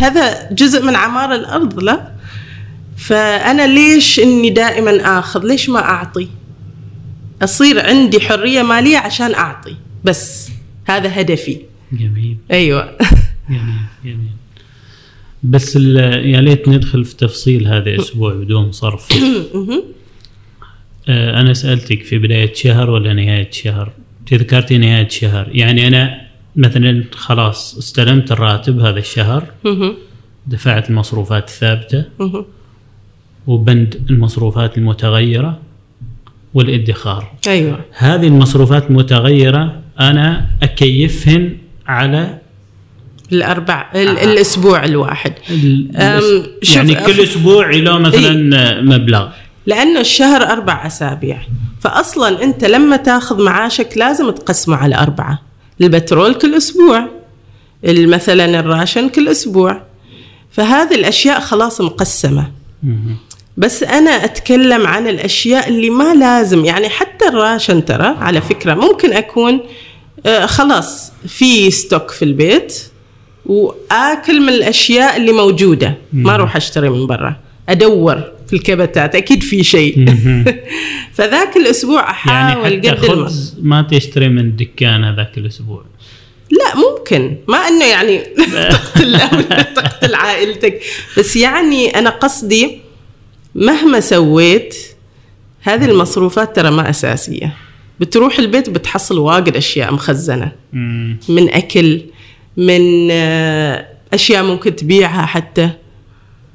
هذا 0.00 0.48
جزء 0.52 0.82
من 0.82 0.96
عمار 0.96 1.34
الأرض 1.34 1.78
لا؟ 1.80 2.12
فأنا 2.96 3.66
ليش 3.66 4.20
إني 4.20 4.50
دائما 4.50 5.18
آخذ؟ 5.18 5.44
ليش 5.46 5.68
ما 5.68 5.78
أعطي؟ 5.78 6.28
أصير 7.42 7.86
عندي 7.86 8.20
حرية 8.20 8.62
مالية 8.62 8.98
عشان 8.98 9.34
أعطي. 9.34 9.76
بس 10.04 10.50
هذا 10.84 11.20
هدفي. 11.20 11.58
جميل. 11.92 12.36
أيوه. 12.50 12.98
جميل 13.50 13.82
جميل. 14.04 14.32
بس 15.42 15.76
يا 15.76 16.40
ليت 16.40 16.68
ندخل 16.68 17.04
في 17.04 17.16
تفصيل 17.16 17.66
هذا 17.66 17.90
الأسبوع 17.90 18.34
بدون 18.34 18.72
صرف. 18.72 19.08
آه، 21.08 21.40
أنا 21.40 21.54
سألتك 21.54 22.02
في 22.02 22.18
بداية 22.18 22.54
شهر 22.54 22.90
ولا 22.90 23.12
نهاية 23.12 23.50
شهر؟ 23.50 23.92
أنت 24.20 24.34
ذكرتي 24.34 24.78
نهاية 24.78 25.08
شهر. 25.08 25.48
يعني 25.52 25.88
أنا 25.88 26.20
مثلا 26.56 27.04
خلاص 27.12 27.78
استلمت 27.78 28.32
الراتب 28.32 28.80
هذا 28.80 28.98
الشهر. 28.98 29.46
دفعت 30.46 30.90
المصروفات 30.90 31.48
الثابتة. 31.48 32.04
وبند 33.46 34.06
المصروفات 34.10 34.78
المتغيرة 34.78 35.60
والادخار. 36.54 37.32
أيوه. 37.46 37.80
هذه 37.92 38.26
المصروفات 38.26 38.90
المتغيرة 38.90 39.81
أنا 40.00 40.46
أكيفهن 40.62 41.56
على 41.86 42.38
الأربع 43.32 43.90
ال- 43.94 44.18
الأسبوع 44.18 44.84
الواحد. 44.84 45.32
ال- 45.50 45.96
أم، 45.96 46.20
شوف، 46.62 46.76
يعني 46.76 46.94
كل 46.94 47.20
أسبوع 47.20 47.70
له 47.70 47.98
مثلا 47.98 48.80
مبلغ. 48.82 49.28
لأنه 49.66 50.00
الشهر 50.00 50.42
أربع 50.42 50.86
أسابيع. 50.86 51.38
فاصلا 51.80 52.42
أنت 52.44 52.64
لما 52.64 52.96
تأخذ 52.96 53.42
معاشك 53.44 53.88
لازم 53.96 54.30
تقسمه 54.30 54.76
على 54.76 54.94
أربعة. 54.98 55.42
البترول 55.80 56.34
كل 56.34 56.54
أسبوع 56.54 57.08
مثلا 57.84 58.60
ال 58.60 58.67
ration 58.67 59.08
كل 59.08 59.28
أسبوع. 59.28 59.82
فهذه 60.50 60.94
الأشياء 60.94 61.40
خلاص 61.40 61.80
مقسمة. 61.80 62.50
بس 63.56 63.82
أنا 63.82 64.10
أتكلم 64.10 64.86
عن 64.86 65.08
الأشياء 65.08 65.68
اللي 65.68 65.90
ما 65.90 66.14
لازم 66.14 66.64
يعني 66.64 66.88
حتى 66.88 67.28
ال 67.28 67.36
ration 67.36 67.84
ترى 67.84 68.06
على 68.06 68.40
فكرة 68.40 68.74
ممكن 68.74 69.12
أكون 69.12 69.60
آه، 70.26 70.46
خلاص 70.46 71.12
في 71.28 71.70
stock 71.70 72.10
في 72.10 72.24
البيت 72.24 72.92
وآكل 73.46 74.40
من 74.40 74.48
الأشياء 74.48 75.16
اللي 75.16 75.32
موجودة. 75.32 75.94
ما 76.12 76.34
أروح 76.34 76.56
أشتري 76.56 76.90
من 76.90 77.06
برا 77.06 77.36
أدور 77.68 78.22
في 78.46 78.52
الكبتات 78.56 79.14
أكيد 79.14 79.42
في 79.42 79.64
شيء. 79.64 80.14
فذاك 81.16 81.56
الأسبوع 81.56 82.00
يعني 82.26 82.52
احاول 82.52 82.78
حتى 82.78 82.90
الم... 82.90 82.96
خبز 82.96 83.56
ما 83.62 83.82
تشتري 83.90 84.28
من 84.28 84.38
الدكان 84.38 85.04
هذاك 85.04 85.38
الأسبوع. 85.38 85.84
لا 86.50 86.76
ممكن. 86.76 87.36
ما 87.48 87.58
إنه 87.58 87.84
يعني 87.84 88.18
تقتل 88.70 89.18
تقتل 89.74 90.14
عائلتك 90.14 90.80
بس 91.18 91.36
يعني 91.36 91.98
أنا 91.98 92.10
قصدي 92.10 92.80
مهما 93.54 94.00
سويت 94.00 94.76
هذه 95.62 95.84
المصروفات 95.84 96.56
ترى 96.56 96.70
ما 96.70 96.90
أساسية. 96.90 97.54
بتروح 98.00 98.38
البيت 98.38 98.70
بتحصل 98.70 99.18
واجد 99.18 99.56
أشياء 99.56 99.92
مخزنة. 99.92 100.52
مم. 100.72 101.16
من 101.28 101.54
أكل 101.54 102.00
من 102.56 103.08
آه، 103.10 103.86
أشياء 104.12 104.42
ممكن 104.42 104.76
تبيعها 104.76 105.26
حتى. 105.26 105.70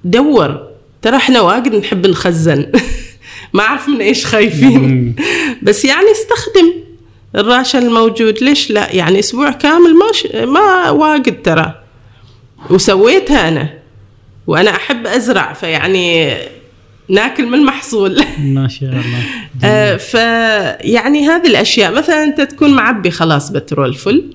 دور. 0.04 0.68
ترى 1.02 1.16
إحنا 1.16 1.42
واجد 1.42 1.76
نحب 1.76 2.08
نخزن. 2.08 2.72
ما 3.54 3.64
أعرف 3.64 3.90
من 3.90 4.02
إيش 4.02 4.26
خايفين. 4.26 5.16
بس 5.64 5.86
يعني 5.86 6.12
استخدم 6.12 6.74
الراشن 7.36 7.80
الموجود. 7.80 8.44
ليش 8.44 8.72
لا؟ 8.72 8.96
يعني 8.96 9.20
أسبوع 9.20 9.52
كامل 9.52 9.94
ما 9.96 10.12
ش... 10.14 10.28
ما 10.36 10.90
واجد 10.90 11.42
ترى. 11.42 11.82
وسويتها 12.70 13.48
أنا. 13.48 13.74
وأنا 14.48 14.76
أحب 14.76 15.08
أزرع. 15.08 15.54
فيعني 15.54 16.38
ناكل 17.10 17.46
من 17.46 17.54
المحصول 17.54 18.24
ما 18.40 18.68
شاء 18.68 18.90
الله. 18.90 19.24
آه، 19.64 19.96
فيعني 19.96 21.28
هذه 21.28 21.48
الأشياء 21.48 21.92
مثلا 21.92 22.24
أنت 22.24 22.42
تكون 22.42 22.74
معبي 22.74 23.12
خلاص 23.12 23.50
بترول 23.50 23.94
فل 23.94 24.34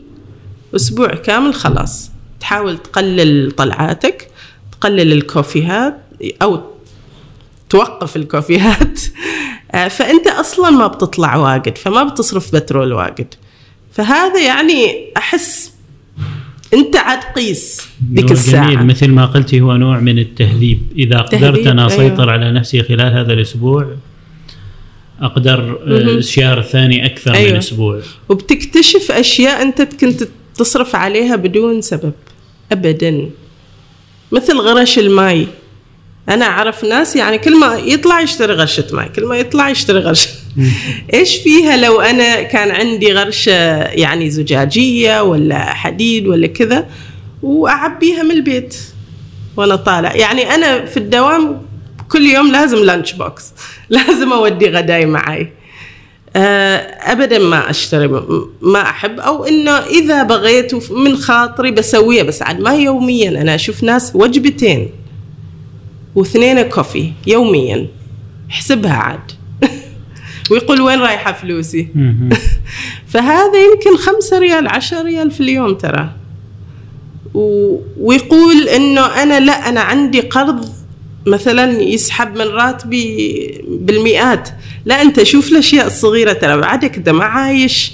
أسبوع 0.77 1.09
كامل 1.15 1.55
خلاص. 1.55 2.11
تحاول 2.41 2.79
تقلل 2.79 3.51
طلعاتك 3.51 4.29
تقلل 4.73 5.13
الكوفيهات 5.13 5.99
أو 6.43 6.61
توقف 7.71 8.17
الكوفيهات. 8.17 9.01
آه، 9.73 9.89
فأنت 9.89 10.27
أصلا 10.27 10.71
ما 10.71 10.87
بتطلع 10.87 11.37
واجد 11.37 11.79
فما 11.79 12.03
بتصرف 12.03 12.55
بترول 12.55 12.93
واجد. 12.93 13.35
فهذا 13.93 14.41
يعني 14.41 15.11
أحس 15.17 15.73
انت 16.75 16.97
عاد 16.97 17.19
قيس 17.37 17.89
ذيك 18.15 18.33
الساعة 18.33 18.71
جميل 18.75 18.87
مثل 18.87 19.09
ما 19.09 19.27
قلتي 19.27 19.61
هو 19.61 19.77
نوع 19.77 20.01
من 20.01 20.19
التهذيب. 20.19 20.81
إذا 20.97 21.19
قدرت 21.19 21.67
أنا 21.67 21.87
أسيطر 21.87 22.23
أيوة. 22.23 22.33
على 22.33 22.53
نفسي 22.53 22.83
خلال 22.83 23.13
هذا 23.13 23.33
الأسبوع 23.33 23.97
أقدر 25.21 25.79
آه، 25.87 25.99
الشهر 26.19 26.59
الثاني 26.59 27.07
أكثر 27.07 27.35
أيوة. 27.35 27.51
من 27.51 27.57
أسبوع. 27.57 28.01
وبتكتشف 28.29 29.13
أشياء 29.13 29.63
أنت 29.63 29.83
كنت 29.83 30.29
تصرف 30.57 30.97
عليها 30.97 31.37
بدون 31.37 31.81
سبب 31.81 32.13
ابدا. 32.73 33.31
مثل 34.33 34.57
غرش 34.57 34.99
الماي. 34.99 35.47
أنا 36.29 36.45
أعرف 36.45 36.85
ناس 36.85 37.17
يعني 37.17 37.39
كل 37.39 37.61
ما 37.61 37.75
يطلع 37.75 38.21
يشتري 38.21 38.55
غرشة 38.55 38.85
ماي 38.93 39.09
كل 39.09 39.25
ما 39.25 39.37
يطلع 39.37 39.69
يشتري 39.69 39.99
غرشة. 39.99 40.29
إيش 41.15 41.37
فيها 41.37 41.77
لو 41.77 42.01
أنا 42.01 42.43
كان 42.43 42.71
عندي 42.71 43.13
غرشة 43.13 43.83
يعني 43.83 44.31
زجاجية 44.31 45.23
ولا 45.23 45.65
حديد 45.65 46.27
ولا 46.27 46.47
كذا 46.47 46.87
وأعبيها 47.43 48.23
من 48.23 48.31
البيت 48.31 48.77
وأنا 49.57 49.77
طالع؟ 49.77 50.15
يعني 50.15 50.55
أنا 50.55 50.85
في 50.85 50.97
الدوام 50.97 51.63
كل 52.09 52.27
يوم 52.27 52.53
لازم 52.53 52.85
lunch 52.85 53.13
box 53.13 53.53
لازم 53.91 54.33
أودي 54.33 54.69
غداي 54.69 55.07
معي 55.07 55.53
آه، 56.37 56.77
ابدا 57.13 57.39
ما 57.39 57.71
أشتري 57.71 58.09
ما 58.61 58.83
أحب. 58.83 59.21
أو 59.21 59.45
إنه 59.45 59.79
إذا 59.79 60.23
بغيت 60.23 60.91
من 60.91 61.17
خاطري 61.17 61.71
بسويها 61.71 62.23
بس 62.23 62.43
عاد 62.43 62.61
ما 62.61 62.75
يوميا. 62.75 63.29
أنا 63.29 63.55
أشوف 63.55 63.83
ناس 63.83 64.13
وجبتين. 64.15 64.91
واثنين 66.15 66.63
كوفي 66.63 67.13
يوميا. 67.27 67.87
احسبها 68.51 68.93
عاد. 68.93 69.33
ويقول 70.51 70.81
وين 70.81 70.99
رايحة 70.99 71.33
فلوسي. 71.33 71.89
فهذا 73.13 73.65
يمكن 73.73 73.97
خمسة 73.97 74.39
ريال 74.39 74.69
عشرة 74.69 75.03
ريال 75.03 75.31
في 75.31 75.41
اليوم 75.41 75.75
ترى. 75.75 76.11
و... 77.35 77.77
ويقول 78.01 78.69
إنه 78.69 79.23
أنا 79.23 79.41
لا 79.41 79.69
أنا 79.69 79.81
عندي 79.81 80.21
قرض 80.21 80.69
مثلا 81.27 81.83
يسحب 81.83 82.35
من 82.39 82.47
راتبي 82.47 83.65
بالمئات. 83.69 84.49
لا 84.85 85.03
أنت 85.03 85.23
شوف 85.23 85.53
الأشياء 85.53 85.87
الصغيرة 85.87 86.33
ترى 86.33 86.57
بعدك 86.57 86.97
انت 86.97 87.09
ما 87.09 87.25
عايش 87.25 87.93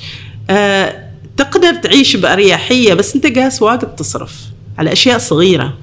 آه 0.50 1.08
تقدر 1.36 1.74
تعيش 1.74 2.16
بأريحية 2.16 2.94
بس 2.94 3.14
أنت 3.14 3.38
قاس 3.38 3.62
واجد 3.62 3.94
تصرف 3.94 4.34
على 4.78 4.92
أشياء 4.92 5.18
صغيرة. 5.18 5.74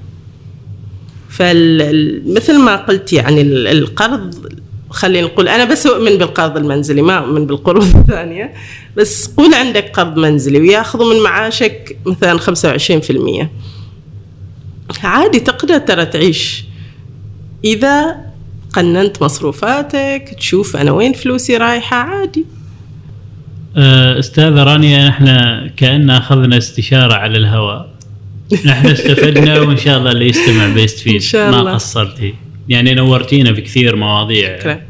فمثل 1.36 2.58
ما 2.58 2.76
قلت 2.76 3.12
يعني 3.12 3.40
ال- 3.40 3.66
القرض 3.66 4.34
خلينا 4.90 5.26
نقول 5.26 5.48
أنا 5.48 5.64
بس 5.64 5.86
أؤمن 5.86 6.18
بالقرض 6.18 6.56
المنزلي 6.56 7.02
ما 7.02 7.18
أؤمن 7.18 7.46
بالقروض 7.46 7.82
الثانية 7.96 8.54
بس 8.96 9.26
قول 9.36 9.54
عندك 9.54 9.90
قرض 9.90 10.16
منزلي 10.18 10.58
وياخذوا 10.60 11.14
من 11.14 11.22
معاشك 11.22 11.96
مثلا 12.06 12.38
25% 12.38 13.46
عادي 15.04 15.40
تقدر 15.40 15.78
ترى 15.78 16.06
تعيش. 16.06 16.64
إذا 17.64 18.16
قننت 18.72 19.22
مصروفاتك 19.22 20.34
تشوف 20.38 20.76
أنا 20.76 20.90
وين 20.92 21.12
فلوسي 21.12 21.56
رايحة 21.56 21.96
عادي. 21.96 22.44
آه، 23.76 24.18
أستاذة 24.18 24.62
رانيا 24.62 25.08
إحنا 25.08 25.66
كأن 25.76 26.10
أخذنا 26.10 26.58
استشارة 26.58 27.14
على 27.14 27.38
الهواء. 27.38 27.95
نحن 28.66 28.86
استفدنا 28.86 29.60
وإن 29.60 29.76
شاء 29.76 29.98
الله 29.98 30.12
اللي 30.12 30.28
يستمع 30.28 30.68
بيستفيد 30.74 31.14
إن 31.14 31.20
شاء 31.20 31.50
ما 31.50 31.60
الله. 31.60 31.74
قصرتي 31.74 32.34
يعني 32.68 32.94
نورتينا 32.94 33.54
في 33.54 33.60
كثير 33.60 33.96
مواضيع. 33.96 34.58
شكرا. 34.58 34.80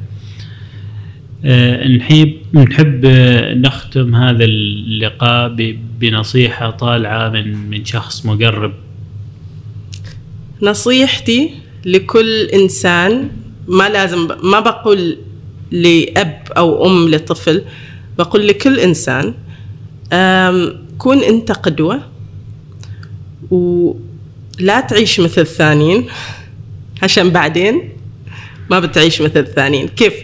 آه، 1.44 1.88
نحب 1.88 2.32
نحب 2.54 3.06
نختم 3.56 4.14
هذا 4.14 4.44
اللقاء 4.44 5.54
بنصيحة 6.00 6.70
طالعة 6.70 7.28
من 7.28 7.70
من 7.70 7.84
شخص 7.84 8.26
مقرب. 8.26 8.72
نصيحتي 10.62 11.50
لكل 11.84 12.42
إنسان 12.44 13.28
ما 13.68 13.88
لازم 13.88 14.28
ما 14.42 14.60
بقول 14.60 15.16
لأب 15.70 16.42
أو 16.56 16.86
أم 16.86 17.08
لطفل 17.08 17.62
بقول 18.18 18.48
لكل 18.48 18.78
إنسان 18.80 19.34
كون 20.98 21.18
أنت 21.18 21.52
قدوة 21.52 22.00
ولا 23.50 24.80
تعيش 24.80 25.20
مثل 25.20 25.40
الثانيين. 25.40 26.06
عشان 27.02 27.30
بعدين 27.30 27.90
ما 28.70 28.80
بتعيش 28.80 29.20
مثل 29.20 29.40
الثانيين. 29.40 29.88
كيف؟ 29.88 30.14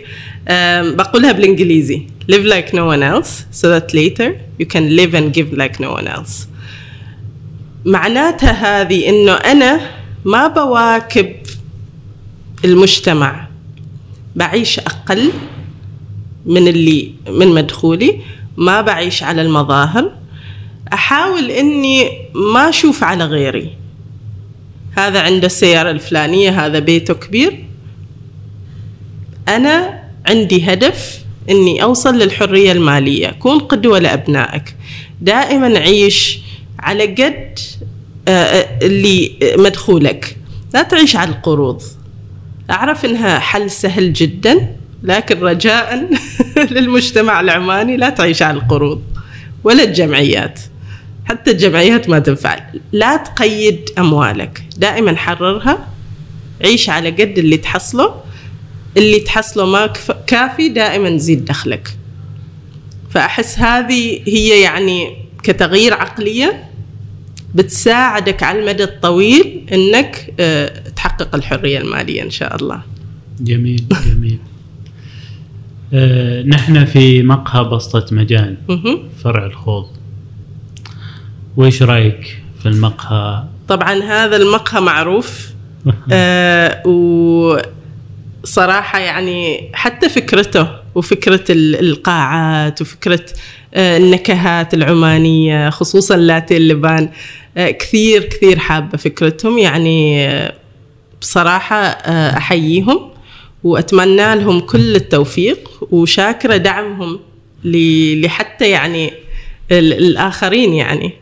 بقولها 0.97 1.33
بالإنجليزي. 1.33 2.07
Live 2.31 2.47
like 2.47 2.73
no 2.73 2.85
one 2.95 3.03
else 3.03 3.31
so 3.61 3.66
that 3.75 3.93
later 3.95 4.29
you 4.61 4.66
can 4.75 4.85
live 4.99 5.12
and 5.14 5.35
give 5.35 5.59
like 5.59 5.81
no 5.81 5.91
one 5.99 6.07
else. 6.07 6.47
معناتها 7.85 8.81
هذه 8.83 9.09
إنه 9.09 9.33
أنا 9.33 9.81
ما 10.25 10.47
بواكب 10.47 11.33
المجتمع. 12.64 13.49
بعيش 14.37 14.79
أقل 14.79 15.33
من 16.47 16.68
اللي 16.68 17.12
من 17.29 17.49
مدخولي. 17.49 18.20
ما 18.57 18.81
بعيش 18.81 19.23
على 19.23 19.43
المظاهر. 19.43 20.12
أحاول 20.93 21.51
إني 21.51 22.11
ما 22.34 22.68
أشوف 22.68 23.05
على 23.05 23.24
غيري. 23.24 23.70
هذا 24.97 25.20
عنده 25.20 25.47
السيارة 25.47 25.90
الفلانية 25.90 26.66
هذا 26.66 26.78
بيته 26.78 27.14
كبير. 27.14 27.64
أنا 29.49 30.03
عندي 30.26 30.72
هدف 30.72 31.18
إني 31.51 31.82
أوصل 31.82 32.18
للحرية 32.18 32.72
المالية 32.72 33.28
كون 33.30 33.59
قدوة 33.59 33.99
لأبنائك. 33.99 34.76
دائما 35.20 35.78
عيش 35.78 36.38
على 36.78 37.07
قد 37.07 37.59
آه، 38.28 38.30
آه، 38.30 38.86
اللي 38.86 39.32
مدخولك. 39.59 40.36
لا 40.74 40.82
تعيش 40.82 41.16
على 41.16 41.30
القروض. 41.30 41.82
أعرف 42.70 43.05
إنها 43.05 43.38
حل 43.38 43.70
سهل 43.70 44.12
جدا 44.12 44.76
لكن 45.03 45.40
رجاء 45.40 46.09
للمجتمع 46.74 47.40
العماني 47.40 47.97
لا 47.97 48.11
تعيش 48.11 48.43
على 48.43 48.57
القروض 48.57 49.03
ولا 49.64 49.84
الجمعيات. 49.84 50.61
حتى 51.33 51.51
الجمعيات 51.51 52.09
ما 52.09 52.18
تنفع. 52.18 52.59
لا 52.93 53.16
تقيد 53.16 53.91
أموالك. 53.99 54.62
دائما 54.76 55.16
حررها. 55.16 55.89
عيش 56.64 56.91
على 56.91 57.11
قد 57.11 57.39
اللي 57.39 57.57
تحصله. 57.57 58.14
اللي 58.97 59.20
تحصله 59.20 59.66
ما 59.66 59.87
كافي 60.26 60.68
دائما 60.68 61.16
زيد 61.16 61.45
دخلك. 61.45 61.97
فأحس 63.11 63.59
هذه 63.59 64.20
هي 64.26 64.61
يعني 64.61 65.16
كتغيير 65.43 65.95
عقلية 65.95 66.64
بتساعدك 67.55 68.43
على 68.43 68.59
المدى 68.59 68.85
الطويل 68.85 69.66
إنك 69.72 70.35
آه، 70.41 70.89
تحقق 70.97 71.35
الحرية 71.35 71.78
المالية 71.78 72.22
إن 72.22 72.30
شاء 72.30 72.57
الله. 72.57 72.83
جميل 73.41 73.85
جميل. 74.07 74.39
آه، 75.95 76.43
نحن 76.43 76.85
في 76.85 77.22
مقهى 77.22 77.64
بسطة 77.64 78.14
مجان. 78.14 78.57
فرع 79.24 79.47
الخوض. 79.47 80.01
وإيش 81.57 81.82
رأيك 81.82 82.38
في 82.62 82.66
المقهى؟ 82.68 83.44
طبعا 83.68 84.03
هذا 84.03 84.36
المقهى 84.36 84.80
معروف. 84.80 85.48
آه 86.12 86.82
وصراحة 88.42 88.98
يعني 88.98 89.70
حتى 89.74 90.09
فكرته 90.09 90.68
وفكرة 90.94 91.44
ال- 91.50 91.88
القاعات 91.88 92.82
وفكرة 92.82 93.20
آه 93.74 93.96
النكهات 93.96 94.74
العمانية 94.74 95.70
خصوصا 95.70 96.16
لاتيه 96.16 96.57
اللبان 96.57 97.09
آه 97.57 97.70
كثير 97.70 98.22
كثير 98.24 98.59
حابة 98.59 98.98
فكرتهم. 98.98 99.59
يعني 99.59 100.28
بصراحة 101.20 101.76
آه 101.76 102.36
أحييهم 102.36 103.11
وأتمنى 103.64 104.34
لهم 104.36 104.61
كل 104.61 104.96
التوفيق 104.96 105.70
وشاكرة 105.90 106.57
دعمهم 106.57 107.20
ل- 107.64 108.20
لحتى 108.26 108.70
يعني 108.70 109.12
ال- 109.79 109.93
الآخرين 109.93 110.73
يعني. 110.75 111.12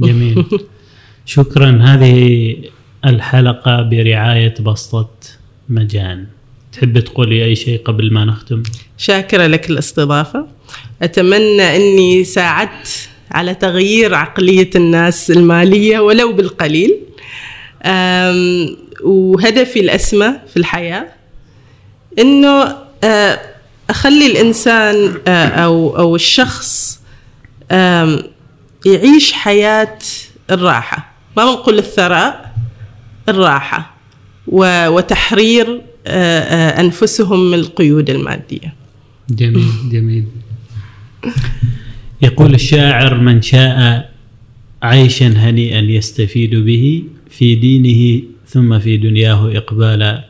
جميل. 0.00 0.44
شكرا. 1.26 1.78
هذه 1.82 2.56
الحلقة 3.04 3.82
برعاية 3.82 4.54
بسطة 4.60 5.10
مجان. 5.68 6.26
تحب 6.72 6.98
تقولي 6.98 7.44
أي 7.44 7.56
شيء 7.56 7.80
قبل 7.84 8.12
ما 8.12 8.24
نختم؟ 8.24 8.62
شاكرة 8.98 9.46
لك 9.46 9.70
الاستضافة. 9.70 10.46
أتمنى 11.02 11.76
أني 11.76 12.24
ساعدت 12.24 13.08
على 13.30 13.54
تغيير 13.54 14.14
عقلية 14.14 14.70
الناس 14.76 15.30
المالية 15.30 15.98
ولو 15.98 16.32
بالقليل. 16.32 16.96
وهدفي 19.04 19.80
الأسمى 19.80 20.32
في 20.50 20.56
الحياة 20.56 21.06
أنه 22.18 22.76
آه، 23.04 23.40
أخلي 23.90 24.26
الإنسان 24.26 25.14
آه، 25.28 25.46
أو 25.46 25.96
أو 25.98 26.16
الشخص 26.16 26.87
يعيش 28.86 29.32
حياة 29.32 29.98
الراحة. 30.50 31.12
ما 31.36 31.44
بنقول 31.44 31.78
الثراء 31.78 32.54
الراحة 33.28 33.94
و- 34.46 34.88
وتحرير 34.88 35.80
أنفسهم 36.80 37.50
من 37.50 37.58
القيود 37.58 38.10
المادية. 38.10 38.74
جميل 39.30 39.68
جميل. 39.92 40.24
يقول 42.22 42.54
الشاعر 42.54 43.14
من 43.20 43.42
شاء 43.42 44.10
عيشا 44.82 45.26
هنيئا 45.28 45.80
يستفيد 45.80 46.54
به 46.54 47.02
في 47.30 47.54
دينه 47.54 48.22
ثم 48.46 48.78
في 48.78 48.96
دنياه 48.96 49.56
إقبالا. 49.56 50.24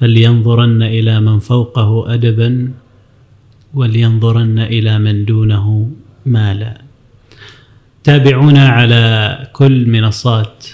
فلينظرن 0.00 0.82
إلى 0.82 1.20
من 1.20 1.38
فوقه 1.38 2.14
أدبا 2.14 2.72
ولينظرن 3.74 4.58
إلى 4.58 4.98
من 4.98 5.24
دونه 5.24 5.90
مالا. 6.26 6.80
تابعونا 8.04 8.68
على 8.68 9.38
كل 9.52 9.86
منصات 9.86 10.66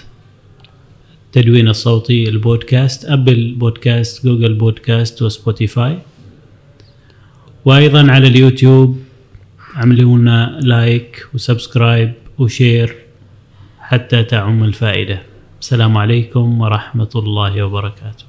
التدوين 1.25 1.67
الصوتي 1.67 2.29
البودكاست 2.29 3.05
أبل 3.05 3.55
بودكاست 3.57 4.25
جوجل 4.25 4.53
بودكاست 4.53 5.21
وسبوتيفاي. 5.21 5.99
وأيضا 7.65 8.11
على 8.11 8.27
اليوتيوب 8.27 9.03
عملوا 9.75 10.17
لنا 10.17 10.59
like 10.61 11.27
و 11.33 11.41
subscribe 11.41 12.13
و 12.37 12.47
share 12.47 12.95
حتى 13.79 14.23
تعم 14.23 14.63
الفائدة. 14.63 15.21
السلام 15.61 15.97
عليكم 15.97 16.61
ورحمة 16.61 17.09
الله 17.15 17.63
وبركاته. 17.63 18.28